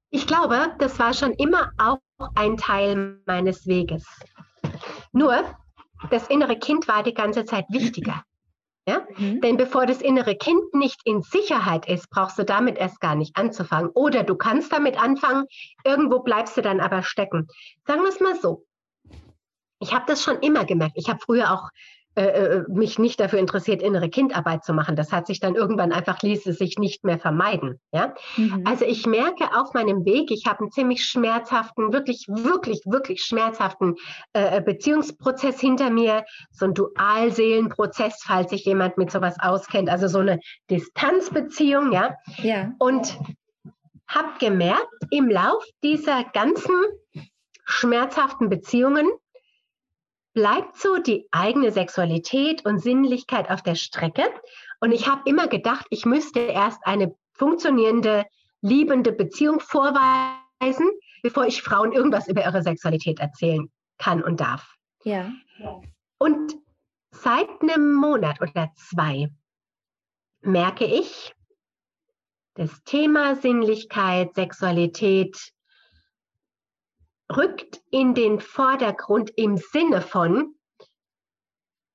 Ich 0.09 0.25
glaube, 0.25 0.75
das 0.79 0.97
war 0.97 1.13
schon 1.13 1.33
immer 1.33 1.71
auch 1.77 1.99
ein 2.33 2.57
Teil 2.57 3.21
meines 3.27 3.67
Weges. 3.67 4.03
Nur, 5.11 5.43
das 6.09 6.27
innere 6.29 6.57
Kind 6.57 6.87
war 6.87 7.03
die 7.03 7.13
ganze 7.13 7.45
Zeit 7.45 7.65
wichtiger. 7.69 8.23
Ja? 8.89 9.05
Mhm. 9.17 9.41
Denn 9.41 9.57
bevor 9.57 9.85
das 9.85 10.01
innere 10.01 10.35
Kind 10.35 10.73
nicht 10.73 10.99
in 11.05 11.21
Sicherheit 11.21 11.87
ist, 11.87 12.09
brauchst 12.09 12.39
du 12.39 12.43
damit 12.43 12.77
erst 12.77 12.99
gar 12.99 13.15
nicht 13.15 13.37
anzufangen. 13.37 13.91
Oder 13.93 14.23
du 14.23 14.35
kannst 14.35 14.73
damit 14.73 15.01
anfangen, 15.01 15.45
irgendwo 15.85 16.19
bleibst 16.19 16.57
du 16.57 16.61
dann 16.61 16.79
aber 16.79 17.03
stecken. 17.03 17.47
Sagen 17.85 18.01
wir 18.01 18.09
es 18.09 18.19
mal 18.19 18.35
so. 18.35 18.65
Ich 19.79 19.93
habe 19.93 20.05
das 20.07 20.23
schon 20.23 20.39
immer 20.39 20.65
gemerkt. 20.65 20.95
Ich 20.95 21.07
habe 21.07 21.19
früher 21.23 21.53
auch 21.53 21.69
äh, 22.15 22.23
äh, 22.23 22.63
mich 22.67 22.97
nicht 22.97 23.19
dafür 23.19 23.39
interessiert, 23.39 23.81
innere 23.81 24.09
Kindarbeit 24.09 24.63
zu 24.63 24.73
machen. 24.73 24.95
Das 24.95 25.11
hat 25.11 25.27
sich 25.27 25.39
dann 25.39 25.55
irgendwann 25.55 25.91
einfach, 25.91 26.21
ließ 26.21 26.47
es 26.47 26.57
sich 26.57 26.77
nicht 26.79 27.03
mehr 27.03 27.19
vermeiden. 27.19 27.79
Ja? 27.91 28.15
Mhm. 28.35 28.63
Also 28.65 28.83
ich 28.83 29.05
merke 29.05 29.55
auf 29.55 29.73
meinem 29.73 30.05
Weg, 30.05 30.31
ich 30.31 30.45
habe 30.47 30.61
einen 30.61 30.71
ziemlich 30.71 31.05
schmerzhaften, 31.05 31.93
wirklich, 31.93 32.25
wirklich, 32.27 32.81
wirklich 32.85 33.21
schmerzhaften 33.21 33.95
äh, 34.33 34.57
äh, 34.57 34.61
Beziehungsprozess 34.61 35.59
hinter 35.59 35.91
mir, 35.91 36.25
so 36.51 36.65
ein 36.65 36.73
Dualseelenprozess, 36.73 38.23
falls 38.25 38.49
sich 38.49 38.65
jemand 38.65 38.97
mit 38.97 39.11
sowas 39.11 39.35
auskennt, 39.39 39.89
also 39.89 40.07
so 40.07 40.19
eine 40.19 40.39
Distanzbeziehung, 40.69 41.91
ja. 41.91 42.15
ja. 42.37 42.71
Und 42.79 43.19
habe 44.07 44.29
gemerkt, 44.39 44.89
im 45.11 45.29
Lauf 45.29 45.63
dieser 45.83 46.23
ganzen 46.33 46.73
schmerzhaften 47.65 48.49
Beziehungen 48.49 49.07
bleibt 50.33 50.77
so 50.77 50.97
die 50.97 51.27
eigene 51.31 51.71
Sexualität 51.71 52.65
und 52.65 52.79
Sinnlichkeit 52.79 53.49
auf 53.49 53.61
der 53.61 53.75
Strecke. 53.75 54.23
Und 54.79 54.91
ich 54.91 55.07
habe 55.07 55.21
immer 55.25 55.47
gedacht, 55.47 55.85
ich 55.89 56.05
müsste 56.05 56.39
erst 56.39 56.79
eine 56.85 57.15
funktionierende, 57.33 58.25
liebende 58.61 59.11
Beziehung 59.11 59.59
vorweisen, 59.59 60.89
bevor 61.23 61.45
ich 61.45 61.61
Frauen 61.61 61.91
irgendwas 61.91 62.27
über 62.27 62.43
ihre 62.43 62.61
Sexualität 62.61 63.19
erzählen 63.19 63.69
kann 63.97 64.23
und 64.23 64.39
darf. 64.39 64.75
Ja. 65.03 65.31
Und 66.17 66.55
seit 67.11 67.49
einem 67.61 67.93
Monat 67.93 68.41
oder 68.41 68.69
zwei 68.75 69.29
merke 70.41 70.85
ich, 70.85 71.33
das 72.55 72.83
Thema 72.83 73.35
Sinnlichkeit, 73.35 74.35
Sexualität 74.35 75.51
rückt 77.35 77.81
in 77.91 78.13
den 78.13 78.39
Vordergrund 78.39 79.31
im 79.35 79.57
Sinne 79.57 80.01
von, 80.01 80.55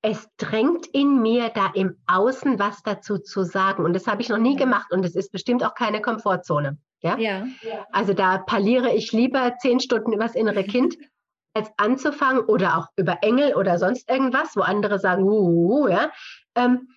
es 0.01 0.29
drängt 0.37 0.85
in 0.87 1.21
mir 1.21 1.49
da 1.49 1.71
im 1.73 1.97
Außen 2.05 2.59
was 2.59 2.83
dazu 2.83 3.17
zu 3.17 3.43
sagen. 3.43 3.83
Und 3.83 3.93
das 3.93 4.05
habe 4.05 4.21
ich 4.21 4.29
noch 4.29 4.37
nie 4.37 4.55
gemacht 4.55 4.91
und 4.91 5.03
es 5.03 5.15
ist 5.15 5.31
bestimmt 5.31 5.63
auch 5.63 5.73
keine 5.73 5.99
Komfortzone. 5.99 6.77
Ja? 7.01 7.17
ja? 7.17 7.47
Also 7.91 8.13
da 8.13 8.37
parliere 8.37 8.93
ich 8.93 9.11
lieber 9.13 9.55
zehn 9.59 9.79
Stunden 9.79 10.13
übers 10.13 10.35
innere 10.35 10.63
Kind, 10.63 10.95
als 11.55 11.71
anzufangen 11.77 12.43
oder 12.43 12.77
auch 12.77 12.87
über 12.97 13.19
Engel 13.23 13.55
oder 13.55 13.79
sonst 13.79 14.09
irgendwas, 14.09 14.55
wo 14.55 14.61
andere 14.61 14.99
sagen, 14.99 15.23
uh, 15.23 15.29
uh, 15.29 15.85
uh 15.85 15.87
ja. 15.87 16.11
Ähm, 16.53 16.89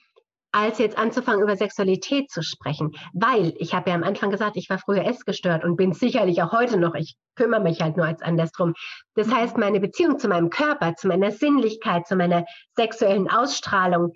als 0.58 0.78
jetzt 0.78 0.98
anzufangen, 0.98 1.42
über 1.42 1.56
Sexualität 1.56 2.30
zu 2.30 2.42
sprechen. 2.42 2.92
Weil, 3.12 3.54
ich 3.58 3.74
habe 3.74 3.90
ja 3.90 3.96
am 3.96 4.02
Anfang 4.02 4.30
gesagt, 4.30 4.56
ich 4.56 4.68
war 4.68 4.78
früher 4.78 5.04
essgestört 5.04 5.64
und 5.64 5.76
bin 5.76 5.92
sicherlich 5.92 6.42
auch 6.42 6.52
heute 6.52 6.78
noch. 6.78 6.94
Ich 6.94 7.16
kümmere 7.36 7.60
mich 7.60 7.80
halt 7.80 7.96
nur 7.96 8.06
als 8.06 8.22
andersrum. 8.22 8.74
Das 9.14 9.32
heißt, 9.32 9.56
meine 9.56 9.80
Beziehung 9.80 10.18
zu 10.18 10.28
meinem 10.28 10.50
Körper, 10.50 10.94
zu 10.96 11.08
meiner 11.08 11.30
Sinnlichkeit, 11.30 12.06
zu 12.06 12.16
meiner 12.16 12.44
sexuellen 12.76 13.30
Ausstrahlung, 13.30 14.12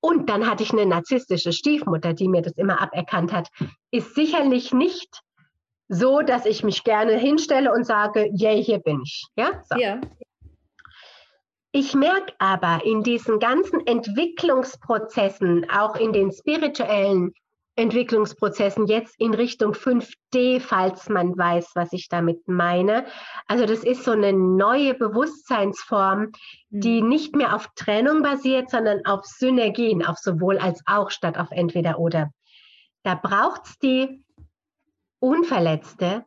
und 0.00 0.28
dann 0.28 0.46
hatte 0.46 0.62
ich 0.62 0.70
eine 0.70 0.84
narzisstische 0.84 1.50
Stiefmutter, 1.50 2.12
die 2.12 2.28
mir 2.28 2.42
das 2.42 2.52
immer 2.58 2.78
aberkannt 2.82 3.32
hat, 3.32 3.48
ist 3.90 4.14
sicherlich 4.14 4.74
nicht 4.74 5.22
so, 5.88 6.20
dass 6.20 6.44
ich 6.44 6.62
mich 6.62 6.84
gerne 6.84 7.16
hinstelle 7.16 7.72
und 7.72 7.86
sage, 7.86 8.28
yay, 8.34 8.62
hier 8.62 8.80
bin 8.80 9.00
ich. 9.02 9.24
Ja? 9.34 9.62
So. 9.70 9.78
ja. 9.78 10.00
Ich 11.76 11.92
merke 11.92 12.32
aber 12.38 12.84
in 12.84 13.02
diesen 13.02 13.40
ganzen 13.40 13.84
Entwicklungsprozessen, 13.84 15.68
auch 15.68 15.96
in 15.96 16.12
den 16.12 16.30
spirituellen 16.30 17.32
Entwicklungsprozessen, 17.74 18.86
jetzt 18.86 19.18
in 19.18 19.34
Richtung 19.34 19.72
5D, 19.72 20.60
falls 20.60 21.08
man 21.08 21.36
weiß, 21.36 21.72
was 21.74 21.92
ich 21.92 22.08
damit 22.08 22.46
meine. 22.46 23.06
Also 23.48 23.66
das 23.66 23.82
ist 23.82 24.04
so 24.04 24.12
eine 24.12 24.32
neue 24.32 24.94
Bewusstseinsform, 24.94 26.30
die 26.70 27.02
mhm. 27.02 27.08
nicht 27.08 27.34
mehr 27.34 27.56
auf 27.56 27.66
Trennung 27.74 28.22
basiert, 28.22 28.70
sondern 28.70 29.04
auf 29.04 29.24
Synergien, 29.24 30.06
auf 30.06 30.18
sowohl 30.18 30.58
als 30.58 30.80
auch 30.86 31.10
statt 31.10 31.36
auf 31.36 31.48
entweder 31.50 31.98
oder. 31.98 32.30
Da 33.02 33.16
braucht 33.16 33.66
es 33.66 33.78
die 33.80 34.22
unverletzte 35.18 36.24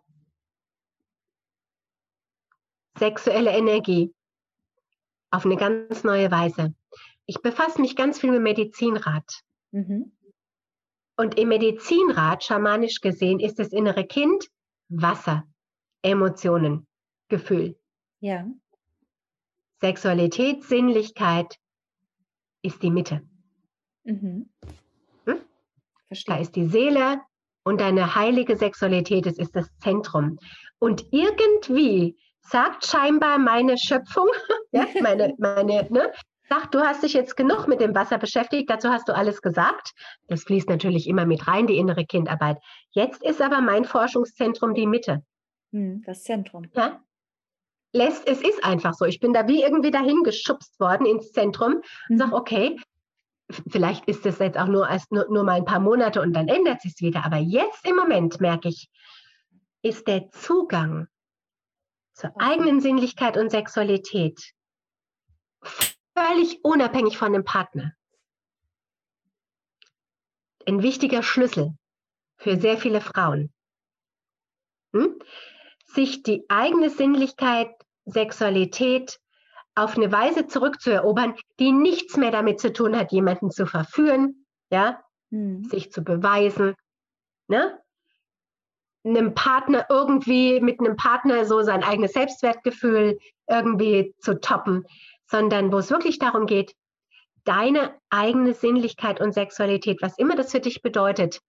sexuelle 2.99 3.51
Energie 3.51 4.13
auf 5.31 5.45
eine 5.45 5.57
ganz 5.57 6.03
neue 6.03 6.31
Weise. 6.31 6.73
Ich 7.25 7.41
befasse 7.41 7.81
mich 7.81 7.95
ganz 7.95 8.19
viel 8.19 8.31
mit 8.31 8.41
Medizinrat. 8.41 9.43
Mhm. 9.71 10.11
Und 11.17 11.37
im 11.37 11.49
Medizinrat, 11.49 12.43
schamanisch 12.43 13.01
gesehen, 13.01 13.39
ist 13.39 13.59
das 13.59 13.69
innere 13.69 14.05
Kind 14.05 14.47
Wasser, 14.89 15.43
Emotionen, 16.01 16.87
Gefühl. 17.27 17.77
Ja. 18.19 18.47
Sexualität, 19.81 20.63
Sinnlichkeit 20.63 21.57
ist 22.61 22.81
die 22.81 22.91
Mitte. 22.91 23.21
Mhm. 24.03 24.49
Hm? 25.25 25.37
Verstehe. 26.07 26.35
Da 26.35 26.41
ist 26.41 26.55
die 26.55 26.67
Seele 26.67 27.21
und 27.63 27.81
deine 27.81 28.15
heilige 28.15 28.55
Sexualität, 28.55 29.25
das 29.25 29.37
ist 29.37 29.55
das 29.55 29.69
Zentrum. 29.79 30.39
Und 30.79 31.05
irgendwie 31.11 32.17
sagt 32.49 32.85
scheinbar 32.85 33.37
meine 33.39 33.77
Schöpfung, 33.77 34.27
ja, 34.71 34.85
meine, 35.01 35.33
meine, 35.37 35.87
ne, 35.89 36.11
sagt, 36.49 36.73
du 36.73 36.79
hast 36.79 37.03
dich 37.03 37.13
jetzt 37.13 37.35
genug 37.35 37.67
mit 37.67 37.81
dem 37.81 37.93
Wasser 37.93 38.17
beschäftigt, 38.17 38.69
dazu 38.69 38.89
hast 38.89 39.07
du 39.09 39.15
alles 39.15 39.41
gesagt. 39.41 39.91
Das 40.27 40.43
fließt 40.43 40.69
natürlich 40.69 41.07
immer 41.07 41.25
mit 41.25 41.47
rein, 41.47 41.67
die 41.67 41.77
innere 41.77 42.05
Kindarbeit. 42.05 42.57
Jetzt 42.91 43.21
ist 43.23 43.41
aber 43.41 43.61
mein 43.61 43.85
Forschungszentrum 43.85 44.73
die 44.73 44.87
Mitte. 44.87 45.23
Hm, 45.73 46.03
das 46.05 46.23
Zentrum. 46.23 46.69
Ja? 46.73 47.01
Lässt, 47.93 48.27
es 48.27 48.41
ist 48.41 48.63
einfach 48.63 48.93
so. 48.93 49.05
Ich 49.05 49.19
bin 49.19 49.33
da 49.33 49.47
wie 49.47 49.63
irgendwie 49.63 49.91
dahin 49.91 50.23
geschubst 50.23 50.79
worden 50.79 51.05
ins 51.05 51.31
Zentrum 51.31 51.81
und 52.09 52.15
mhm. 52.15 52.17
sage, 52.17 52.35
okay, 52.35 52.79
vielleicht 53.69 54.05
ist 54.05 54.25
das 54.25 54.39
jetzt 54.39 54.57
auch 54.57 54.67
nur, 54.67 54.87
als, 54.87 55.09
nur, 55.09 55.27
nur 55.29 55.43
mal 55.43 55.53
ein 55.53 55.65
paar 55.65 55.79
Monate 55.79 56.21
und 56.21 56.33
dann 56.33 56.47
ändert 56.47 56.81
sich 56.81 56.93
es 56.95 57.01
wieder. 57.01 57.25
Aber 57.25 57.37
jetzt 57.37 57.87
im 57.87 57.95
Moment 57.95 58.39
merke 58.39 58.69
ich, 58.69 58.89
ist 59.81 60.07
der 60.07 60.29
Zugang 60.29 61.07
zur 62.17 62.33
eigenen 62.39 62.81
Sinnlichkeit 62.81 63.37
und 63.37 63.51
Sexualität, 63.51 64.53
völlig 66.15 66.63
unabhängig 66.63 67.17
von 67.17 67.31
dem 67.31 67.43
Partner. 67.43 67.93
Ein 70.65 70.81
wichtiger 70.81 71.21
Schlüssel 71.21 71.77
für 72.37 72.59
sehr 72.59 72.77
viele 72.79 73.01
Frauen. 73.01 73.53
Hm? 74.93 75.19
Sich 75.85 76.23
die 76.23 76.43
eigene 76.49 76.89
Sinnlichkeit, 76.89 77.69
Sexualität 78.05 79.19
auf 79.75 79.95
eine 79.95 80.11
Weise 80.11 80.47
zurückzuerobern, 80.47 81.35
die 81.59 81.71
nichts 81.71 82.17
mehr 82.17 82.31
damit 82.31 82.59
zu 82.59 82.73
tun 82.73 82.97
hat, 82.97 83.11
jemanden 83.11 83.51
zu 83.51 83.67
verführen, 83.67 84.47
ja, 84.71 85.03
hm. 85.29 85.63
sich 85.65 85.91
zu 85.91 86.03
beweisen, 86.03 86.73
ne? 87.47 87.79
Einem 89.09 89.33
Partner 89.33 89.85
irgendwie 89.89 90.59
mit 90.59 90.79
einem 90.79 90.95
Partner 90.95 91.45
so 91.45 91.61
sein 91.61 91.83
eigenes 91.83 92.13
Selbstwertgefühl 92.13 93.17
irgendwie 93.47 94.15
zu 94.19 94.39
toppen, 94.39 94.85
sondern 95.25 95.71
wo 95.71 95.77
es 95.77 95.89
wirklich 95.89 96.19
darum 96.19 96.45
geht, 96.45 96.75
deine 97.43 97.93
eigene 98.09 98.53
Sinnlichkeit 98.53 99.21
und 99.21 99.33
Sexualität, 99.33 100.01
was 100.01 100.17
immer 100.17 100.35
das 100.35 100.51
für 100.51 100.59
dich 100.59 100.81
bedeutet, 100.81 101.41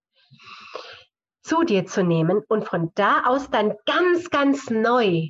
zu 1.43 1.65
dir 1.65 1.87
zu 1.87 2.05
nehmen 2.05 2.43
und 2.49 2.65
von 2.65 2.93
da 2.95 3.25
aus 3.25 3.51
dann 3.51 3.75
ganz, 3.87 4.31
ganz 4.31 4.71
neu 4.71 5.29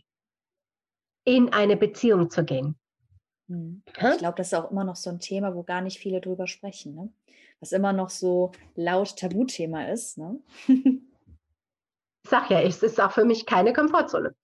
in 1.25 1.53
eine 1.53 1.77
Beziehung 1.77 2.31
zu 2.31 2.45
gehen. 2.45 2.79
Hm. 3.49 3.83
Ich 3.87 4.19
glaube, 4.19 4.37
das 4.37 4.49
ist 4.49 4.55
auch 4.55 4.71
immer 4.71 4.85
noch 4.85 4.97
so 4.97 5.11
ein 5.11 5.21
Thema, 5.21 5.55
wo 5.55 5.63
gar 5.63 5.81
nicht 5.81 5.99
viele 5.99 6.21
drüber 6.21 6.47
sprechen, 6.47 6.95
ne? 6.95 7.13
was 7.61 7.73
immer 7.73 7.93
noch 7.93 8.11
so 8.11 8.53
laut 8.75 9.17
Tabuthema 9.17 9.85
ist. 9.87 10.19
Ne? 10.19 10.41
sag 12.29 12.51
ja, 12.51 12.61
es 12.61 12.83
ist 12.83 13.01
auch 13.01 13.13
für 13.13 13.25
mich 13.25 13.47
keine 13.47 13.73
Komfortzone. 13.73 14.35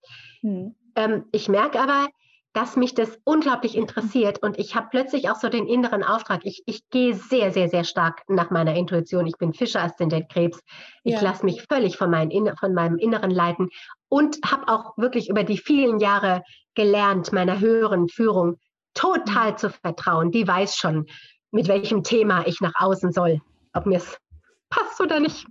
Hm. 0.41 0.75
Ähm, 0.95 1.25
ich 1.31 1.49
merke 1.49 1.79
aber, 1.79 2.07
dass 2.55 2.77
mich 2.77 2.93
das 2.95 3.19
unglaublich 3.25 3.75
interessiert 3.75 4.41
und 4.41 4.57
ich 4.57 4.75
habe 4.75 4.87
plötzlich 4.89 5.29
auch 5.29 5.35
so 5.35 5.49
den 5.49 5.67
inneren 5.67 6.03
Auftrag. 6.03 6.45
Ich, 6.45 6.63
ich 6.65 6.89
gehe 6.89 7.13
sehr, 7.13 7.51
sehr, 7.51 7.67
sehr 7.67 7.83
stark 7.83 8.23
nach 8.29 8.49
meiner 8.49 8.75
Intuition. 8.75 9.27
Ich 9.27 9.37
bin 9.37 9.53
Fischer-Aszendent 9.53 10.31
Krebs. 10.31 10.61
Ich 11.03 11.15
ja. 11.15 11.21
lasse 11.21 11.43
mich 11.43 11.63
völlig 11.63 11.97
von, 11.97 12.09
mein, 12.09 12.31
von 12.57 12.73
meinem 12.73 12.97
Inneren 12.97 13.29
leiten 13.29 13.69
und 14.07 14.37
habe 14.49 14.69
auch 14.69 14.97
wirklich 14.97 15.29
über 15.29 15.43
die 15.43 15.57
vielen 15.57 15.99
Jahre 15.99 16.43
gelernt, 16.75 17.33
meiner 17.33 17.59
höheren 17.59 18.07
Führung 18.07 18.55
total 18.93 19.51
mhm. 19.51 19.57
zu 19.57 19.69
vertrauen. 19.69 20.31
Die 20.31 20.47
weiß 20.47 20.77
schon, 20.77 21.07
mit 21.51 21.67
welchem 21.67 22.03
Thema 22.03 22.47
ich 22.47 22.61
nach 22.61 22.73
außen 22.75 23.11
soll. 23.11 23.41
Ob 23.73 23.85
mir 23.85 23.97
es 23.97 24.17
passt 24.69 24.99
oder 25.01 25.19
nicht. 25.19 25.45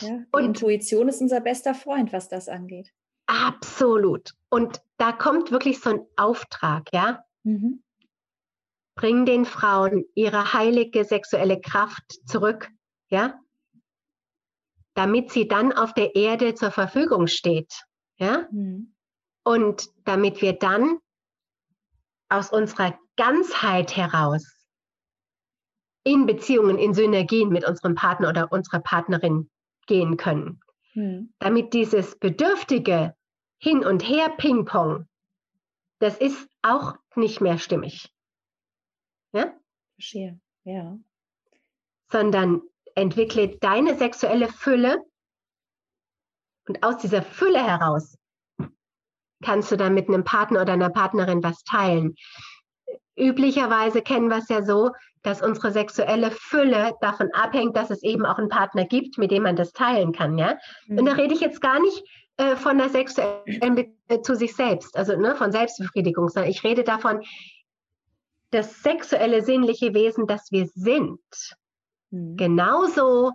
Ja, 0.00 0.18
und 0.32 0.44
Intuition 0.44 1.08
ist 1.08 1.20
unser 1.20 1.40
bester 1.40 1.74
Freund, 1.74 2.12
was 2.12 2.28
das 2.28 2.48
angeht. 2.48 2.92
Absolut. 3.26 4.32
Und 4.48 4.80
da 4.96 5.12
kommt 5.12 5.50
wirklich 5.50 5.80
so 5.80 5.90
ein 5.90 6.06
Auftrag, 6.16 6.92
ja. 6.92 7.24
Mhm. 7.44 7.82
Bring 8.96 9.24
den 9.24 9.44
Frauen 9.44 10.04
ihre 10.14 10.52
heilige 10.52 11.04
sexuelle 11.04 11.60
Kraft 11.60 12.20
zurück, 12.26 12.70
ja, 13.08 13.38
damit 14.94 15.30
sie 15.30 15.48
dann 15.48 15.72
auf 15.72 15.94
der 15.94 16.16
Erde 16.16 16.54
zur 16.54 16.70
Verfügung 16.70 17.26
steht, 17.26 17.84
ja. 18.16 18.48
Mhm. 18.50 18.94
Und 19.44 19.88
damit 20.04 20.42
wir 20.42 20.52
dann 20.54 20.98
aus 22.28 22.50
unserer 22.50 22.98
Ganzheit 23.16 23.96
heraus 23.96 24.59
in 26.04 26.26
Beziehungen, 26.26 26.78
in 26.78 26.94
Synergien 26.94 27.50
mit 27.50 27.66
unserem 27.66 27.94
Partner 27.94 28.28
oder 28.30 28.52
unserer 28.52 28.80
Partnerin 28.80 29.50
gehen 29.86 30.16
können. 30.16 30.60
Hm. 30.92 31.32
Damit 31.38 31.72
dieses 31.74 32.18
bedürftige 32.18 33.14
Hin- 33.58 33.84
und 33.84 34.02
Her-Ping-Pong, 34.02 35.06
das 35.98 36.16
ist 36.16 36.48
auch 36.62 36.94
nicht 37.14 37.40
mehr 37.40 37.58
stimmig. 37.58 38.12
Ja? 39.32 39.52
Verstehe, 39.96 40.40
ja. 40.64 40.98
Sondern 42.10 42.62
entwickle 42.94 43.58
deine 43.58 43.96
sexuelle 43.96 44.48
Fülle 44.48 45.04
und 46.66 46.82
aus 46.82 46.98
dieser 46.98 47.22
Fülle 47.22 47.64
heraus 47.64 48.16
kannst 49.42 49.72
du 49.72 49.76
dann 49.76 49.94
mit 49.94 50.08
einem 50.08 50.24
Partner 50.24 50.62
oder 50.62 50.72
einer 50.72 50.90
Partnerin 50.90 51.42
was 51.42 51.62
teilen. 51.64 52.14
Üblicherweise 53.16 54.02
kennen 54.02 54.28
wir 54.28 54.38
es 54.38 54.48
ja 54.48 54.62
so, 54.62 54.92
dass 55.22 55.42
unsere 55.42 55.70
sexuelle 55.70 56.30
Fülle 56.30 56.94
davon 57.00 57.28
abhängt, 57.32 57.76
dass 57.76 57.90
es 57.90 58.02
eben 58.02 58.24
auch 58.24 58.38
einen 58.38 58.48
Partner 58.48 58.84
gibt, 58.84 59.18
mit 59.18 59.30
dem 59.30 59.42
man 59.42 59.56
das 59.56 59.72
teilen 59.72 60.12
kann, 60.12 60.38
ja. 60.38 60.56
Mhm. 60.86 60.98
Und 60.98 61.06
da 61.06 61.12
rede 61.12 61.34
ich 61.34 61.40
jetzt 61.40 61.60
gar 61.60 61.80
nicht 61.80 62.04
äh, 62.36 62.56
von 62.56 62.78
der 62.78 62.88
sexuellen 62.88 63.94
äh, 64.08 64.20
zu 64.22 64.34
sich 64.34 64.54
selbst, 64.54 64.96
also 64.96 65.16
ne, 65.16 65.36
von 65.36 65.52
Selbstbefriedigung, 65.52 66.28
sondern 66.28 66.50
ich 66.50 66.64
rede 66.64 66.84
davon, 66.84 67.22
das 68.50 68.82
sexuelle 68.82 69.42
sinnliche 69.42 69.94
Wesen, 69.94 70.26
das 70.26 70.50
wir 70.50 70.66
sind, 70.66 71.20
mhm. 72.10 72.36
genauso 72.36 73.32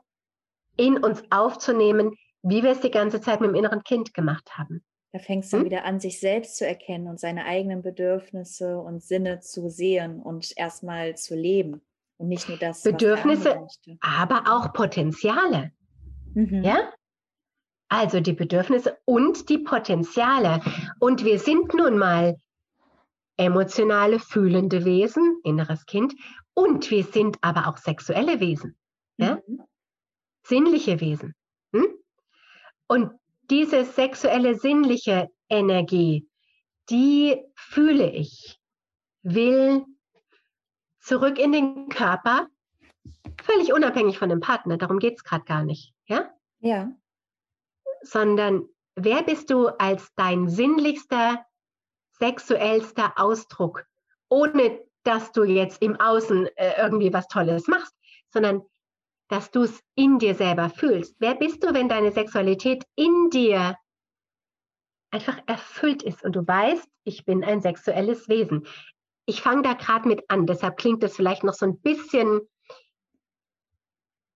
in 0.77 0.97
uns 0.97 1.23
aufzunehmen, 1.29 2.15
wie 2.41 2.63
wir 2.63 2.71
es 2.71 2.81
die 2.81 2.91
ganze 2.91 3.21
Zeit 3.21 3.41
mit 3.41 3.49
dem 3.49 3.55
inneren 3.55 3.83
Kind 3.83 4.13
gemacht 4.13 4.57
haben. 4.57 4.83
Da 5.15 5.19
fängst 5.19 5.53
du 5.53 5.59
hm? 5.59 5.65
wieder 5.65 5.85
an, 5.85 6.01
sich 6.01 6.19
selbst 6.19 6.57
zu 6.57 6.67
erkennen 6.67 7.07
und 7.07 7.21
seine 7.21 7.45
eigenen 7.45 7.81
Bedürfnisse 7.81 8.77
und 8.77 9.01
Sinne 9.01 9.39
zu 9.39 9.69
sehen 9.69 10.21
und 10.21 10.51
erstmal 10.57 11.15
zu 11.15 11.35
leben. 11.37 11.79
Und 12.17 12.27
nicht 12.27 12.49
nur 12.49 12.57
das. 12.57 12.83
Bedürfnisse, 12.83 13.65
aber 14.01 14.43
auch 14.45 14.73
Potenziale. 14.73 15.71
Mhm. 16.33 16.63
Ja? 16.63 16.91
Also 17.87 18.19
die 18.19 18.33
Bedürfnisse 18.33 18.97
und 19.05 19.47
die 19.47 19.59
Potenziale. 19.59 20.59
Und 20.99 21.23
wir 21.23 21.39
sind 21.39 21.73
nun 21.73 21.97
mal 21.97 22.35
emotionale, 23.37 24.19
fühlende 24.19 24.83
Wesen, 24.83 25.39
inneres 25.45 25.85
Kind. 25.85 26.13
Und 26.53 26.91
wir 26.91 27.05
sind 27.05 27.37
aber 27.39 27.69
auch 27.69 27.77
sexuelle 27.77 28.41
Wesen. 28.41 28.77
Ja? 29.15 29.39
Mhm. 29.47 29.61
Sinnliche 30.43 30.99
Wesen. 30.99 31.33
Hm? 31.73 31.87
Und 32.87 33.11
diese 33.49 33.85
sexuelle, 33.85 34.55
sinnliche 34.55 35.29
Energie, 35.49 36.27
die 36.89 37.41
fühle 37.55 38.09
ich, 38.09 38.59
will 39.23 39.85
zurück 40.99 41.39
in 41.39 41.51
den 41.51 41.89
Körper, 41.89 42.47
völlig 43.43 43.73
unabhängig 43.73 44.17
von 44.17 44.29
dem 44.29 44.39
Partner, 44.39 44.77
darum 44.77 44.99
geht 44.99 45.17
es 45.17 45.23
gerade 45.23 45.45
gar 45.45 45.63
nicht, 45.63 45.93
ja? 46.07 46.31
Ja. 46.59 46.91
Sondern 48.01 48.67
wer 48.95 49.23
bist 49.23 49.49
du 49.49 49.67
als 49.67 50.11
dein 50.15 50.47
sinnlichster, 50.47 51.45
sexuellster 52.19 53.13
Ausdruck, 53.17 53.85
ohne 54.29 54.79
dass 55.03 55.31
du 55.31 55.43
jetzt 55.43 55.81
im 55.81 55.99
Außen 55.99 56.47
äh, 56.55 56.81
irgendwie 56.81 57.13
was 57.13 57.27
Tolles 57.27 57.67
machst, 57.67 57.93
sondern 58.29 58.63
dass 59.27 59.51
du 59.51 59.63
es 59.63 59.79
in 59.95 60.19
dir 60.19 60.35
selber 60.35 60.69
fühlst. 60.69 61.15
Wer 61.19 61.35
bist 61.35 61.63
du, 61.63 61.73
wenn 61.73 61.89
deine 61.89 62.11
Sexualität 62.11 62.83
in 62.95 63.29
dir 63.31 63.77
einfach 65.11 65.39
erfüllt 65.47 66.03
ist 66.03 66.23
und 66.23 66.35
du 66.35 66.45
weißt, 66.45 66.87
ich 67.05 67.25
bin 67.25 67.43
ein 67.43 67.61
sexuelles 67.61 68.27
Wesen. 68.27 68.67
Ich 69.25 69.41
fange 69.41 69.63
da 69.63 69.73
gerade 69.73 70.07
mit 70.07 70.29
an, 70.29 70.45
deshalb 70.45 70.77
klingt 70.77 71.01
das 71.01 71.15
vielleicht 71.15 71.43
noch 71.43 71.53
so 71.53 71.65
ein 71.65 71.79
bisschen 71.79 72.41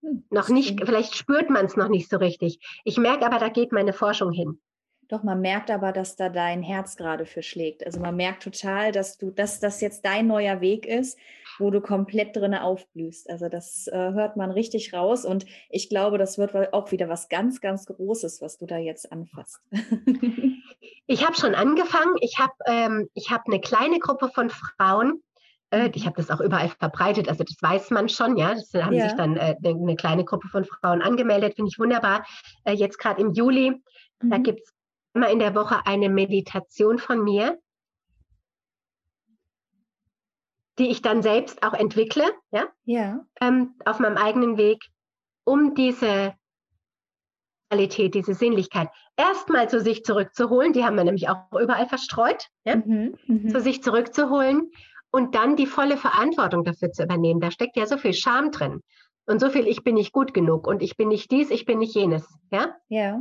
hm, 0.02 0.26
noch 0.30 0.50
nicht, 0.50 0.80
vielleicht 0.84 1.16
spürt 1.16 1.50
man 1.50 1.66
es 1.66 1.76
noch 1.76 1.90
nicht 1.90 2.10
so 2.10 2.18
richtig. 2.18 2.60
Ich 2.86 2.98
merke 2.98 3.26
aber, 3.26 3.40
da 3.40 3.50
geht 3.50 3.72
meine 3.72 3.94
Forschung 3.94 4.32
hin. 4.32 4.62
Doch, 5.10 5.24
man 5.24 5.42
merkt 5.42 5.72
aber, 5.72 5.92
dass 5.92 6.16
da 6.16 6.30
dein 6.30 6.62
Herz 6.62 6.96
gerade 6.96 7.26
für 7.26 7.42
schlägt. 7.42 7.84
Also 7.84 8.00
man 8.00 8.16
merkt 8.16 8.44
total, 8.44 8.92
dass 8.92 9.18
du, 9.18 9.32
dass 9.32 9.60
das 9.60 9.82
jetzt 9.82 10.06
dein 10.06 10.28
neuer 10.28 10.62
Weg 10.62 10.86
ist, 10.86 11.18
wo 11.58 11.72
du 11.72 11.82
komplett 11.82 12.36
drin 12.36 12.54
aufblühst. 12.54 13.28
Also 13.28 13.50
das 13.50 13.88
äh, 13.88 13.98
hört 13.98 14.38
man 14.38 14.52
richtig 14.52 14.94
raus 14.94 15.26
und 15.26 15.48
ich 15.72 15.90
glaube, 15.90 16.20
das 16.20 16.38
wird 16.38 16.74
auch 16.74 16.92
wieder 16.92 17.10
was 17.10 17.28
ganz, 17.28 17.60
ganz 17.60 17.88
Großes, 17.88 18.40
was 18.40 18.60
du 18.60 18.68
da 18.68 18.78
jetzt 18.78 19.12
anfasst. 19.12 19.60
ich 21.08 21.26
habe 21.26 21.36
schon 21.36 21.56
angefangen. 21.56 22.16
Ich 22.22 22.38
habe 22.38 22.54
ähm, 22.68 23.10
hab 23.30 23.48
eine 23.48 23.60
kleine 23.60 23.98
Gruppe 23.98 24.30
von 24.30 24.52
Frauen, 24.52 25.24
äh, 25.72 25.90
ich 25.96 26.06
habe 26.06 26.18
das 26.18 26.30
auch 26.30 26.40
überall 26.40 26.70
verbreitet, 26.70 27.30
also 27.30 27.44
das 27.44 27.58
weiß 27.60 27.90
man 27.90 28.10
schon, 28.10 28.38
ja. 28.38 28.54
Das 28.54 28.72
haben 28.76 28.94
ja. 28.94 29.10
sich 29.10 29.18
dann 29.18 29.38
äh, 29.38 29.56
eine 29.64 29.96
kleine 29.96 30.24
Gruppe 30.24 30.48
von 30.50 30.66
Frauen 30.66 31.02
angemeldet, 31.02 31.56
finde 31.56 31.70
ich 31.72 31.80
wunderbar. 31.80 32.26
Äh, 32.64 32.74
jetzt 32.74 33.00
gerade 33.00 33.22
im 33.22 33.34
Juli, 33.34 33.72
mhm. 34.22 34.30
da 34.30 34.38
gibt 34.38 34.62
es 34.62 34.79
immer 35.14 35.30
in 35.30 35.40
der 35.40 35.56
Woche 35.56 35.86
eine 35.86 36.10
Meditation 36.10 36.98
von 36.98 37.24
mir, 37.24 37.60
die 40.78 40.90
ich 40.90 41.02
dann 41.02 41.22
selbst 41.22 41.62
auch 41.64 41.74
entwickle, 41.74 42.24
ja, 42.52 42.68
ja. 42.86 43.26
Ähm, 43.42 43.76
auf 43.86 44.00
meinem 44.00 44.18
eigenen 44.18 44.58
Weg, 44.58 44.86
um 45.44 45.76
diese 45.76 46.34
Qualität, 47.70 48.16
diese 48.16 48.34
Sinnlichkeit 48.34 48.88
erstmal 49.18 49.70
zu 49.70 49.82
sich 49.82 50.04
zurückzuholen. 50.04 50.74
Die 50.74 50.86
haben 50.86 50.96
wir 50.96 51.04
nämlich 51.04 51.28
auch 51.28 51.52
überall 51.60 51.88
verstreut, 51.88 52.48
ja? 52.64 52.78
Mhm, 52.78 53.18
mh. 53.28 53.52
zu 53.52 53.60
sich 53.60 53.84
zurückzuholen 53.84 54.72
und 55.12 55.36
dann 55.36 55.58
die 55.58 55.68
volle 55.68 55.98
Verantwortung 55.98 56.64
dafür 56.64 56.92
zu 56.92 57.04
übernehmen. 57.04 57.42
Da 57.42 57.52
steckt 57.52 57.76
ja 57.76 57.86
so 57.86 57.98
viel 57.98 58.14
Scham 58.14 58.52
drin 58.52 58.82
und 59.26 59.42
so 59.42 59.50
viel, 59.50 59.68
ich 59.68 59.84
bin 59.84 59.96
nicht 59.96 60.14
gut 60.14 60.34
genug 60.34 60.66
und 60.66 60.82
ich 60.82 60.96
bin 60.96 61.10
nicht 61.10 61.30
dies, 61.30 61.52
ich 61.52 61.66
bin 61.66 61.80
nicht 61.80 61.94
jenes, 61.94 62.26
ja. 62.52 62.74
Ja 62.88 63.20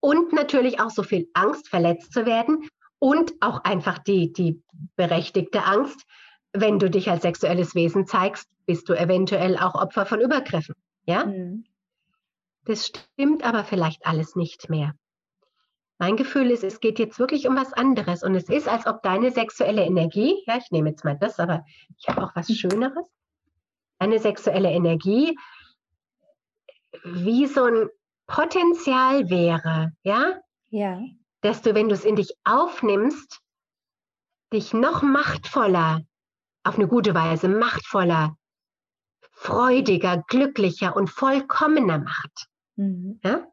und 0.00 0.32
natürlich 0.32 0.80
auch 0.80 0.90
so 0.90 1.02
viel 1.02 1.28
Angst, 1.34 1.68
verletzt 1.68 2.12
zu 2.12 2.26
werden 2.26 2.68
und 2.98 3.34
auch 3.40 3.64
einfach 3.64 3.98
die, 3.98 4.32
die 4.32 4.62
berechtigte 4.96 5.64
Angst, 5.64 6.06
wenn 6.52 6.78
du 6.78 6.90
dich 6.90 7.10
als 7.10 7.22
sexuelles 7.22 7.74
Wesen 7.74 8.06
zeigst, 8.06 8.48
bist 8.66 8.88
du 8.88 8.94
eventuell 8.94 9.56
auch 9.56 9.74
Opfer 9.74 10.06
von 10.06 10.20
Übergriffen. 10.20 10.74
Ja? 11.06 11.26
Mhm. 11.26 11.64
Das 12.64 12.86
stimmt 12.86 13.44
aber 13.44 13.64
vielleicht 13.64 14.06
alles 14.06 14.36
nicht 14.36 14.68
mehr. 14.68 14.94
Mein 15.98 16.16
Gefühl 16.16 16.50
ist, 16.50 16.64
es 16.64 16.80
geht 16.80 16.98
jetzt 16.98 17.18
wirklich 17.18 17.46
um 17.46 17.56
was 17.56 17.74
anderes 17.74 18.22
und 18.22 18.34
es 18.34 18.48
ist, 18.48 18.68
als 18.68 18.86
ob 18.86 19.02
deine 19.02 19.30
sexuelle 19.32 19.84
Energie, 19.84 20.42
ja, 20.46 20.56
ich 20.56 20.70
nehme 20.70 20.90
jetzt 20.90 21.04
mal 21.04 21.18
das, 21.18 21.38
aber 21.38 21.64
ich 21.98 22.08
habe 22.08 22.24
auch 22.24 22.34
was 22.34 22.50
Schöneres, 22.50 23.04
deine 23.98 24.18
sexuelle 24.18 24.70
Energie 24.70 25.36
wie 27.04 27.46
so 27.46 27.64
ein 27.64 27.88
Potenzial 28.30 29.28
wäre, 29.28 29.92
ja? 30.02 30.40
Ja. 30.68 31.00
Dass 31.40 31.62
du, 31.62 31.74
wenn 31.74 31.88
du 31.88 31.94
es 31.94 32.04
in 32.04 32.14
dich 32.14 32.32
aufnimmst, 32.44 33.40
dich 34.52 34.72
noch 34.72 35.02
machtvoller, 35.02 36.02
auf 36.62 36.76
eine 36.76 36.86
gute 36.86 37.12
Weise, 37.14 37.48
machtvoller, 37.48 38.36
freudiger, 39.32 40.22
glücklicher 40.28 40.94
und 40.94 41.10
vollkommener 41.10 41.98
macht. 41.98 42.46
Mhm. 42.76 43.18
Ja? 43.24 43.46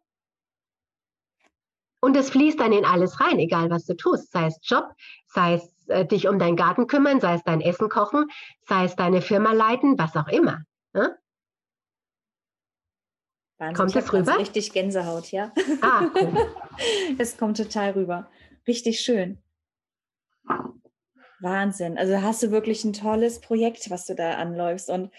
Und 1.99 2.15
es 2.15 2.29
fließt 2.29 2.59
dann 2.59 2.71
in 2.71 2.85
alles 2.85 3.19
rein, 3.19 3.39
egal 3.39 3.71
was 3.71 3.85
du 3.85 3.95
tust, 3.95 4.31
sei 4.31 4.45
es 4.45 4.59
Job, 4.61 4.93
sei 5.25 5.55
es 5.55 5.87
äh, 5.87 6.05
dich 6.05 6.27
um 6.27 6.37
deinen 6.37 6.55
Garten 6.55 6.85
kümmern, 6.85 7.19
sei 7.19 7.33
es 7.33 7.43
dein 7.43 7.61
Essen 7.61 7.89
kochen, 7.89 8.27
sei 8.61 8.85
es 8.85 8.95
deine 8.95 9.23
Firma 9.23 9.53
leiten, 9.53 9.97
was 9.97 10.15
auch 10.15 10.27
immer. 10.27 10.61
Ja? 10.93 11.15
Wahnsinn. 13.57 13.75
Kommt 13.75 13.95
das 13.95 14.13
rüber? 14.13 14.39
Richtig 14.39 14.71
Gänsehaut, 14.71 15.31
ja. 15.31 15.51
Ah, 15.81 16.09
cool. 16.15 16.33
es 17.17 17.37
kommt 17.37 17.57
total 17.57 17.91
rüber. 17.91 18.29
Richtig 18.67 18.99
schön. 18.99 19.39
Wahnsinn. 21.39 21.97
Also 21.97 22.21
hast 22.21 22.43
du 22.43 22.51
wirklich 22.51 22.83
ein 22.83 22.93
tolles 22.93 23.41
Projekt, 23.41 23.89
was 23.89 24.05
du 24.05 24.15
da 24.15 24.35
anläufst. 24.35 24.89
Und 24.89 25.11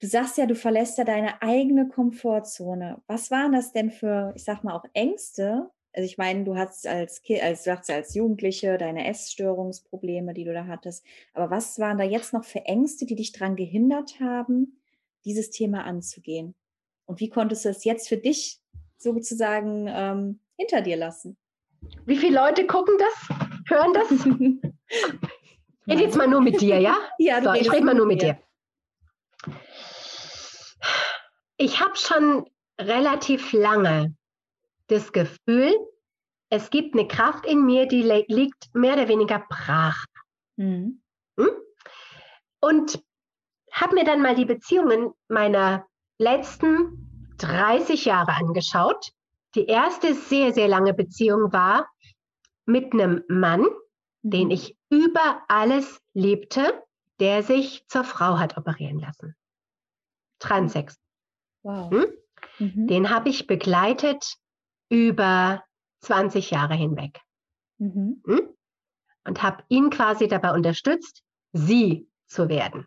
du 0.00 0.06
sagst 0.06 0.38
ja, 0.38 0.46
du 0.46 0.54
verlässt 0.54 0.98
ja 0.98 1.04
deine 1.04 1.42
eigene 1.42 1.88
Komfortzone. 1.88 3.02
Was 3.06 3.30
waren 3.30 3.52
das 3.52 3.72
denn 3.72 3.90
für, 3.90 4.32
ich 4.34 4.44
sag 4.44 4.64
mal, 4.64 4.74
auch 4.74 4.84
Ängste? 4.92 5.70
Also 5.92 6.06
ich 6.06 6.18
meine, 6.18 6.42
du 6.42 6.56
hast 6.56 6.88
als 6.88 7.22
Kind, 7.22 7.42
als 7.42 7.62
du 7.62 7.70
sagst 7.70 7.90
als 7.90 8.14
Jugendliche 8.14 8.78
deine 8.78 9.06
Essstörungsprobleme, 9.06 10.34
die 10.34 10.44
du 10.44 10.52
da 10.52 10.66
hattest. 10.66 11.04
Aber 11.32 11.50
was 11.50 11.78
waren 11.78 11.98
da 11.98 12.04
jetzt 12.04 12.32
noch 12.32 12.44
für 12.44 12.64
Ängste, 12.64 13.06
die 13.06 13.14
dich 13.14 13.32
daran 13.32 13.54
gehindert 13.54 14.18
haben, 14.20 14.80
dieses 15.24 15.50
Thema 15.50 15.84
anzugehen? 15.84 16.56
Und 17.06 17.20
wie 17.20 17.28
konntest 17.28 17.64
du 17.64 17.68
es 17.68 17.84
jetzt 17.84 18.08
für 18.08 18.16
dich 18.16 18.60
sozusagen 18.96 19.86
ähm, 19.88 20.40
hinter 20.56 20.80
dir 20.80 20.96
lassen? 20.96 21.36
Wie 22.06 22.16
viele 22.16 22.36
Leute 22.36 22.66
gucken 22.66 22.96
das, 22.98 23.38
hören 23.68 23.92
das? 23.92 24.10
ich 25.86 25.92
rede 25.92 26.02
jetzt 26.02 26.16
mal 26.16 26.28
nur 26.28 26.40
mit 26.40 26.60
dir, 26.60 26.78
ja? 26.78 26.96
Ja, 27.18 27.42
so, 27.42 27.52
ich 27.52 27.70
rede 27.70 27.84
mal 27.84 27.94
nur 27.94 28.06
mit 28.06 28.22
dir. 28.22 28.38
dir. 29.44 29.54
Ich 31.56 31.80
habe 31.80 31.96
schon 31.96 32.48
relativ 32.80 33.52
lange 33.52 34.14
das 34.88 35.12
Gefühl, 35.12 35.74
es 36.50 36.70
gibt 36.70 36.94
eine 36.94 37.06
Kraft 37.06 37.46
in 37.46 37.64
mir, 37.64 37.86
die 37.86 38.02
liegt 38.02 38.74
mehr 38.74 38.94
oder 38.94 39.08
weniger 39.08 39.44
brach. 39.48 40.04
Mhm. 40.56 41.02
Hm? 41.38 41.50
und 42.64 43.02
habe 43.72 43.94
mir 43.94 44.04
dann 44.04 44.22
mal 44.22 44.34
die 44.34 44.46
Beziehungen 44.46 45.12
meiner 45.28 45.86
letzten 46.18 47.34
30 47.38 48.04
Jahre 48.04 48.32
angeschaut. 48.32 49.12
Die 49.54 49.66
erste 49.66 50.14
sehr, 50.14 50.52
sehr 50.52 50.68
lange 50.68 50.94
Beziehung 50.94 51.52
war 51.52 51.88
mit 52.66 52.92
einem 52.92 53.22
Mann, 53.28 53.66
den 54.22 54.46
mhm. 54.46 54.52
ich 54.52 54.76
über 54.90 55.42
alles 55.48 56.00
liebte, 56.12 56.82
der 57.20 57.42
sich 57.42 57.86
zur 57.88 58.04
Frau 58.04 58.38
hat 58.38 58.56
operieren 58.56 58.98
lassen. 58.98 59.36
Transex. 60.38 60.98
Wow. 61.62 61.90
Hm? 61.90 62.06
Mhm. 62.58 62.86
Den 62.86 63.10
habe 63.10 63.28
ich 63.28 63.46
begleitet 63.46 64.36
über 64.88 65.64
20 66.00 66.50
Jahre 66.50 66.74
hinweg. 66.74 67.20
Mhm. 67.78 68.22
Hm? 68.26 68.48
Und 69.26 69.42
habe 69.42 69.64
ihn 69.68 69.90
quasi 69.90 70.28
dabei 70.28 70.52
unterstützt, 70.52 71.22
sie 71.52 72.08
zu 72.26 72.48
werden. 72.48 72.86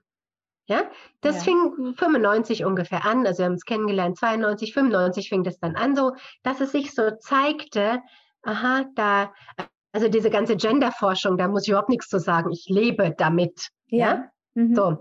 Ja, 0.68 0.84
das 1.22 1.38
ja. 1.38 1.54
fing 1.54 1.96
95 1.96 2.66
ungefähr 2.66 3.06
an, 3.06 3.26
also 3.26 3.40
wir 3.40 3.46
haben 3.46 3.54
es 3.54 3.64
kennengelernt, 3.64 4.18
92, 4.18 4.74
95 4.74 5.30
fing 5.30 5.44
das 5.44 5.60
dann 5.60 5.78
an, 5.78 5.96
so, 5.96 6.12
dass 6.44 6.60
es 6.60 6.74
sich 6.74 6.94
so 6.94 7.12
zeigte, 7.20 8.02
aha, 8.42 8.84
da, 8.96 9.34
also 9.94 10.10
diese 10.10 10.30
ganze 10.30 10.58
Genderforschung, 10.58 11.38
da 11.38 11.48
muss 11.48 11.64
ich 11.64 11.70
überhaupt 11.70 11.90
nichts 11.90 12.10
zu 12.10 12.20
sagen, 12.20 12.52
ich 12.52 12.66
lebe 12.68 13.16
damit. 13.18 13.70
Ja. 13.88 13.98
ja? 13.98 14.32
Mhm. 14.56 14.76
So. 14.76 14.98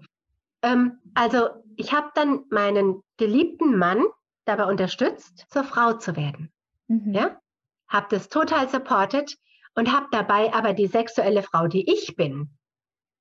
Ähm, 0.63 0.99
also 1.15 1.49
ich 1.77 1.93
habe 1.93 2.11
dann 2.15 2.45
meinen 2.51 3.03
geliebten 3.17 3.77
Mann 3.77 4.05
dabei 4.45 4.67
unterstützt, 4.67 5.47
zur 5.51 5.65
Frau 5.65 5.95
zu 5.95 6.17
werden. 6.17 6.53
Mhm. 6.87 7.13
Ja, 7.13 7.41
habe 7.89 8.07
das 8.11 8.29
total 8.29 8.69
supported 8.69 9.37
und 9.75 9.93
habe 9.93 10.07
dabei 10.13 10.55
aber 10.55 10.73
die 10.73 10.87
sexuelle 10.87 11.43
Frau, 11.43 11.67
die 11.67 11.91
ich 11.93 12.17
bin, 12.17 12.56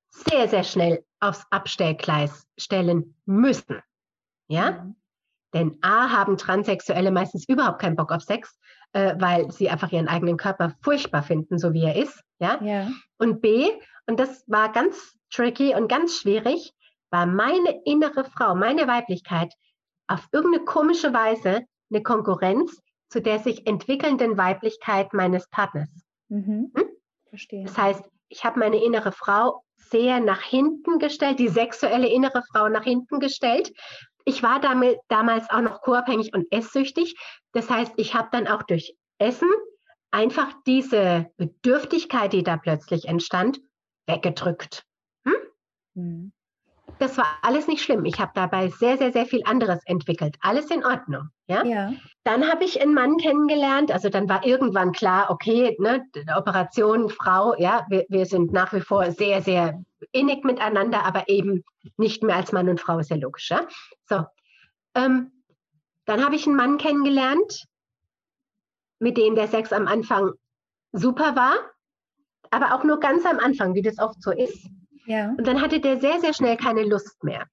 sehr, 0.09 0.47
sehr 0.47 0.63
schnell 0.63 1.05
aufs 1.19 1.45
Abstellgleis 1.49 2.47
stellen 2.57 3.15
müssen. 3.25 3.81
Ja? 4.47 4.83
Mhm. 4.83 4.95
Denn 5.53 5.77
A 5.81 6.09
haben 6.09 6.37
Transsexuelle 6.37 7.11
meistens 7.11 7.47
überhaupt 7.47 7.79
keinen 7.79 7.95
Bock 7.95 8.11
auf 8.11 8.21
Sex, 8.21 8.59
äh, 8.93 9.15
weil 9.19 9.51
sie 9.51 9.69
einfach 9.69 9.91
ihren 9.91 10.07
eigenen 10.07 10.37
Körper 10.37 10.73
furchtbar 10.81 11.23
finden, 11.23 11.57
so 11.57 11.73
wie 11.73 11.83
er 11.83 11.95
ist. 11.95 12.21
Ja? 12.39 12.61
ja? 12.61 12.89
Und 13.17 13.41
B, 13.41 13.71
und 14.05 14.19
das 14.19 14.43
war 14.47 14.71
ganz 14.71 15.17
tricky 15.31 15.73
und 15.75 15.87
ganz 15.87 16.17
schwierig, 16.17 16.73
war 17.09 17.25
meine 17.25 17.81
innere 17.85 18.25
Frau, 18.25 18.55
meine 18.55 18.87
Weiblichkeit 18.87 19.53
auf 20.07 20.27
irgendeine 20.31 20.65
komische 20.65 21.13
Weise 21.13 21.65
eine 21.89 22.03
Konkurrenz 22.03 22.81
zu 23.09 23.21
der 23.21 23.39
sich 23.39 23.65
entwickelnden 23.67 24.37
Weiblichkeit 24.37 25.13
meines 25.13 25.47
Partners. 25.49 25.89
Mhm. 26.29 26.71
Hm? 26.75 26.85
Verstehe. 27.29 27.63
Das 27.63 27.77
heißt, 27.77 28.03
ich 28.29 28.43
habe 28.43 28.59
meine 28.59 28.83
innere 28.83 29.11
Frau 29.11 29.63
sehr 29.77 30.19
nach 30.19 30.41
hinten 30.41 30.99
gestellt, 30.99 31.39
die 31.39 31.47
sexuelle 31.47 32.07
innere 32.07 32.43
Frau 32.51 32.69
nach 32.69 32.83
hinten 32.83 33.19
gestellt. 33.19 33.71
Ich 34.25 34.41
war 34.41 34.59
damit, 34.59 34.99
damals 35.07 35.49
auch 35.49 35.61
noch 35.61 35.81
co-abhängig 35.81 36.33
und 36.33 36.51
esssüchtig. 36.51 37.15
Das 37.53 37.69
heißt, 37.69 37.93
ich 37.97 38.15
habe 38.15 38.29
dann 38.31 38.47
auch 38.47 38.63
durch 38.63 38.95
Essen 39.19 39.49
einfach 40.11 40.53
diese 40.65 41.31
Bedürftigkeit, 41.37 42.33
die 42.33 42.43
da 42.43 42.57
plötzlich 42.57 43.07
entstand, 43.07 43.59
weggedrückt. 44.07 44.83
Hm? 45.25 45.35
Mhm. 45.93 46.33
Das 46.99 47.17
war 47.17 47.25
alles 47.41 47.67
nicht 47.67 47.83
schlimm. 47.83 48.05
Ich 48.05 48.19
habe 48.19 48.31
dabei 48.35 48.69
sehr, 48.69 48.97
sehr, 48.97 49.11
sehr 49.11 49.25
viel 49.25 49.43
anderes 49.45 49.79
entwickelt. 49.85 50.37
Alles 50.41 50.71
in 50.71 50.85
Ordnung. 50.85 51.29
Ja. 51.47 51.63
ja. 51.65 51.93
Dann 52.23 52.49
habe 52.49 52.63
ich 52.63 52.81
einen 52.81 52.93
Mann 52.93 53.17
kennengelernt. 53.17 53.91
Also 53.91 54.09
dann 54.09 54.29
war 54.29 54.45
irgendwann 54.45 54.93
klar, 54.93 55.29
okay, 55.29 55.75
ne, 55.79 56.05
Operation 56.37 57.09
Frau, 57.09 57.53
ja, 57.57 57.85
wir, 57.89 58.05
wir 58.09 58.25
sind 58.25 58.53
nach 58.53 58.71
wie 58.73 58.81
vor 58.81 59.11
sehr, 59.11 59.41
sehr 59.41 59.83
innig 60.11 60.43
miteinander, 60.45 61.05
aber 61.05 61.27
eben 61.27 61.63
nicht 61.97 62.23
mehr 62.23 62.37
als 62.37 62.51
Mann 62.51 62.69
und 62.69 62.79
Frau, 62.79 62.99
ist 62.99 63.09
ja 63.09 63.17
logisch. 63.17 63.49
Ja? 63.49 63.67
So. 64.07 64.23
Ähm, 64.95 65.31
dann 66.05 66.23
habe 66.23 66.35
ich 66.35 66.47
einen 66.47 66.55
Mann 66.55 66.77
kennengelernt, 66.77 67.65
mit 68.99 69.17
dem 69.17 69.35
der 69.35 69.47
Sex 69.47 69.73
am 69.73 69.87
Anfang 69.87 70.31
super 70.93 71.35
war, 71.35 71.55
aber 72.51 72.73
auch 72.73 72.83
nur 72.83 72.99
ganz 72.99 73.25
am 73.25 73.39
Anfang, 73.39 73.73
wie 73.73 73.81
das 73.81 73.99
oft 73.99 74.21
so 74.21 74.31
ist. 74.31 74.69
Ja. 75.05 75.29
Und 75.37 75.45
dann 75.47 75.61
hatte 75.61 75.79
der 75.79 75.99
sehr, 75.99 76.19
sehr 76.19 76.33
schnell 76.33 76.57
keine 76.57 76.83
Lust 76.83 77.23
mehr. 77.23 77.45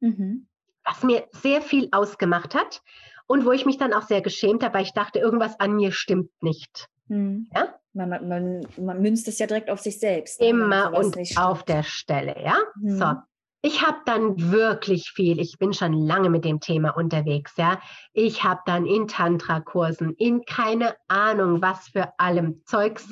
Mhm. 0.00 0.46
Was 0.84 1.02
mir 1.02 1.24
sehr 1.32 1.60
viel 1.60 1.88
ausgemacht 1.92 2.54
hat 2.54 2.82
und 3.26 3.44
wo 3.44 3.52
ich 3.52 3.66
mich 3.66 3.78
dann 3.78 3.92
auch 3.92 4.02
sehr 4.02 4.22
geschämt 4.22 4.64
habe, 4.64 4.74
weil 4.74 4.84
ich 4.84 4.92
dachte, 4.92 5.18
irgendwas 5.18 5.58
an 5.60 5.76
mir 5.76 5.92
stimmt 5.92 6.30
nicht. 6.42 6.88
Mhm. 7.08 7.48
Ja? 7.54 7.74
Man, 7.92 8.08
man, 8.08 8.66
man, 8.78 9.02
münzt 9.02 9.28
es 9.28 9.38
ja 9.38 9.46
direkt 9.46 9.68
auf 9.68 9.80
sich 9.80 9.98
selbst. 9.98 10.40
Immer 10.40 10.92
und 10.94 11.16
auf 11.36 11.64
der 11.64 11.82
Stelle, 11.82 12.36
ja. 12.42 12.56
Mhm. 12.80 12.98
So. 12.98 13.14
Ich 13.62 13.86
habe 13.86 13.98
dann 14.06 14.50
wirklich 14.50 15.10
viel, 15.10 15.38
ich 15.38 15.58
bin 15.58 15.74
schon 15.74 15.92
lange 15.92 16.30
mit 16.30 16.46
dem 16.46 16.60
Thema 16.60 16.96
unterwegs, 16.96 17.52
ja. 17.58 17.78
Ich 18.14 18.42
habe 18.42 18.60
dann 18.64 18.86
in 18.86 19.06
Tantra-Kursen, 19.06 20.14
in 20.14 20.44
keine 20.46 20.94
Ahnung 21.08 21.60
was 21.60 21.88
für 21.88 22.18
allem 22.18 22.62
Zeugs 22.64 23.08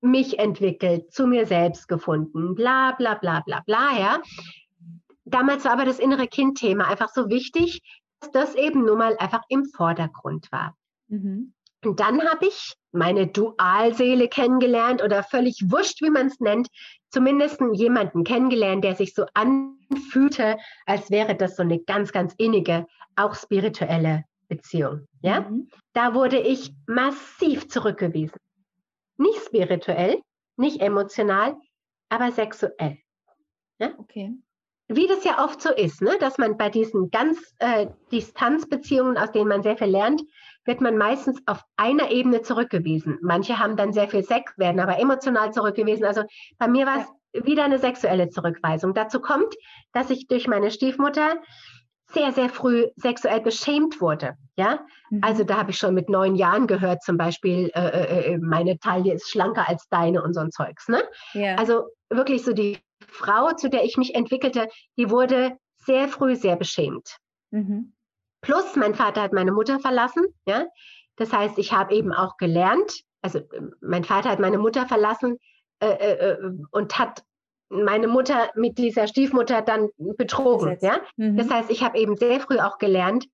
mich 0.00 0.38
entwickelt, 0.38 1.12
zu 1.12 1.26
mir 1.26 1.46
selbst 1.46 1.88
gefunden, 1.88 2.54
bla 2.54 2.92
bla 2.92 3.14
bla 3.14 3.40
bla 3.40 3.60
bla, 3.66 3.98
ja. 3.98 4.22
Damals 5.24 5.64
war 5.64 5.72
aber 5.72 5.84
das 5.84 5.98
innere 5.98 6.26
Kind-Thema 6.26 6.88
einfach 6.88 7.10
so 7.10 7.28
wichtig, 7.28 7.82
dass 8.20 8.30
das 8.30 8.54
eben 8.54 8.84
nun 8.84 8.98
mal 8.98 9.16
einfach 9.18 9.42
im 9.48 9.64
Vordergrund 9.64 10.50
war. 10.50 10.74
Mhm. 11.08 11.52
Und 11.84 12.00
dann 12.00 12.20
habe 12.22 12.46
ich 12.46 12.74
meine 12.92 13.26
Dualseele 13.26 14.28
kennengelernt 14.28 15.02
oder 15.02 15.22
völlig 15.22 15.62
wurscht, 15.66 16.02
wie 16.02 16.10
man 16.10 16.26
es 16.26 16.40
nennt, 16.40 16.68
zumindest 17.10 17.60
jemanden 17.72 18.24
kennengelernt, 18.24 18.84
der 18.84 18.96
sich 18.96 19.14
so 19.14 19.24
anfühlte, 19.34 20.58
als 20.86 21.10
wäre 21.10 21.34
das 21.34 21.56
so 21.56 21.62
eine 21.62 21.80
ganz, 21.80 22.12
ganz 22.12 22.34
innige, 22.36 22.86
auch 23.16 23.34
spirituelle 23.34 24.24
Beziehung. 24.48 25.06
Ja? 25.22 25.42
Mhm. 25.42 25.68
Da 25.94 26.14
wurde 26.14 26.38
ich 26.38 26.72
massiv 26.86 27.68
zurückgewiesen. 27.68 28.36
Nicht 29.20 29.44
spirituell, 29.44 30.22
nicht 30.56 30.80
emotional, 30.80 31.54
aber 32.08 32.32
sexuell. 32.32 32.96
Ja? 33.78 33.92
Okay. 33.98 34.32
Wie 34.88 35.06
das 35.06 35.24
ja 35.24 35.44
oft 35.44 35.60
so 35.60 35.68
ist, 35.70 36.00
ne? 36.00 36.16
dass 36.18 36.38
man 36.38 36.56
bei 36.56 36.70
diesen 36.70 37.10
ganz 37.10 37.54
äh, 37.58 37.88
Distanzbeziehungen, 38.10 39.18
aus 39.18 39.30
denen 39.30 39.48
man 39.48 39.62
sehr 39.62 39.76
viel 39.76 39.88
lernt, 39.88 40.22
wird 40.64 40.80
man 40.80 40.96
meistens 40.96 41.38
auf 41.44 41.62
einer 41.76 42.10
Ebene 42.10 42.40
zurückgewiesen. 42.40 43.18
Manche 43.20 43.58
haben 43.58 43.76
dann 43.76 43.92
sehr 43.92 44.08
viel 44.08 44.24
Sex, 44.24 44.56
werden 44.56 44.80
aber 44.80 44.98
emotional 44.98 45.52
zurückgewiesen. 45.52 46.06
Also 46.06 46.22
bei 46.56 46.66
mir 46.66 46.86
war 46.86 47.00
es 47.00 47.06
ja. 47.34 47.44
wieder 47.44 47.64
eine 47.64 47.78
sexuelle 47.78 48.30
Zurückweisung. 48.30 48.94
Dazu 48.94 49.20
kommt, 49.20 49.54
dass 49.92 50.08
ich 50.08 50.28
durch 50.28 50.48
meine 50.48 50.70
Stiefmutter 50.70 51.36
sehr, 52.12 52.32
sehr 52.32 52.48
früh 52.48 52.88
sexuell 52.96 53.40
beschämt 53.40 54.00
wurde. 54.00 54.36
Ja, 54.56 54.80
mhm. 55.10 55.20
also 55.22 55.44
da 55.44 55.58
habe 55.58 55.70
ich 55.70 55.78
schon 55.78 55.94
mit 55.94 56.08
neun 56.08 56.36
Jahren 56.36 56.66
gehört, 56.66 57.02
zum 57.02 57.16
Beispiel, 57.16 57.70
äh, 57.74 57.88
äh, 57.88 58.34
äh, 58.34 58.38
meine 58.38 58.78
Taille 58.78 59.14
ist 59.14 59.30
schlanker 59.30 59.68
als 59.68 59.88
deine 59.88 60.22
und 60.22 60.34
so 60.34 60.40
ein 60.40 60.50
Zeugs. 60.50 60.88
Ne? 60.88 61.02
Ja. 61.32 61.54
Also 61.56 61.84
wirklich 62.10 62.44
so 62.44 62.52
die 62.52 62.78
Frau, 63.06 63.52
zu 63.52 63.70
der 63.70 63.84
ich 63.84 63.96
mich 63.96 64.14
entwickelte, 64.14 64.68
die 64.98 65.10
wurde 65.10 65.56
sehr 65.78 66.08
früh 66.08 66.36
sehr 66.36 66.56
beschämt. 66.56 67.16
Mhm. 67.50 67.94
Plus, 68.42 68.76
mein 68.76 68.94
Vater 68.94 69.22
hat 69.22 69.32
meine 69.32 69.52
Mutter 69.52 69.80
verlassen. 69.80 70.26
Ja, 70.46 70.66
das 71.16 71.32
heißt, 71.32 71.58
ich 71.58 71.72
habe 71.72 71.94
eben 71.94 72.12
auch 72.12 72.36
gelernt. 72.36 73.02
Also 73.22 73.40
mein 73.80 74.04
Vater 74.04 74.30
hat 74.30 74.40
meine 74.40 74.58
Mutter 74.58 74.86
verlassen 74.86 75.38
äh, 75.80 75.88
äh, 75.88 76.12
äh 76.12 76.38
und 76.70 76.98
hat 76.98 77.22
meine 77.70 78.08
Mutter 78.08 78.50
mit 78.54 78.76
dieser 78.78 79.06
Stiefmutter 79.06 79.62
dann 79.62 79.88
betrogen. 79.96 80.76
Ja? 80.82 81.00
Mhm. 81.16 81.36
Das 81.36 81.48
heißt, 81.48 81.70
ich 81.70 81.82
habe 81.82 81.98
eben 81.98 82.16
sehr 82.16 82.40
früh 82.40 82.58
auch 82.58 82.78
gelernt, 82.78 83.26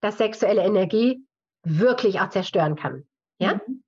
dass 0.00 0.18
sexuelle 0.18 0.62
Energie 0.62 1.24
wirklich 1.64 2.20
auch 2.20 2.28
zerstören 2.28 2.76
kann. 2.76 3.06
Ja? 3.38 3.54
Mhm. 3.54 3.82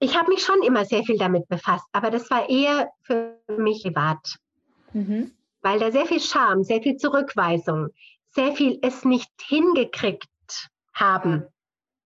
Ich 0.00 0.18
habe 0.18 0.30
mich 0.30 0.42
schon 0.42 0.62
immer 0.62 0.84
sehr 0.84 1.04
viel 1.04 1.16
damit 1.16 1.48
befasst, 1.48 1.86
aber 1.92 2.10
das 2.10 2.30
war 2.30 2.50
eher 2.50 2.90
für 3.02 3.40
mich 3.56 3.82
privat. 3.84 4.36
Mhm. 4.92 5.32
Weil 5.62 5.78
da 5.78 5.90
sehr 5.90 6.04
viel 6.04 6.20
Scham, 6.20 6.62
sehr 6.62 6.82
viel 6.82 6.96
Zurückweisung, 6.96 7.88
sehr 8.30 8.52
viel 8.52 8.78
es 8.82 9.04
nicht 9.04 9.30
hingekriegt 9.40 10.28
haben 10.92 11.46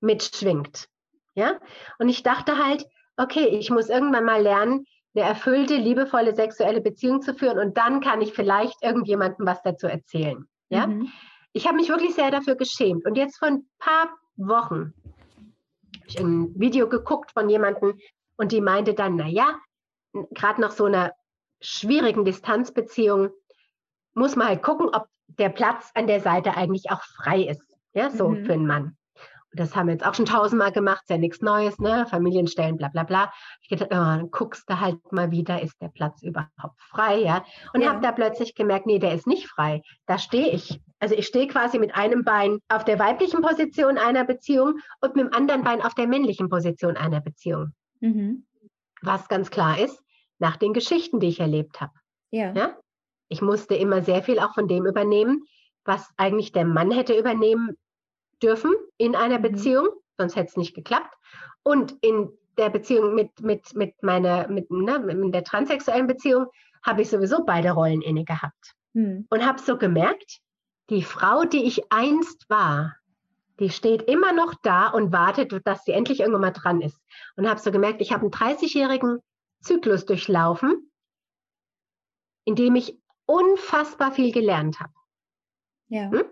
mitschwingt. 0.00 0.88
Ja? 1.34 1.58
Und 1.98 2.08
ich 2.08 2.22
dachte 2.22 2.58
halt, 2.64 2.86
okay, 3.16 3.46
ich 3.46 3.70
muss 3.70 3.88
irgendwann 3.88 4.24
mal 4.24 4.42
lernen, 4.42 4.86
eine 5.14 5.24
erfüllte, 5.24 5.76
liebevolle 5.76 6.34
sexuelle 6.34 6.80
Beziehung 6.80 7.22
zu 7.22 7.34
führen 7.34 7.58
und 7.58 7.76
dann 7.76 8.00
kann 8.00 8.20
ich 8.20 8.32
vielleicht 8.32 8.82
irgendjemandem 8.82 9.46
was 9.46 9.62
dazu 9.62 9.86
erzählen. 9.86 10.46
Ja? 10.68 10.86
Mhm. 10.86 11.10
Ich 11.52 11.66
habe 11.66 11.76
mich 11.76 11.88
wirklich 11.88 12.14
sehr 12.14 12.30
dafür 12.30 12.56
geschämt. 12.56 13.04
Und 13.06 13.16
jetzt 13.16 13.38
vor 13.38 13.48
ein 13.48 13.66
paar 13.78 14.10
Wochen 14.36 14.92
habe 15.96 16.06
ich 16.06 16.20
ein 16.20 16.58
Video 16.58 16.88
geguckt 16.88 17.32
von 17.32 17.48
jemandem 17.48 17.98
und 18.36 18.52
die 18.52 18.60
meinte 18.60 18.94
dann, 18.94 19.16
naja, 19.16 19.58
gerade 20.30 20.60
nach 20.60 20.70
so 20.70 20.84
einer 20.84 21.12
schwierigen 21.60 22.24
Distanzbeziehung 22.24 23.30
muss 24.14 24.36
man 24.36 24.48
halt 24.48 24.62
gucken, 24.62 24.88
ob 24.92 25.08
der 25.26 25.48
Platz 25.48 25.90
an 25.94 26.06
der 26.06 26.20
Seite 26.20 26.56
eigentlich 26.56 26.90
auch 26.90 27.02
frei 27.02 27.42
ist. 27.42 27.62
Ja, 27.94 28.10
so 28.10 28.28
mhm. 28.28 28.44
für 28.44 28.52
einen 28.52 28.66
Mann. 28.66 28.97
Das 29.58 29.74
haben 29.74 29.88
wir 29.88 29.94
jetzt 29.94 30.06
auch 30.06 30.14
schon 30.14 30.24
tausendmal 30.24 30.70
gemacht, 30.70 31.02
ist 31.02 31.10
ja 31.10 31.18
nichts 31.18 31.40
Neues, 31.40 31.78
ne? 31.80 32.06
Familienstellen, 32.08 32.76
bla 32.76 32.88
bla 32.88 33.02
bla. 33.02 33.32
Ich 33.60 33.68
gedacht, 33.68 33.88
oh, 33.90 33.94
dann 33.94 34.30
guckst 34.30 34.70
du 34.70 34.78
halt 34.78 35.12
mal 35.12 35.32
wieder, 35.32 35.60
ist 35.60 35.80
der 35.82 35.88
Platz 35.88 36.22
überhaupt 36.22 36.80
frei, 36.80 37.18
ja? 37.18 37.44
Und 37.74 37.82
ja. 37.82 37.90
habe 37.90 38.00
da 38.00 38.12
plötzlich 38.12 38.54
gemerkt, 38.54 38.86
nee, 38.86 39.00
der 39.00 39.14
ist 39.14 39.26
nicht 39.26 39.48
frei. 39.48 39.82
Da 40.06 40.18
stehe 40.18 40.50
ich. 40.50 40.80
Also 41.00 41.16
ich 41.16 41.26
stehe 41.26 41.48
quasi 41.48 41.78
mit 41.78 41.94
einem 41.96 42.22
Bein 42.24 42.60
auf 42.68 42.84
der 42.84 43.00
weiblichen 43.00 43.42
Position 43.42 43.98
einer 43.98 44.24
Beziehung 44.24 44.74
und 45.00 45.16
mit 45.16 45.26
dem 45.26 45.32
anderen 45.32 45.64
Bein 45.64 45.82
auf 45.82 45.94
der 45.94 46.06
männlichen 46.06 46.48
Position 46.48 46.96
einer 46.96 47.20
Beziehung. 47.20 47.72
Mhm. 48.00 48.46
Was 49.02 49.28
ganz 49.28 49.50
klar 49.50 49.78
ist, 49.78 50.00
nach 50.38 50.56
den 50.56 50.72
Geschichten, 50.72 51.18
die 51.18 51.28
ich 51.28 51.40
erlebt 51.40 51.80
habe. 51.80 51.92
Ja. 52.30 52.52
ja. 52.52 52.76
Ich 53.28 53.42
musste 53.42 53.74
immer 53.74 54.02
sehr 54.02 54.22
viel 54.22 54.38
auch 54.38 54.54
von 54.54 54.68
dem 54.68 54.86
übernehmen, 54.86 55.44
was 55.84 56.08
eigentlich 56.16 56.52
der 56.52 56.64
Mann 56.64 56.92
hätte 56.92 57.18
übernehmen 57.18 57.76
dürfen 58.42 58.74
in 58.96 59.14
einer 59.14 59.38
mhm. 59.38 59.42
Beziehung, 59.42 59.88
sonst 60.16 60.36
hätte 60.36 60.48
es 60.48 60.56
nicht 60.56 60.74
geklappt. 60.74 61.14
Und 61.62 61.96
in 62.00 62.30
der 62.56 62.70
Beziehung 62.70 63.14
mit, 63.14 63.40
mit, 63.40 63.74
mit 63.74 64.02
meiner, 64.02 64.48
mit, 64.48 64.70
ne, 64.70 64.98
mit 64.98 65.34
der 65.34 65.44
transsexuellen 65.44 66.06
Beziehung 66.06 66.46
habe 66.82 67.02
ich 67.02 67.10
sowieso 67.10 67.44
beide 67.44 67.72
Rollen 67.72 68.02
inne 68.02 68.24
gehabt. 68.24 68.74
Mhm. 68.94 69.26
Und 69.30 69.46
habe 69.46 69.60
so 69.60 69.76
gemerkt, 69.76 70.40
die 70.90 71.02
Frau, 71.02 71.44
die 71.44 71.64
ich 71.64 71.92
einst 71.92 72.48
war, 72.48 72.96
die 73.60 73.70
steht 73.70 74.02
immer 74.02 74.32
noch 74.32 74.54
da 74.62 74.88
und 74.88 75.12
wartet, 75.12 75.52
dass 75.66 75.84
sie 75.84 75.92
endlich 75.92 76.20
irgendwann 76.20 76.42
mal 76.42 76.50
dran 76.52 76.80
ist. 76.80 77.00
Und 77.36 77.48
habe 77.48 77.60
so 77.60 77.72
gemerkt, 77.72 78.00
ich 78.00 78.12
habe 78.12 78.22
einen 78.22 78.30
30-jährigen 78.30 79.18
Zyklus 79.60 80.06
durchlaufen, 80.06 80.90
in 82.44 82.54
dem 82.54 82.76
ich 82.76 82.98
unfassbar 83.26 84.12
viel 84.12 84.32
gelernt 84.32 84.80
habe. 84.80 84.92
Ja. 85.88 86.10
Hm? 86.10 86.24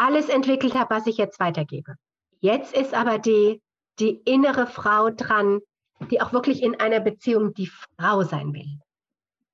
Alles 0.00 0.28
entwickelt 0.28 0.74
habe, 0.74 0.94
was 0.94 1.06
ich 1.06 1.18
jetzt 1.18 1.38
weitergebe. 1.38 1.94
Jetzt 2.40 2.74
ist 2.74 2.94
aber 2.94 3.18
die, 3.18 3.60
die 3.98 4.20
innere 4.24 4.66
Frau 4.66 5.10
dran, 5.10 5.60
die 6.10 6.20
auch 6.22 6.32
wirklich 6.32 6.62
in 6.62 6.80
einer 6.80 7.00
Beziehung 7.00 7.52
die 7.52 7.66
Frau 7.98 8.22
sein 8.22 8.54
will. 8.54 8.78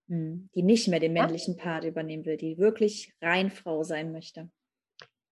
Hm, 0.09 0.49
die 0.55 0.63
nicht 0.63 0.87
mehr 0.87 1.01
den 1.01 1.13
männlichen 1.13 1.57
ja? 1.57 1.63
Part 1.65 1.85
übernehmen 1.85 2.25
will, 2.25 2.37
die 2.37 2.59
wirklich 2.59 3.13
rein 3.21 3.51
Frau 3.51 3.83
sein 3.83 4.13
möchte. 4.13 4.49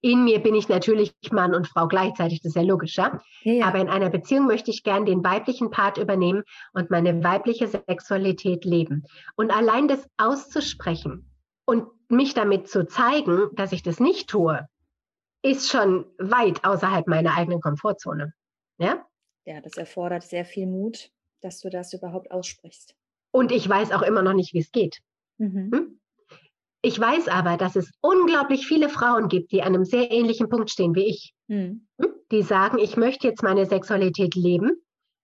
In 0.00 0.24
mir 0.24 0.40
bin 0.40 0.54
ich 0.54 0.68
natürlich 0.68 1.14
Mann 1.30 1.54
und 1.54 1.68
Frau 1.68 1.86
gleichzeitig, 1.86 2.42
das 2.42 2.50
ist 2.50 2.56
ja 2.56 2.62
logisch, 2.62 2.96
ja? 2.96 3.22
ja, 3.42 3.52
ja. 3.52 3.66
Aber 3.66 3.78
in 3.78 3.88
einer 3.88 4.10
Beziehung 4.10 4.46
möchte 4.46 4.70
ich 4.70 4.82
gern 4.82 5.06
den 5.06 5.24
weiblichen 5.24 5.70
Part 5.70 5.96
übernehmen 5.96 6.42
und 6.72 6.90
meine 6.90 7.22
weibliche 7.22 7.68
Sexualität 7.68 8.64
leben. 8.64 9.04
Und 9.36 9.50
allein 9.50 9.86
das 9.86 10.06
auszusprechen 10.18 11.30
und 11.64 11.86
mich 12.10 12.34
damit 12.34 12.68
zu 12.68 12.86
zeigen, 12.86 13.48
dass 13.54 13.72
ich 13.72 13.82
das 13.82 14.00
nicht 14.00 14.28
tue, 14.28 14.68
ist 15.44 15.70
schon 15.70 16.06
weit 16.18 16.64
außerhalb 16.64 17.06
meiner 17.06 17.36
eigenen 17.36 17.60
Komfortzone. 17.60 18.32
Ja? 18.78 19.06
Ja, 19.44 19.60
das 19.60 19.76
erfordert 19.76 20.22
sehr 20.22 20.44
viel 20.44 20.66
Mut, 20.66 21.10
dass 21.42 21.60
du 21.60 21.68
das 21.68 21.92
überhaupt 21.92 22.30
aussprichst. 22.30 22.94
Und 23.30 23.52
ich 23.52 23.68
weiß 23.68 23.92
auch 23.92 24.02
immer 24.02 24.22
noch 24.22 24.32
nicht, 24.32 24.54
wie 24.54 24.60
es 24.60 24.72
geht. 24.72 25.00
Mhm. 25.38 25.70
Hm? 25.72 26.00
Ich 26.80 26.98
weiß 26.98 27.28
aber, 27.28 27.56
dass 27.56 27.76
es 27.76 27.90
unglaublich 28.00 28.66
viele 28.66 28.88
Frauen 28.88 29.28
gibt, 29.28 29.52
die 29.52 29.62
an 29.62 29.74
einem 29.74 29.84
sehr 29.84 30.10
ähnlichen 30.10 30.48
Punkt 30.48 30.70
stehen 30.70 30.94
wie 30.94 31.06
ich. 31.06 31.34
Mhm. 31.46 31.86
Die 32.30 32.42
sagen, 32.42 32.78
ich 32.78 32.96
möchte 32.96 33.28
jetzt 33.28 33.42
meine 33.42 33.66
Sexualität 33.66 34.34
leben, 34.34 34.70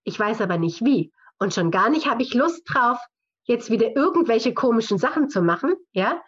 ich 0.05 0.19
weiß 0.19 0.43
aber 0.43 0.59
nicht 0.59 0.85
wie. 0.85 1.13
Und 1.39 1.55
schon 1.55 1.71
gar 1.71 1.89
nicht 1.89 2.07
habe 2.09 2.23
ich 2.23 2.35
Lust 2.35 2.63
drauf, 2.67 2.99
jetzt 3.45 3.71
wieder 3.71 3.97
irgendwelche 3.97 4.53
komischen 4.53 4.99
Sachen 4.99 5.31
zu 5.31 5.41
machen, 5.41 5.75
ja, 5.93 6.23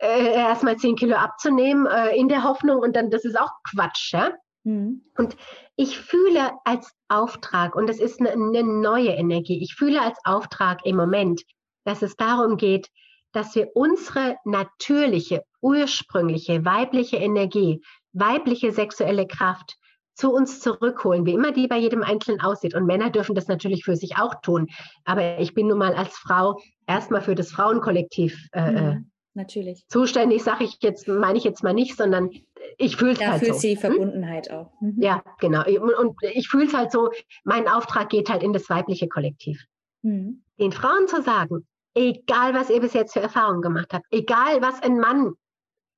äh, 0.00 0.34
erstmal 0.34 0.76
10 0.76 0.96
Kilo 0.96 1.16
abzunehmen 1.16 1.86
äh, 1.86 2.16
in 2.16 2.28
der 2.28 2.42
Hoffnung 2.42 2.78
und 2.78 2.96
dann, 2.96 3.10
das 3.10 3.24
ist 3.24 3.38
auch 3.38 3.50
Quatsch, 3.70 4.12
ja. 4.12 4.32
Mhm. 4.64 5.02
Und 5.16 5.36
ich 5.76 5.98
fühle 5.98 6.52
als 6.64 6.92
Auftrag, 7.08 7.74
und 7.74 7.88
das 7.88 7.98
ist 7.98 8.20
eine, 8.20 8.30
eine 8.30 8.62
neue 8.62 9.10
Energie, 9.10 9.62
ich 9.62 9.74
fühle 9.74 10.02
als 10.02 10.18
Auftrag 10.24 10.84
im 10.84 10.96
Moment, 10.96 11.42
dass 11.84 12.02
es 12.02 12.16
darum 12.16 12.56
geht, 12.56 12.88
dass 13.32 13.54
wir 13.54 13.68
unsere 13.74 14.36
natürliche, 14.44 15.44
ursprüngliche 15.60 16.64
weibliche 16.64 17.18
Energie, 17.18 17.82
weibliche 18.12 18.72
sexuelle 18.72 19.26
Kraft 19.26 19.76
zu 20.14 20.32
uns 20.32 20.60
zurückholen, 20.60 21.24
wie 21.26 21.34
immer 21.34 21.52
die 21.52 21.68
bei 21.68 21.78
jedem 21.78 22.02
Einzelnen 22.02 22.40
aussieht. 22.40 22.74
Und 22.74 22.86
Männer 22.86 23.10
dürfen 23.10 23.34
das 23.34 23.48
natürlich 23.48 23.84
für 23.84 23.96
sich 23.96 24.18
auch 24.18 24.34
tun. 24.42 24.68
Aber 25.04 25.38
ich 25.38 25.54
bin 25.54 25.68
nun 25.68 25.78
mal 25.78 25.94
als 25.94 26.16
Frau 26.16 26.60
erstmal 26.86 27.22
für 27.22 27.34
das 27.34 27.52
Frauenkollektiv 27.52 28.48
äh, 28.52 28.60
äh 28.60 28.94
mhm 28.94 29.10
natürlich. 29.34 29.84
Zuständig 29.88 30.42
sage 30.42 30.64
ich 30.64 30.78
jetzt, 30.80 31.08
meine 31.08 31.38
ich 31.38 31.44
jetzt 31.44 31.62
mal 31.62 31.74
nicht, 31.74 31.96
sondern 31.96 32.30
ich 32.78 32.96
fühle 32.96 33.12
es 33.12 33.20
halt 33.20 33.40
so. 33.40 33.46
Da 33.46 33.52
fühlt 33.52 33.60
sie 33.60 33.74
hm? 33.74 33.80
Verbundenheit 33.80 34.50
hm? 34.50 34.56
auch. 34.56 34.72
Mhm. 34.80 34.96
Ja, 34.98 35.22
genau. 35.38 35.64
Und 35.64 36.16
ich 36.22 36.48
fühle 36.48 36.66
es 36.66 36.74
halt 36.74 36.92
so, 36.92 37.10
mein 37.44 37.68
Auftrag 37.68 38.08
geht 38.08 38.28
halt 38.30 38.42
in 38.42 38.52
das 38.52 38.68
weibliche 38.70 39.08
Kollektiv. 39.08 39.64
Mhm. 40.02 40.42
Den 40.58 40.72
Frauen 40.72 41.08
zu 41.08 41.22
sagen, 41.22 41.66
egal 41.94 42.54
was 42.54 42.70
ihr 42.70 42.80
bis 42.80 42.94
jetzt 42.94 43.12
für 43.12 43.20
Erfahrungen 43.20 43.62
gemacht 43.62 43.92
habt, 43.92 44.06
egal 44.10 44.62
was 44.62 44.82
ein 44.82 44.98
Mann 44.98 45.34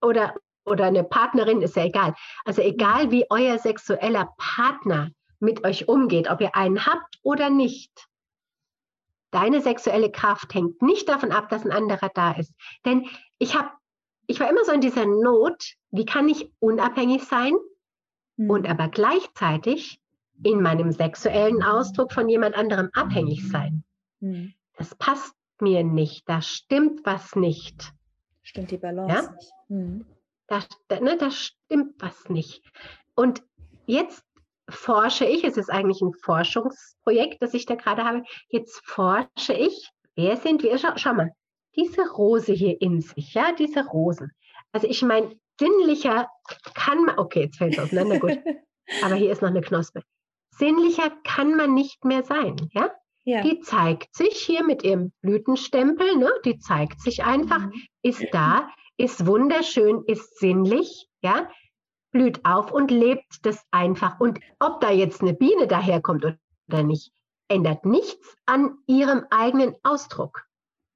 oder, 0.00 0.34
oder 0.64 0.84
eine 0.84 1.04
Partnerin 1.04 1.62
ist 1.62 1.76
ja 1.76 1.84
egal. 1.84 2.14
Also 2.44 2.62
egal 2.62 3.10
wie 3.10 3.26
euer 3.30 3.58
sexueller 3.58 4.32
Partner 4.38 5.10
mit 5.40 5.64
euch 5.64 5.88
umgeht, 5.88 6.30
ob 6.30 6.40
ihr 6.40 6.54
einen 6.54 6.86
habt 6.86 7.18
oder 7.22 7.50
nicht, 7.50 7.90
Deine 9.32 9.62
sexuelle 9.62 10.10
Kraft 10.10 10.54
hängt 10.54 10.80
nicht 10.82 11.08
davon 11.08 11.32
ab, 11.32 11.48
dass 11.48 11.64
ein 11.64 11.72
anderer 11.72 12.10
da 12.14 12.32
ist. 12.32 12.52
Denn 12.84 13.06
ich 13.38 13.56
habe, 13.56 13.70
ich 14.26 14.38
war 14.38 14.48
immer 14.48 14.64
so 14.64 14.72
in 14.72 14.80
dieser 14.80 15.06
Not, 15.06 15.74
wie 15.90 16.04
kann 16.04 16.28
ich 16.28 16.52
unabhängig 16.60 17.24
sein 17.24 17.54
mhm. 18.36 18.50
und 18.50 18.68
aber 18.68 18.88
gleichzeitig 18.88 20.00
in 20.44 20.60
meinem 20.60 20.92
sexuellen 20.92 21.62
Ausdruck 21.62 22.12
von 22.12 22.28
jemand 22.28 22.56
anderem 22.56 22.90
abhängig 22.92 23.48
sein. 23.48 23.84
Mhm. 24.20 24.54
Das 24.76 24.94
passt 24.94 25.34
mir 25.60 25.82
nicht, 25.82 26.28
da 26.28 26.42
stimmt 26.42 27.04
was 27.04 27.34
nicht. 27.34 27.92
Stimmt 28.42 28.70
die 28.70 28.78
Balance 28.78 29.14
ja? 29.14 29.32
nicht. 29.32 29.52
Mhm. 29.68 30.06
Da, 30.46 30.60
ne, 31.00 31.16
da 31.16 31.30
stimmt 31.30 31.94
was 32.00 32.28
nicht. 32.28 32.62
Und 33.14 33.42
jetzt 33.86 34.24
forsche 34.72 35.24
ich, 35.24 35.44
es 35.44 35.56
ist 35.56 35.70
eigentlich 35.70 36.00
ein 36.00 36.12
Forschungsprojekt, 36.22 37.40
das 37.40 37.54
ich 37.54 37.66
da 37.66 37.74
gerade 37.74 38.04
habe, 38.04 38.22
jetzt 38.48 38.80
forsche 38.84 39.54
ich, 39.54 39.90
wer 40.16 40.36
sind 40.36 40.62
wir? 40.62 40.76
Schau, 40.78 40.92
schau 40.96 41.14
mal, 41.14 41.32
diese 41.76 42.10
Rose 42.10 42.52
hier 42.52 42.80
in 42.80 43.00
sich, 43.00 43.34
ja, 43.34 43.52
diese 43.52 43.84
Rosen. 43.86 44.32
Also 44.72 44.86
ich 44.86 45.02
meine, 45.02 45.34
sinnlicher 45.58 46.28
kann 46.74 47.04
man, 47.04 47.18
okay, 47.18 47.42
jetzt 47.44 47.58
fällt 47.58 47.74
es 47.74 47.78
auseinander, 47.78 48.18
gut, 48.18 48.38
aber 49.02 49.14
hier 49.14 49.32
ist 49.32 49.42
noch 49.42 49.50
eine 49.50 49.60
Knospe. 49.60 50.02
Sinnlicher 50.50 51.10
kann 51.24 51.54
man 51.56 51.74
nicht 51.74 52.04
mehr 52.04 52.24
sein, 52.24 52.56
ja? 52.72 52.90
ja. 53.24 53.42
Die 53.42 53.60
zeigt 53.60 54.14
sich 54.14 54.34
hier 54.34 54.64
mit 54.64 54.82
ihrem 54.82 55.12
Blütenstempel, 55.22 56.16
ne? 56.16 56.30
die 56.44 56.58
zeigt 56.58 57.00
sich 57.00 57.24
einfach, 57.24 57.60
mhm. 57.60 57.72
ist 58.02 58.26
da, 58.32 58.68
ist 58.96 59.26
wunderschön, 59.26 60.02
ist 60.06 60.38
sinnlich, 60.38 61.08
ja? 61.22 61.48
Blüht 62.12 62.44
auf 62.44 62.70
und 62.70 62.90
lebt 62.90 63.44
das 63.44 63.64
einfach. 63.70 64.20
Und 64.20 64.38
ob 64.60 64.80
da 64.80 64.90
jetzt 64.90 65.22
eine 65.22 65.34
Biene 65.34 65.66
daherkommt 65.66 66.24
oder 66.24 66.82
nicht, 66.82 67.12
ändert 67.48 67.84
nichts 67.84 68.36
an 68.46 68.78
ihrem 68.86 69.26
eigenen 69.30 69.74
Ausdruck. 69.82 70.44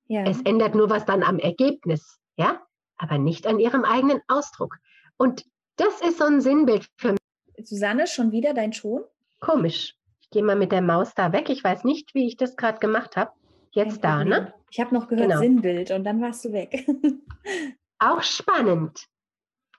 Ja. 0.07 0.23
Es 0.25 0.41
ändert 0.43 0.75
nur 0.75 0.89
was 0.89 1.05
dann 1.05 1.23
am 1.23 1.39
Ergebnis, 1.39 2.21
ja, 2.37 2.63
aber 2.97 3.19
nicht 3.19 3.47
an 3.47 3.59
ihrem 3.59 3.85
eigenen 3.85 4.21
Ausdruck. 4.29 4.77
Und 5.17 5.45
das 5.77 6.01
ist 6.01 6.19
so 6.19 6.25
ein 6.25 6.41
Sinnbild 6.41 6.89
für 6.97 7.13
mich. 7.13 7.67
Susanne, 7.67 8.07
schon 8.07 8.33
wieder 8.33 8.55
dein 8.55 8.71
Ton? 8.71 9.03
Komisch. 9.41 9.97
Ich 10.21 10.31
gehe 10.31 10.43
mal 10.43 10.57
mit 10.57 10.73
der 10.73 10.83
Maus 10.83 11.15
da 11.15 11.33
weg. 11.33 11.51
Ich 11.51 11.65
weiß 11.65 11.85
nicht, 11.85 12.15
wie 12.15 12.27
ich 12.27 12.37
das 12.37 12.57
gerade 12.57 12.79
gemacht 12.79 13.17
habe. 13.17 13.33
Jetzt 13.73 14.03
da, 14.05 14.25
ne? 14.25 14.55
Ich 14.71 14.81
habe 14.81 14.95
noch 14.95 15.09
gehört 15.09 15.29
genau. 15.29 15.41
Sinnbild 15.41 15.91
und 15.91 16.05
dann 16.05 16.21
warst 16.21 16.45
du 16.45 16.53
weg. 16.53 16.87
Auch 17.99 18.23
spannend 18.23 19.07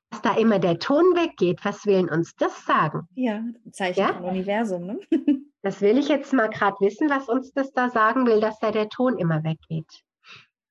dass 0.09 0.21
da 0.21 0.35
immer 0.35 0.59
der 0.59 0.79
Ton 0.79 1.15
weggeht. 1.15 1.63
Was 1.63 1.85
will 1.85 2.09
uns 2.09 2.35
das 2.35 2.65
sagen? 2.65 3.07
Ja, 3.15 3.43
Zeichen 3.71 3.99
ja? 3.99 4.13
vom 4.13 4.25
Universum. 4.25 4.85
Ne? 4.85 4.99
Das 5.63 5.81
will 5.81 5.97
ich 5.97 6.07
jetzt 6.07 6.31
mal 6.31 6.49
gerade 6.49 6.77
wissen, 6.79 7.09
was 7.09 7.27
uns 7.27 7.51
das 7.51 7.73
da 7.73 7.89
sagen 7.89 8.25
will, 8.25 8.39
dass 8.39 8.57
da 8.59 8.71
der 8.71 8.87
Ton 8.87 9.17
immer 9.17 9.43
weggeht. 9.43 9.89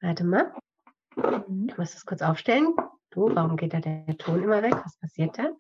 Warte 0.00 0.24
mal. 0.24 0.54
Mhm. 1.16 1.66
Ich 1.68 1.76
muss 1.76 1.92
das 1.92 2.06
kurz 2.06 2.22
aufstellen. 2.22 2.74
Du, 3.10 3.28
warum 3.34 3.56
geht 3.56 3.74
da 3.74 3.80
der 3.80 4.16
Ton 4.16 4.42
immer 4.42 4.62
weg? 4.62 4.74
Was 4.84 4.96
passiert 4.96 5.36
da? 5.36 5.50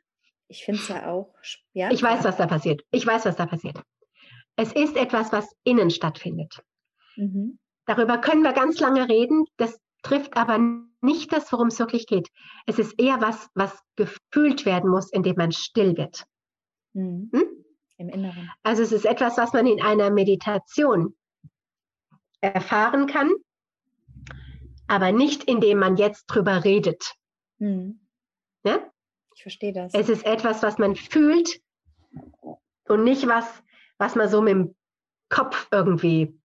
Ich 0.48 0.64
finde 0.64 0.80
es 0.80 0.88
ja 0.88 1.10
auch. 1.10 1.34
Ja, 1.74 1.90
ich 1.90 2.02
weiß, 2.02 2.24
was 2.24 2.36
da 2.36 2.46
passiert. 2.46 2.82
Ich 2.92 3.06
weiß, 3.06 3.26
was 3.26 3.36
da 3.36 3.44
passiert. 3.44 3.82
Es 4.56 4.72
ist 4.72 4.96
etwas, 4.96 5.32
was 5.32 5.54
innen 5.64 5.90
stattfindet. 5.90 6.62
Mhm. 7.16 7.58
Darüber 7.84 8.18
können 8.18 8.42
wir 8.42 8.52
ganz 8.52 8.80
lange 8.80 9.08
reden. 9.08 9.44
Das 9.56 9.78
trifft 10.02 10.36
aber 10.36 10.58
nicht 11.06 11.32
das, 11.32 11.50
worum 11.52 11.68
es 11.68 11.78
wirklich 11.78 12.06
geht. 12.06 12.28
Es 12.66 12.78
ist 12.78 13.00
eher 13.00 13.22
was, 13.22 13.48
was 13.54 13.72
gefühlt 13.96 14.66
werden 14.66 14.90
muss, 14.90 15.10
indem 15.10 15.36
man 15.36 15.52
still 15.52 15.96
wird. 15.96 16.24
Mhm. 16.92 17.30
Hm? 17.32 17.46
Im 17.96 18.08
Inneren. 18.10 18.50
Also 18.62 18.82
es 18.82 18.92
ist 18.92 19.06
etwas, 19.06 19.38
was 19.38 19.54
man 19.54 19.66
in 19.66 19.80
einer 19.80 20.10
Meditation 20.10 21.16
erfahren 22.42 23.06
kann, 23.06 23.32
aber 24.86 25.12
nicht 25.12 25.44
indem 25.44 25.78
man 25.78 25.96
jetzt 25.96 26.26
drüber 26.26 26.64
redet. 26.64 27.14
Mhm. 27.58 28.00
Ja? 28.64 28.92
Ich 29.34 29.42
verstehe 29.42 29.72
das. 29.72 29.94
Es 29.94 30.08
ist 30.08 30.26
etwas, 30.26 30.62
was 30.62 30.78
man 30.78 30.96
fühlt 30.96 31.60
und 32.88 33.04
nicht 33.04 33.26
was, 33.26 33.62
was 33.98 34.14
man 34.14 34.28
so 34.28 34.42
mit 34.42 34.52
dem 34.52 34.76
Kopf 35.28 35.68
irgendwie 35.70 36.38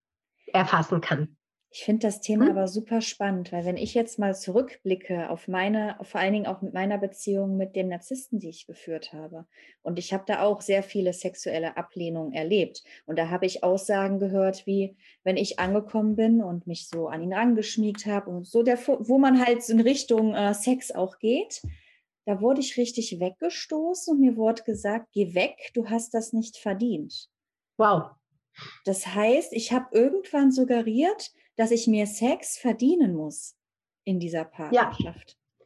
erfassen 0.47 1.01
kann. 1.01 1.37
Ich 1.73 1.85
finde 1.85 2.05
das 2.05 2.19
Thema 2.19 2.47
hm? 2.47 2.51
aber 2.51 2.67
super 2.67 2.99
spannend, 2.99 3.53
weil 3.53 3.63
wenn 3.63 3.77
ich 3.77 3.93
jetzt 3.93 4.19
mal 4.19 4.35
zurückblicke 4.35 5.29
auf 5.29 5.47
meine, 5.47 5.95
vor 6.01 6.19
allen 6.19 6.33
Dingen 6.33 6.45
auch 6.45 6.61
mit 6.61 6.73
meiner 6.73 6.97
Beziehung 6.97 7.55
mit 7.55 7.77
dem 7.77 7.87
Narzissten, 7.87 8.39
die 8.39 8.49
ich 8.49 8.67
geführt 8.67 9.13
habe, 9.13 9.45
und 9.81 9.97
ich 9.97 10.11
habe 10.11 10.25
da 10.27 10.41
auch 10.41 10.59
sehr 10.59 10.83
viele 10.83 11.13
sexuelle 11.13 11.77
Ablehnungen 11.77 12.33
erlebt. 12.33 12.83
Und 13.05 13.17
da 13.17 13.29
habe 13.29 13.45
ich 13.45 13.63
Aussagen 13.63 14.19
gehört, 14.19 14.67
wie 14.67 14.97
wenn 15.23 15.37
ich 15.37 15.59
angekommen 15.59 16.17
bin 16.17 16.43
und 16.43 16.67
mich 16.67 16.89
so 16.89 17.07
an 17.07 17.21
ihn 17.21 17.33
rangeschmiegt 17.33 18.05
habe 18.05 18.29
und 18.29 18.45
so, 18.45 18.63
der, 18.63 18.77
wo 18.85 19.17
man 19.17 19.39
halt 19.39 19.67
in 19.69 19.79
Richtung 19.79 20.35
äh, 20.35 20.53
Sex 20.53 20.91
auch 20.91 21.19
geht, 21.19 21.61
da 22.25 22.41
wurde 22.41 22.59
ich 22.59 22.75
richtig 22.75 23.17
weggestoßen 23.17 24.13
und 24.13 24.19
mir 24.19 24.35
wurde 24.35 24.63
gesagt, 24.63 25.07
geh 25.13 25.33
weg, 25.35 25.71
du 25.73 25.89
hast 25.89 26.13
das 26.13 26.33
nicht 26.33 26.57
verdient. 26.57 27.29
Wow. 27.77 28.11
Das 28.83 29.07
heißt, 29.07 29.53
ich 29.53 29.71
habe 29.71 29.87
irgendwann 29.91 30.51
suggeriert, 30.51 31.31
dass 31.57 31.71
ich 31.71 31.87
mir 31.87 32.07
Sex 32.07 32.57
verdienen 32.57 33.15
muss 33.15 33.55
in 34.03 34.19
dieser 34.19 34.45
Partnerschaft. 34.45 35.37
Ja. 35.59 35.65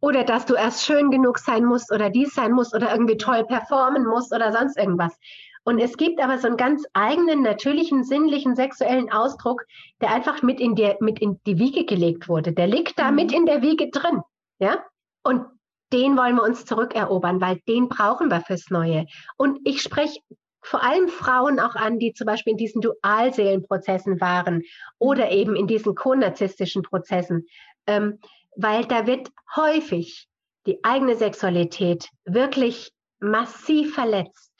Oder 0.00 0.24
dass 0.24 0.46
du 0.46 0.54
erst 0.54 0.84
schön 0.84 1.10
genug 1.10 1.38
sein 1.38 1.64
musst 1.64 1.92
oder 1.92 2.10
dies 2.10 2.34
sein 2.34 2.52
musst 2.52 2.74
oder 2.74 2.90
irgendwie 2.90 3.16
toll 3.16 3.44
performen 3.44 4.04
musst 4.04 4.34
oder 4.34 4.52
sonst 4.52 4.76
irgendwas. 4.76 5.16
Und 5.64 5.78
es 5.78 5.96
gibt 5.96 6.20
aber 6.20 6.38
so 6.38 6.48
einen 6.48 6.56
ganz 6.56 6.84
eigenen, 6.92 7.42
natürlichen, 7.42 8.02
sinnlichen, 8.02 8.56
sexuellen 8.56 9.12
Ausdruck, 9.12 9.64
der 10.00 10.12
einfach 10.12 10.42
mit 10.42 10.60
in, 10.60 10.74
die, 10.74 10.94
mit 11.00 11.20
in 11.20 11.40
die 11.46 11.58
Wiege 11.58 11.84
gelegt 11.84 12.28
wurde. 12.28 12.52
Der 12.52 12.66
liegt 12.66 12.98
da 12.98 13.10
mhm. 13.10 13.16
mit 13.16 13.32
in 13.32 13.46
der 13.46 13.62
Wiege 13.62 13.90
drin. 13.90 14.22
Ja? 14.58 14.84
Und 15.22 15.46
den 15.92 16.16
wollen 16.16 16.36
wir 16.36 16.42
uns 16.42 16.64
zurückerobern, 16.64 17.40
weil 17.40 17.60
den 17.68 17.88
brauchen 17.88 18.28
wir 18.28 18.40
fürs 18.40 18.70
Neue. 18.70 19.06
Und 19.36 19.60
ich 19.64 19.82
spreche 19.82 20.18
vor 20.62 20.82
allem 20.82 21.08
Frauen 21.08 21.60
auch 21.60 21.74
an, 21.74 21.98
die 21.98 22.12
zum 22.12 22.26
Beispiel 22.26 22.52
in 22.52 22.56
diesen 22.56 22.80
Dualseelenprozessen 22.80 24.20
waren 24.20 24.62
oder 24.98 25.30
eben 25.30 25.56
in 25.56 25.66
diesen 25.66 25.94
konarzistischen 25.94 26.82
Prozessen, 26.82 27.46
ähm, 27.86 28.18
weil 28.56 28.84
da 28.86 29.06
wird 29.06 29.28
häufig 29.56 30.28
die 30.66 30.82
eigene 30.84 31.16
Sexualität 31.16 32.08
wirklich 32.24 32.92
massiv 33.18 33.94
verletzt. 33.94 34.52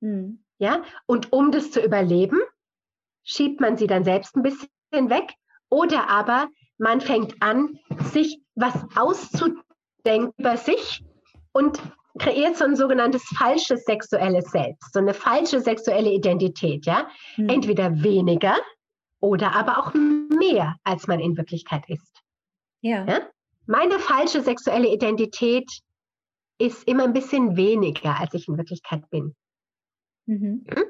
Mhm. 0.00 0.44
Ja, 0.58 0.82
und 1.06 1.32
um 1.32 1.52
das 1.52 1.70
zu 1.70 1.80
überleben, 1.80 2.40
schiebt 3.24 3.60
man 3.60 3.76
sie 3.76 3.86
dann 3.86 4.04
selbst 4.04 4.36
ein 4.36 4.42
bisschen 4.42 4.68
weg 4.92 5.34
oder 5.68 6.08
aber 6.08 6.48
man 6.78 7.00
fängt 7.00 7.40
an, 7.42 7.78
sich 8.10 8.40
was 8.54 8.74
auszudenken 8.96 10.32
über 10.36 10.56
sich 10.56 11.04
und 11.52 11.80
kreiert 12.18 12.56
so 12.56 12.64
ein 12.64 12.76
sogenanntes 12.76 13.22
falsches 13.36 13.84
sexuelles 13.84 14.50
Selbst, 14.50 14.92
so 14.92 14.98
eine 14.98 15.14
falsche 15.14 15.60
sexuelle 15.60 16.10
Identität, 16.10 16.86
ja. 16.86 17.08
Mhm. 17.36 17.48
Entweder 17.48 18.02
weniger 18.02 18.56
oder 19.20 19.54
aber 19.54 19.78
auch 19.78 19.94
mehr, 19.94 20.76
als 20.84 21.06
man 21.06 21.20
in 21.20 21.36
Wirklichkeit 21.36 21.88
ist. 21.88 22.22
Ja. 22.80 23.04
ja? 23.06 23.20
Meine 23.66 23.98
falsche 23.98 24.40
sexuelle 24.42 24.88
Identität 24.88 25.68
ist 26.58 26.86
immer 26.88 27.04
ein 27.04 27.12
bisschen 27.12 27.56
weniger, 27.56 28.18
als 28.18 28.34
ich 28.34 28.48
in 28.48 28.56
Wirklichkeit 28.56 29.08
bin. 29.10 29.34
Mhm. 30.26 30.64
Hm? 30.68 30.84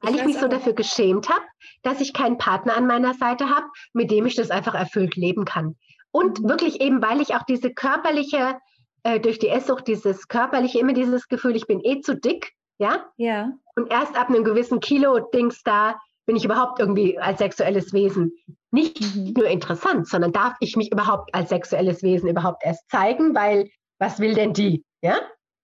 Weil 0.00 0.14
ich, 0.14 0.20
ich 0.20 0.26
mich 0.26 0.38
so 0.38 0.48
dafür 0.48 0.74
geschämt 0.74 1.28
habe, 1.28 1.44
dass 1.82 2.00
ich 2.00 2.12
keinen 2.12 2.38
Partner 2.38 2.76
an 2.76 2.86
meiner 2.86 3.14
Seite 3.14 3.48
habe, 3.48 3.66
mit 3.92 4.10
dem 4.10 4.26
ich 4.26 4.34
das 4.34 4.50
einfach 4.50 4.74
erfüllt 4.74 5.16
leben 5.16 5.44
kann. 5.44 5.76
Und 6.10 6.40
mhm. 6.40 6.48
wirklich 6.48 6.80
eben, 6.80 7.02
weil 7.02 7.20
ich 7.20 7.34
auch 7.34 7.44
diese 7.44 7.72
körperliche 7.72 8.58
äh, 9.06 9.20
durch 9.20 9.38
die 9.38 9.48
Esssucht 9.48 9.86
dieses 9.86 10.26
körperliche, 10.26 10.80
immer 10.80 10.92
dieses 10.92 11.28
Gefühl, 11.28 11.54
ich 11.54 11.66
bin 11.66 11.80
eh 11.84 12.00
zu 12.00 12.16
dick, 12.16 12.52
ja? 12.78 13.06
Ja. 13.16 13.52
Und 13.76 13.90
erst 13.90 14.18
ab 14.18 14.28
einem 14.28 14.42
gewissen 14.42 14.80
Kilo-Dings 14.80 15.62
da 15.62 16.00
bin 16.26 16.34
ich 16.34 16.44
überhaupt 16.44 16.80
irgendwie 16.80 17.16
als 17.18 17.38
sexuelles 17.38 17.92
Wesen 17.92 18.32
nicht 18.72 19.00
mhm. 19.00 19.32
nur 19.36 19.46
interessant, 19.46 20.08
sondern 20.08 20.32
darf 20.32 20.54
ich 20.58 20.76
mich 20.76 20.90
überhaupt 20.90 21.32
als 21.32 21.50
sexuelles 21.50 22.02
Wesen 22.02 22.28
überhaupt 22.28 22.64
erst 22.64 22.90
zeigen, 22.90 23.32
weil 23.34 23.70
was 24.00 24.18
will 24.18 24.34
denn 24.34 24.52
die, 24.52 24.84
ja? 25.02 25.18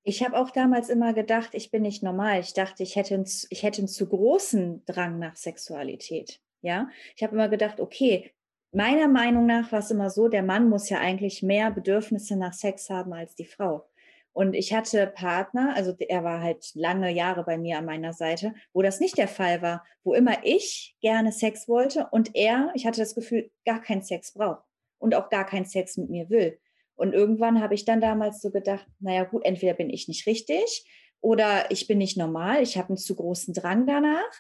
Ich 0.04 0.24
habe 0.24 0.36
auch 0.36 0.50
damals 0.50 0.88
immer 0.88 1.12
gedacht, 1.12 1.50
ich 1.52 1.70
bin 1.70 1.82
nicht 1.82 2.02
normal. 2.02 2.40
Ich 2.40 2.54
dachte, 2.54 2.82
ich 2.82 2.96
hätte 2.96 3.14
einen, 3.14 3.26
ich 3.50 3.62
hätte 3.62 3.78
einen 3.78 3.88
zu 3.88 4.08
großen 4.08 4.84
Drang 4.84 5.18
nach 5.18 5.36
Sexualität. 5.36 6.40
Ja, 6.60 6.88
ich 7.16 7.22
habe 7.24 7.34
immer 7.34 7.48
gedacht, 7.48 7.80
okay, 7.80 8.32
meiner 8.72 9.08
Meinung 9.08 9.46
nach 9.46 9.70
war 9.72 9.78
es 9.80 9.90
immer 9.90 10.10
so, 10.10 10.28
der 10.28 10.42
Mann 10.42 10.68
muss 10.68 10.88
ja 10.88 10.98
eigentlich 10.98 11.42
mehr 11.42 11.70
Bedürfnisse 11.70 12.36
nach 12.36 12.52
Sex 12.52 12.90
haben 12.90 13.12
als 13.12 13.34
die 13.34 13.46
Frau. 13.46 13.86
Und 14.34 14.54
ich 14.54 14.72
hatte 14.72 15.06
Partner, 15.08 15.74
also 15.76 15.94
er 15.98 16.24
war 16.24 16.40
halt 16.40 16.70
lange 16.74 17.10
Jahre 17.10 17.44
bei 17.44 17.58
mir 17.58 17.78
an 17.78 17.84
meiner 17.84 18.14
Seite, 18.14 18.54
wo 18.72 18.80
das 18.80 18.98
nicht 18.98 19.18
der 19.18 19.28
Fall 19.28 19.60
war, 19.60 19.84
wo 20.04 20.14
immer 20.14 20.38
ich 20.42 20.96
gerne 21.02 21.32
Sex 21.32 21.68
wollte 21.68 22.08
und 22.10 22.34
er, 22.34 22.72
ich 22.74 22.86
hatte 22.86 23.00
das 23.00 23.14
Gefühl, 23.14 23.50
gar 23.66 23.82
keinen 23.82 24.02
Sex 24.02 24.32
braucht 24.32 24.64
und 24.98 25.14
auch 25.14 25.28
gar 25.28 25.44
keinen 25.44 25.66
Sex 25.66 25.98
mit 25.98 26.08
mir 26.08 26.30
will. 26.30 26.58
Und 26.94 27.12
irgendwann 27.12 27.60
habe 27.60 27.74
ich 27.74 27.84
dann 27.84 28.00
damals 28.00 28.40
so 28.40 28.50
gedacht, 28.50 28.86
naja 29.00 29.24
gut, 29.24 29.44
entweder 29.44 29.74
bin 29.74 29.90
ich 29.90 30.08
nicht 30.08 30.26
richtig 30.26 30.86
oder 31.20 31.70
ich 31.70 31.86
bin 31.86 31.98
nicht 31.98 32.16
normal, 32.16 32.62
ich 32.62 32.78
habe 32.78 32.88
einen 32.88 32.96
zu 32.96 33.14
großen 33.14 33.52
Drang 33.52 33.86
danach. 33.86 34.32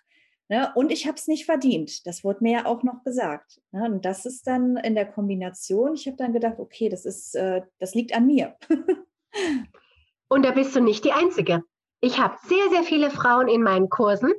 Ne? 0.52 0.70
Und 0.74 0.92
ich 0.92 1.06
habe 1.06 1.16
es 1.16 1.28
nicht 1.28 1.46
verdient. 1.46 2.06
Das 2.06 2.24
wurde 2.24 2.40
mir 2.42 2.52
ja 2.52 2.66
auch 2.66 2.82
noch 2.82 3.02
gesagt. 3.04 3.62
Ne? 3.70 3.86
Und 3.86 4.04
das 4.04 4.26
ist 4.26 4.46
dann 4.46 4.76
in 4.76 4.94
der 4.94 5.10
Kombination, 5.10 5.94
ich 5.94 6.06
habe 6.06 6.18
dann 6.18 6.34
gedacht, 6.34 6.58
okay, 6.58 6.90
das 6.90 7.06
ist, 7.06 7.34
äh, 7.34 7.62
das 7.78 7.94
liegt 7.94 8.14
an 8.14 8.26
mir. 8.26 8.54
und 10.28 10.44
da 10.44 10.50
bist 10.50 10.76
du 10.76 10.80
nicht 10.80 11.06
die 11.06 11.12
Einzige. 11.12 11.64
Ich 12.02 12.20
habe 12.20 12.36
sehr, 12.42 12.68
sehr 12.68 12.82
viele 12.82 13.10
Frauen 13.10 13.48
in 13.48 13.62
meinen 13.62 13.88
Kursen, 13.88 14.30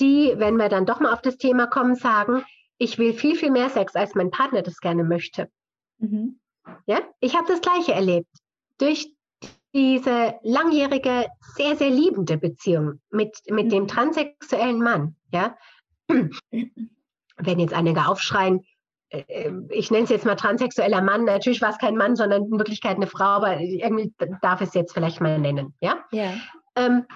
die, 0.00 0.32
wenn 0.36 0.56
wir 0.56 0.70
dann 0.70 0.86
doch 0.86 1.00
mal 1.00 1.12
auf 1.12 1.20
das 1.20 1.36
Thema 1.36 1.66
kommen, 1.66 1.96
sagen, 1.96 2.46
ich 2.78 2.98
will 2.98 3.12
viel, 3.12 3.36
viel 3.36 3.50
mehr 3.50 3.68
Sex, 3.68 3.94
als 3.94 4.14
mein 4.14 4.30
Partner 4.30 4.62
das 4.62 4.80
gerne 4.80 5.04
möchte. 5.04 5.50
Mhm. 5.98 6.40
Ja, 6.86 7.00
ich 7.20 7.36
habe 7.36 7.46
das 7.46 7.60
Gleiche 7.60 7.92
erlebt. 7.92 8.30
Durch 8.78 9.14
diese 9.74 10.34
langjährige, 10.42 11.28
sehr, 11.56 11.76
sehr 11.76 11.90
liebende 11.90 12.36
Beziehung 12.36 13.00
mit, 13.10 13.36
mit 13.48 13.72
dem 13.72 13.88
transsexuellen 13.88 14.82
Mann, 14.82 15.16
ja, 15.32 15.56
wenn 16.08 17.58
jetzt 17.58 17.74
einige 17.74 18.06
aufschreien, 18.06 18.64
äh, 19.08 19.50
ich 19.70 19.90
nenne 19.90 20.04
es 20.04 20.10
jetzt 20.10 20.26
mal 20.26 20.36
transsexueller 20.36 21.00
Mann, 21.00 21.24
natürlich 21.24 21.62
war 21.62 21.70
es 21.70 21.78
kein 21.78 21.96
Mann, 21.96 22.16
sondern 22.16 22.44
in 22.44 22.58
Wirklichkeit 22.58 22.96
eine 22.96 23.06
Frau, 23.06 23.24
aber 23.24 23.60
irgendwie 23.60 24.12
darf 24.42 24.60
ich 24.60 24.68
es 24.68 24.74
jetzt 24.74 24.92
vielleicht 24.92 25.20
mal 25.20 25.38
nennen, 25.38 25.74
ja, 25.80 26.04
ja. 26.12 26.32
Ähm, 26.76 27.06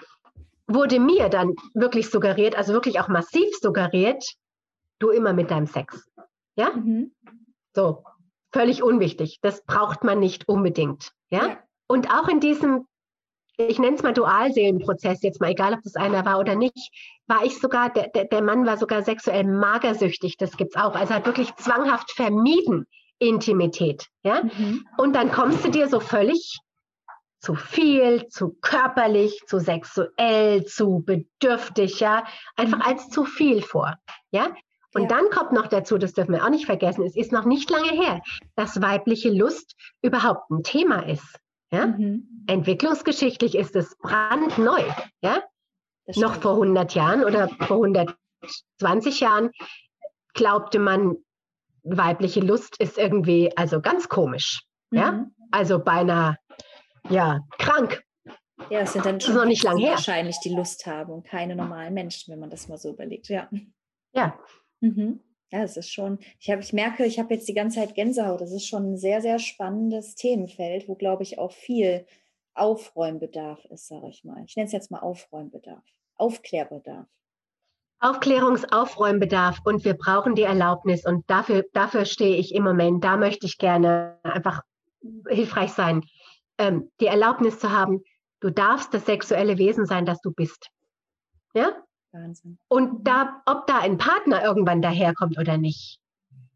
wurde 0.66 0.98
mir 0.98 1.28
dann 1.28 1.54
wirklich 1.74 2.11
suggeriert, 2.11 2.57
also 2.57 2.72
wirklich 2.72 3.00
auch 3.00 3.09
massiv 3.09 3.54
suggeriert, 3.61 4.24
du 4.98 5.11
immer 5.11 5.32
mit 5.32 5.50
deinem 5.50 5.66
Sex, 5.66 6.09
ja, 6.57 6.70
mhm. 6.70 7.12
so, 7.74 8.02
völlig 8.52 8.82
unwichtig, 8.82 9.38
das 9.42 9.62
braucht 9.64 10.04
man 10.04 10.18
nicht 10.18 10.48
unbedingt, 10.48 11.12
ja? 11.28 11.46
ja. 11.48 11.59
Und 11.89 12.11
auch 12.11 12.28
in 12.28 12.41
diesem, 12.41 12.87
ich 13.57 13.78
nenne 13.78 13.97
es 13.97 14.03
mal 14.03 14.12
Dualseelenprozess, 14.12 15.22
jetzt 15.22 15.41
mal 15.41 15.51
egal, 15.51 15.74
ob 15.74 15.82
das 15.82 15.97
einer 15.97 16.24
war 16.24 16.39
oder 16.39 16.55
nicht, 16.55 16.91
war 17.26 17.45
ich 17.45 17.59
sogar, 17.59 17.91
der, 17.91 18.09
der, 18.09 18.43
Mann 18.43 18.66
war 18.66 18.76
sogar 18.76 19.03
sexuell 19.03 19.45
magersüchtig, 19.45 20.37
das 20.37 20.57
gibt 20.57 20.76
es 20.76 20.82
auch. 20.82 20.95
Also 20.95 21.14
hat 21.14 21.26
wirklich 21.26 21.55
zwanghaft 21.57 22.12
vermieden 22.12 22.87
Intimität. 23.18 24.07
Ja? 24.22 24.43
Mhm. 24.43 24.87
Und 24.99 25.14
dann 25.14 25.32
kommst 25.32 25.64
du 25.64 25.70
dir 25.70 25.89
so 25.89 26.01
völlig 26.01 26.59
zu 27.41 27.55
viel, 27.55 28.28
zu 28.28 28.57
körperlich, 28.61 29.43
zu 29.47 29.59
sexuell, 29.59 30.64
zu 30.64 31.03
bedürftig, 31.05 32.01
ja, 32.01 32.24
einfach 32.57 32.78
mhm. 32.78 32.84
als 32.84 33.09
zu 33.09 33.24
viel 33.24 33.62
vor. 33.62 33.95
Ja? 34.30 34.49
Und 34.95 35.03
ja. 35.03 35.09
dann 35.09 35.30
kommt 35.30 35.53
noch 35.53 35.66
dazu, 35.66 35.99
das 35.99 36.14
dürfen 36.14 36.32
wir 36.32 36.45
auch 36.45 36.51
nicht 36.51 36.66
vergessen, 36.66 37.05
es 37.05 37.16
ist 37.16 37.32
noch 37.32 37.45
nicht 37.45 37.70
lange 37.70 37.91
her, 37.91 38.22
dass 38.55 38.80
weibliche 38.80 39.30
Lust 39.30 39.76
überhaupt 40.03 40.51
ein 40.51 40.62
Thema 40.62 41.07
ist. 41.07 41.39
Ja? 41.70 41.86
Mhm. 41.86 42.44
Entwicklungsgeschichtlich 42.46 43.54
ist 43.56 43.76
es 43.76 43.96
brandneu. 43.98 44.82
Ja? 45.20 45.42
Noch 46.14 46.36
vor 46.36 46.52
100 46.52 46.94
Jahren 46.94 47.24
oder 47.24 47.48
vor 47.48 47.84
120 47.84 49.20
Jahren 49.20 49.50
glaubte 50.34 50.78
man, 50.78 51.16
weibliche 51.82 52.40
Lust 52.40 52.80
ist 52.80 52.98
irgendwie 52.98 53.56
also 53.56 53.80
ganz 53.80 54.08
komisch. 54.08 54.62
Mhm. 54.90 54.98
Ja? 54.98 55.26
Also 55.50 55.78
beinahe 55.78 56.36
ja, 57.08 57.40
krank. 57.58 58.02
Ja, 58.70 58.80
es 58.80 58.94
sind 58.94 59.04
dann 59.04 59.20
schon 59.20 59.34
noch 59.34 59.44
nicht 59.44 59.62
lang 59.62 59.76
her. 59.78 59.92
wahrscheinlich 59.92 60.38
die 60.40 60.54
Lust 60.54 60.86
haben 60.86 61.12
und 61.12 61.24
keine 61.24 61.54
normalen 61.54 61.94
Menschen, 61.94 62.32
wenn 62.32 62.40
man 62.40 62.50
das 62.50 62.68
mal 62.68 62.78
so 62.78 62.90
überlegt. 62.90 63.28
Ja. 63.28 63.48
Ja. 64.12 64.38
Mhm. 64.80 65.20
Ja, 65.53 65.62
es 65.62 65.76
ist 65.76 65.92
schon, 65.92 66.18
ich, 66.40 66.51
hab, 66.51 66.61
ich 66.61 66.72
merke, 66.72 67.05
ich 67.05 67.18
habe 67.18 67.34
jetzt 67.34 67.49
die 67.49 67.55
ganze 67.55 67.78
Zeit 67.78 67.94
Gänsehaut. 67.94 68.40
Das 68.40 68.53
ist 68.53 68.66
schon 68.66 68.92
ein 68.92 68.97
sehr, 68.97 69.20
sehr 69.20 69.38
spannendes 69.38 70.14
Themenfeld, 70.16 70.88
wo, 70.88 70.94
glaube 70.94 71.22
ich, 71.22 71.38
auch 71.38 71.53
viel 71.53 72.07
Aufräumbedarf 72.55 73.64
ist, 73.66 73.86
sage 73.86 74.09
ich 74.09 74.24
mal. 74.24 74.42
Ich 74.47 74.57
nenne 74.57 74.66
es 74.66 74.72
jetzt 74.72 74.90
mal 74.90 75.01
Aufräumbedarf, 75.01 75.84
Aufklärbedarf. 76.16 77.07
Aufklärungsaufräumbedarf 78.01 79.61
und 79.64 79.84
wir 79.84 79.94
brauchen 79.94 80.34
die 80.34 80.42
Erlaubnis 80.42 81.07
und 81.07 81.24
dafür, 81.30 81.64
dafür 81.72 82.05
stehe 82.05 82.36
ich 82.36 82.55
im 82.55 82.62
Moment. 82.62 83.03
Da 83.03 83.16
möchte 83.16 83.47
ich 83.47 83.57
gerne 83.57 84.18
einfach 84.22 84.62
hilfreich 85.28 85.70
sein, 85.70 86.03
ähm, 86.59 86.90
die 87.01 87.07
Erlaubnis 87.07 87.59
zu 87.59 87.70
haben, 87.70 88.03
Du 88.40 88.51
darfst 88.51 88.92
das 88.92 89.07
sexuelle 89.07 89.59
Wesen 89.59 89.86
sein, 89.86 90.05
das 90.05 90.20
du 90.20 90.30
bist. 90.30 90.68
Ja? 91.55 91.82
Wahnsinn. 92.16 92.58
Und 92.68 93.06
da, 93.06 93.42
ob 93.46 93.66
da 93.66 93.78
ein 93.78 93.98
Partner 93.98 94.42
irgendwann 94.42 94.82
daherkommt 94.82 95.38
oder 95.38 95.58
nicht, 95.58 96.00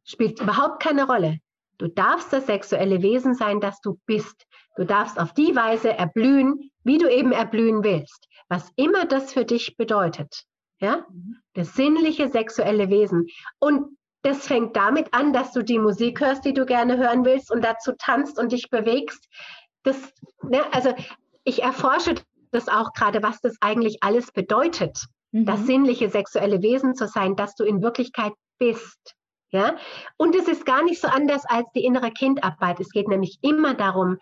spielt 0.04 0.40
überhaupt 0.40 0.82
keine 0.82 1.06
Rolle. 1.06 1.38
Du 1.78 1.88
darfst 1.88 2.32
das 2.32 2.46
sexuelle 2.46 3.02
Wesen 3.02 3.34
sein, 3.34 3.60
das 3.60 3.80
du 3.80 3.98
bist. 4.06 4.46
Du 4.76 4.84
darfst 4.84 5.18
auf 5.18 5.32
die 5.32 5.54
Weise 5.56 5.92
erblühen, 5.92 6.70
wie 6.84 6.98
du 6.98 7.10
eben 7.10 7.32
erblühen 7.32 7.82
willst. 7.82 8.26
Was 8.48 8.70
immer 8.76 9.06
das 9.06 9.32
für 9.32 9.44
dich 9.44 9.76
bedeutet. 9.76 10.44
Ja? 10.80 11.06
Das 11.54 11.74
sinnliche 11.74 12.28
sexuelle 12.28 12.90
Wesen. 12.90 13.28
Und 13.58 13.96
das 14.22 14.46
fängt 14.46 14.76
damit 14.76 15.14
an, 15.14 15.32
dass 15.32 15.52
du 15.52 15.62
die 15.62 15.78
Musik 15.78 16.20
hörst, 16.20 16.44
die 16.44 16.52
du 16.52 16.66
gerne 16.66 16.98
hören 16.98 17.24
willst 17.24 17.50
und 17.50 17.64
dazu 17.64 17.92
tanzt 17.96 18.38
und 18.38 18.52
dich 18.52 18.68
bewegst. 18.68 19.26
Das, 19.82 19.96
ne, 20.42 20.60
also 20.72 20.94
ich 21.44 21.62
erforsche 21.62 22.16
das 22.50 22.68
auch 22.68 22.92
gerade, 22.92 23.22
was 23.22 23.40
das 23.40 23.56
eigentlich 23.60 24.02
alles 24.02 24.32
bedeutet, 24.32 25.06
mhm. 25.32 25.46
das 25.46 25.66
sinnliche 25.66 26.10
sexuelle 26.10 26.62
Wesen 26.62 26.94
zu 26.94 27.06
sein, 27.06 27.36
das 27.36 27.54
du 27.54 27.64
in 27.64 27.82
Wirklichkeit 27.82 28.32
bist. 28.58 29.14
Ja? 29.50 29.76
Und 30.16 30.34
es 30.34 30.48
ist 30.48 30.66
gar 30.66 30.82
nicht 30.82 31.00
so 31.00 31.08
anders 31.08 31.44
als 31.46 31.66
die 31.74 31.84
innere 31.84 32.10
Kindarbeit. 32.10 32.80
Es 32.80 32.90
geht 32.90 33.08
nämlich 33.08 33.38
immer 33.42 33.74
darum, 33.74 34.18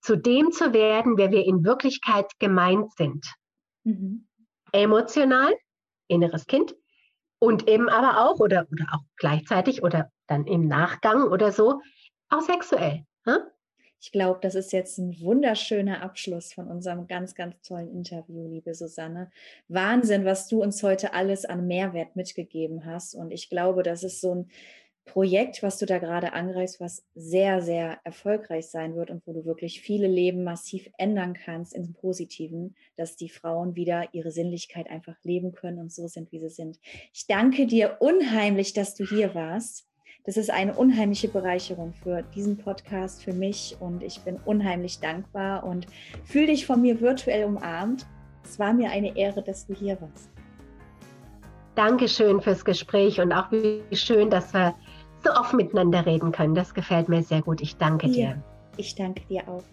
zu 0.00 0.16
dem 0.16 0.50
zu 0.52 0.72
werden, 0.72 1.18
wer 1.18 1.30
wir 1.30 1.44
in 1.44 1.64
Wirklichkeit 1.64 2.30
gemeint 2.38 2.92
sind. 2.94 3.26
Mhm. 3.84 4.26
Emotional, 4.72 5.52
inneres 6.08 6.46
Kind, 6.46 6.74
und 7.40 7.68
eben 7.68 7.88
aber 7.88 8.24
auch 8.24 8.38
oder, 8.38 8.66
oder 8.70 8.86
auch 8.92 9.02
gleichzeitig 9.16 9.82
oder 9.82 10.10
dann 10.26 10.46
im 10.46 10.68
Nachgang 10.68 11.24
oder 11.24 11.52
so, 11.52 11.80
auch 12.28 12.42
sexuell. 12.42 13.04
Hm? 13.24 13.38
Ich 14.00 14.12
glaube, 14.12 14.38
das 14.40 14.54
ist 14.54 14.72
jetzt 14.72 14.96
ein 14.98 15.20
wunderschöner 15.20 16.02
Abschluss 16.02 16.54
von 16.54 16.68
unserem 16.68 17.06
ganz, 17.06 17.34
ganz 17.34 17.60
tollen 17.60 17.90
Interview, 17.92 18.48
liebe 18.48 18.74
Susanne. 18.74 19.30
Wahnsinn, 19.68 20.24
was 20.24 20.48
du 20.48 20.62
uns 20.62 20.82
heute 20.82 21.12
alles 21.12 21.44
an 21.44 21.66
Mehrwert 21.66 22.16
mitgegeben 22.16 22.86
hast. 22.86 23.14
Und 23.14 23.30
ich 23.30 23.50
glaube, 23.50 23.82
das 23.82 24.02
ist 24.02 24.22
so 24.22 24.34
ein 24.34 24.50
Projekt, 25.04 25.62
was 25.62 25.76
du 25.76 25.86
da 25.86 25.98
gerade 25.98 26.32
angreifst, 26.32 26.80
was 26.80 27.04
sehr, 27.14 27.60
sehr 27.60 27.98
erfolgreich 28.04 28.68
sein 28.68 28.94
wird 28.94 29.10
und 29.10 29.26
wo 29.26 29.32
du 29.32 29.44
wirklich 29.44 29.82
viele 29.82 30.06
Leben 30.06 30.44
massiv 30.44 30.88
ändern 30.96 31.34
kannst 31.34 31.74
im 31.74 31.92
Positiven, 31.92 32.76
dass 32.96 33.16
die 33.16 33.28
Frauen 33.28 33.74
wieder 33.74 34.08
ihre 34.12 34.30
Sinnlichkeit 34.30 34.88
einfach 34.88 35.16
leben 35.24 35.52
können 35.52 35.78
und 35.78 35.92
so 35.92 36.06
sind, 36.06 36.32
wie 36.32 36.38
sie 36.38 36.48
sind. 36.48 36.78
Ich 37.12 37.26
danke 37.26 37.66
dir 37.66 37.96
unheimlich, 38.00 38.72
dass 38.72 38.94
du 38.94 39.04
hier 39.04 39.34
warst. 39.34 39.89
Das 40.24 40.36
ist 40.36 40.50
eine 40.50 40.74
unheimliche 40.74 41.28
Bereicherung 41.28 41.94
für 41.94 42.22
diesen 42.34 42.58
Podcast, 42.58 43.24
für 43.24 43.32
mich 43.32 43.76
und 43.80 44.02
ich 44.02 44.20
bin 44.20 44.36
unheimlich 44.44 45.00
dankbar 45.00 45.64
und 45.64 45.86
fühle 46.24 46.48
dich 46.48 46.66
von 46.66 46.82
mir 46.82 47.00
virtuell 47.00 47.44
umarmt. 47.44 48.06
Es 48.44 48.58
war 48.58 48.74
mir 48.74 48.90
eine 48.90 49.16
Ehre, 49.16 49.42
dass 49.42 49.66
du 49.66 49.74
hier 49.74 49.98
warst. 50.00 50.28
Dankeschön 51.74 52.40
fürs 52.42 52.64
Gespräch 52.64 53.18
und 53.18 53.32
auch 53.32 53.50
wie 53.50 53.82
schön, 53.96 54.28
dass 54.28 54.52
wir 54.52 54.74
so 55.24 55.30
oft 55.30 55.54
miteinander 55.54 56.04
reden 56.04 56.32
können. 56.32 56.54
Das 56.54 56.74
gefällt 56.74 57.08
mir 57.08 57.22
sehr 57.22 57.40
gut. 57.40 57.62
Ich 57.62 57.76
danke 57.76 58.06
ja, 58.08 58.12
dir. 58.12 58.42
Ich 58.76 58.94
danke 58.94 59.22
dir 59.26 59.48
auch. 59.48 59.64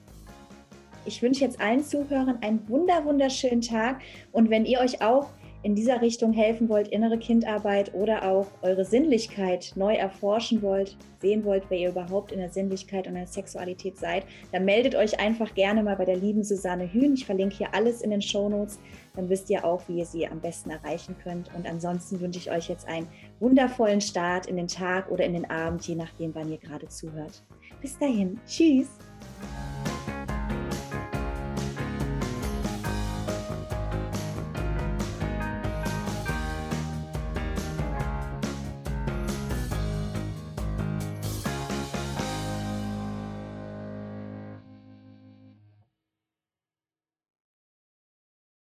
Ich 1.05 1.21
wünsche 1.21 1.41
jetzt 1.41 1.59
allen 1.59 1.83
Zuhörern 1.83 2.37
einen 2.41 2.67
wunder 2.69 3.03
wunderschönen 3.03 3.61
Tag 3.61 4.01
und 4.31 4.49
wenn 4.49 4.65
ihr 4.65 4.79
euch 4.79 5.01
auch 5.01 5.29
in 5.63 5.75
dieser 5.75 6.01
Richtung 6.01 6.33
helfen 6.33 6.69
wollt, 6.69 6.87
innere 6.89 7.17
Kindarbeit 7.17 7.93
oder 7.93 8.29
auch 8.29 8.47
eure 8.61 8.85
Sinnlichkeit 8.85 9.73
neu 9.75 9.95
erforschen 9.95 10.61
wollt, 10.61 10.95
sehen 11.19 11.43
wollt, 11.43 11.63
wer 11.69 11.77
ihr 11.79 11.89
überhaupt 11.89 12.31
in 12.31 12.39
der 12.39 12.49
Sinnlichkeit 12.49 13.07
und 13.07 13.15
der 13.15 13.27
Sexualität 13.27 13.97
seid, 13.97 14.23
dann 14.51 14.65
meldet 14.65 14.95
euch 14.95 15.19
einfach 15.19 15.53
gerne 15.55 15.83
mal 15.83 15.95
bei 15.95 16.05
der 16.05 16.15
lieben 16.15 16.43
Susanne 16.43 16.91
Hühn. 16.91 17.15
Ich 17.15 17.25
verlinke 17.25 17.57
hier 17.57 17.73
alles 17.73 18.01
in 18.01 18.11
den 18.11 18.21
Show 18.21 18.49
Notes. 18.49 18.79
Dann 19.15 19.29
wisst 19.29 19.49
ihr 19.49 19.65
auch, 19.65 19.81
wie 19.87 19.97
ihr 19.97 20.05
sie 20.05 20.27
am 20.27 20.39
besten 20.39 20.69
erreichen 20.69 21.15
könnt. 21.23 21.49
Und 21.55 21.67
ansonsten 21.67 22.19
wünsche 22.21 22.39
ich 22.39 22.51
euch 22.51 22.69
jetzt 22.69 22.87
einen 22.87 23.07
wundervollen 23.39 24.01
Start 24.01 24.45
in 24.45 24.57
den 24.57 24.67
Tag 24.67 25.09
oder 25.09 25.25
in 25.25 25.33
den 25.33 25.49
Abend, 25.49 25.87
je 25.87 25.95
nachdem, 25.95 26.35
wann 26.35 26.51
ihr 26.51 26.59
gerade 26.59 26.87
zuhört. 26.87 27.43
Bis 27.81 27.97
dahin. 27.97 28.39
Tschüss. 28.47 28.87